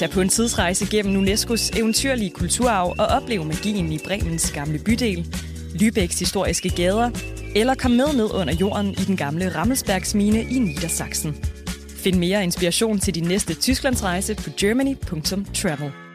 Tag 0.00 0.10
på 0.10 0.20
en 0.20 0.28
tidsrejse 0.28 0.86
gennem 0.90 1.24
UNESCO's 1.24 1.78
eventyrlige 1.78 2.30
kulturarv 2.30 2.94
og 2.98 3.06
oplev 3.06 3.44
magien 3.44 3.92
i 3.92 3.98
Bremens 4.04 4.52
gamle 4.52 4.78
bydel, 4.78 5.36
Lübecks 5.74 6.18
historiske 6.18 6.68
gader, 6.68 7.10
eller 7.56 7.74
kom 7.74 7.90
med 7.90 8.12
ned 8.16 8.34
under 8.34 8.54
jorden 8.54 8.90
i 8.90 9.04
den 9.06 9.16
gamle 9.16 9.54
Rammelsbergsmine 9.54 10.42
i 10.42 10.58
Niedersachsen. 10.58 11.44
Find 11.96 12.18
mere 12.18 12.42
inspiration 12.42 12.98
til 12.98 13.14
din 13.14 13.24
næste 13.24 13.54
Tysklandsrejse 13.54 14.34
på 14.34 14.50
germany.travel. 14.60 16.09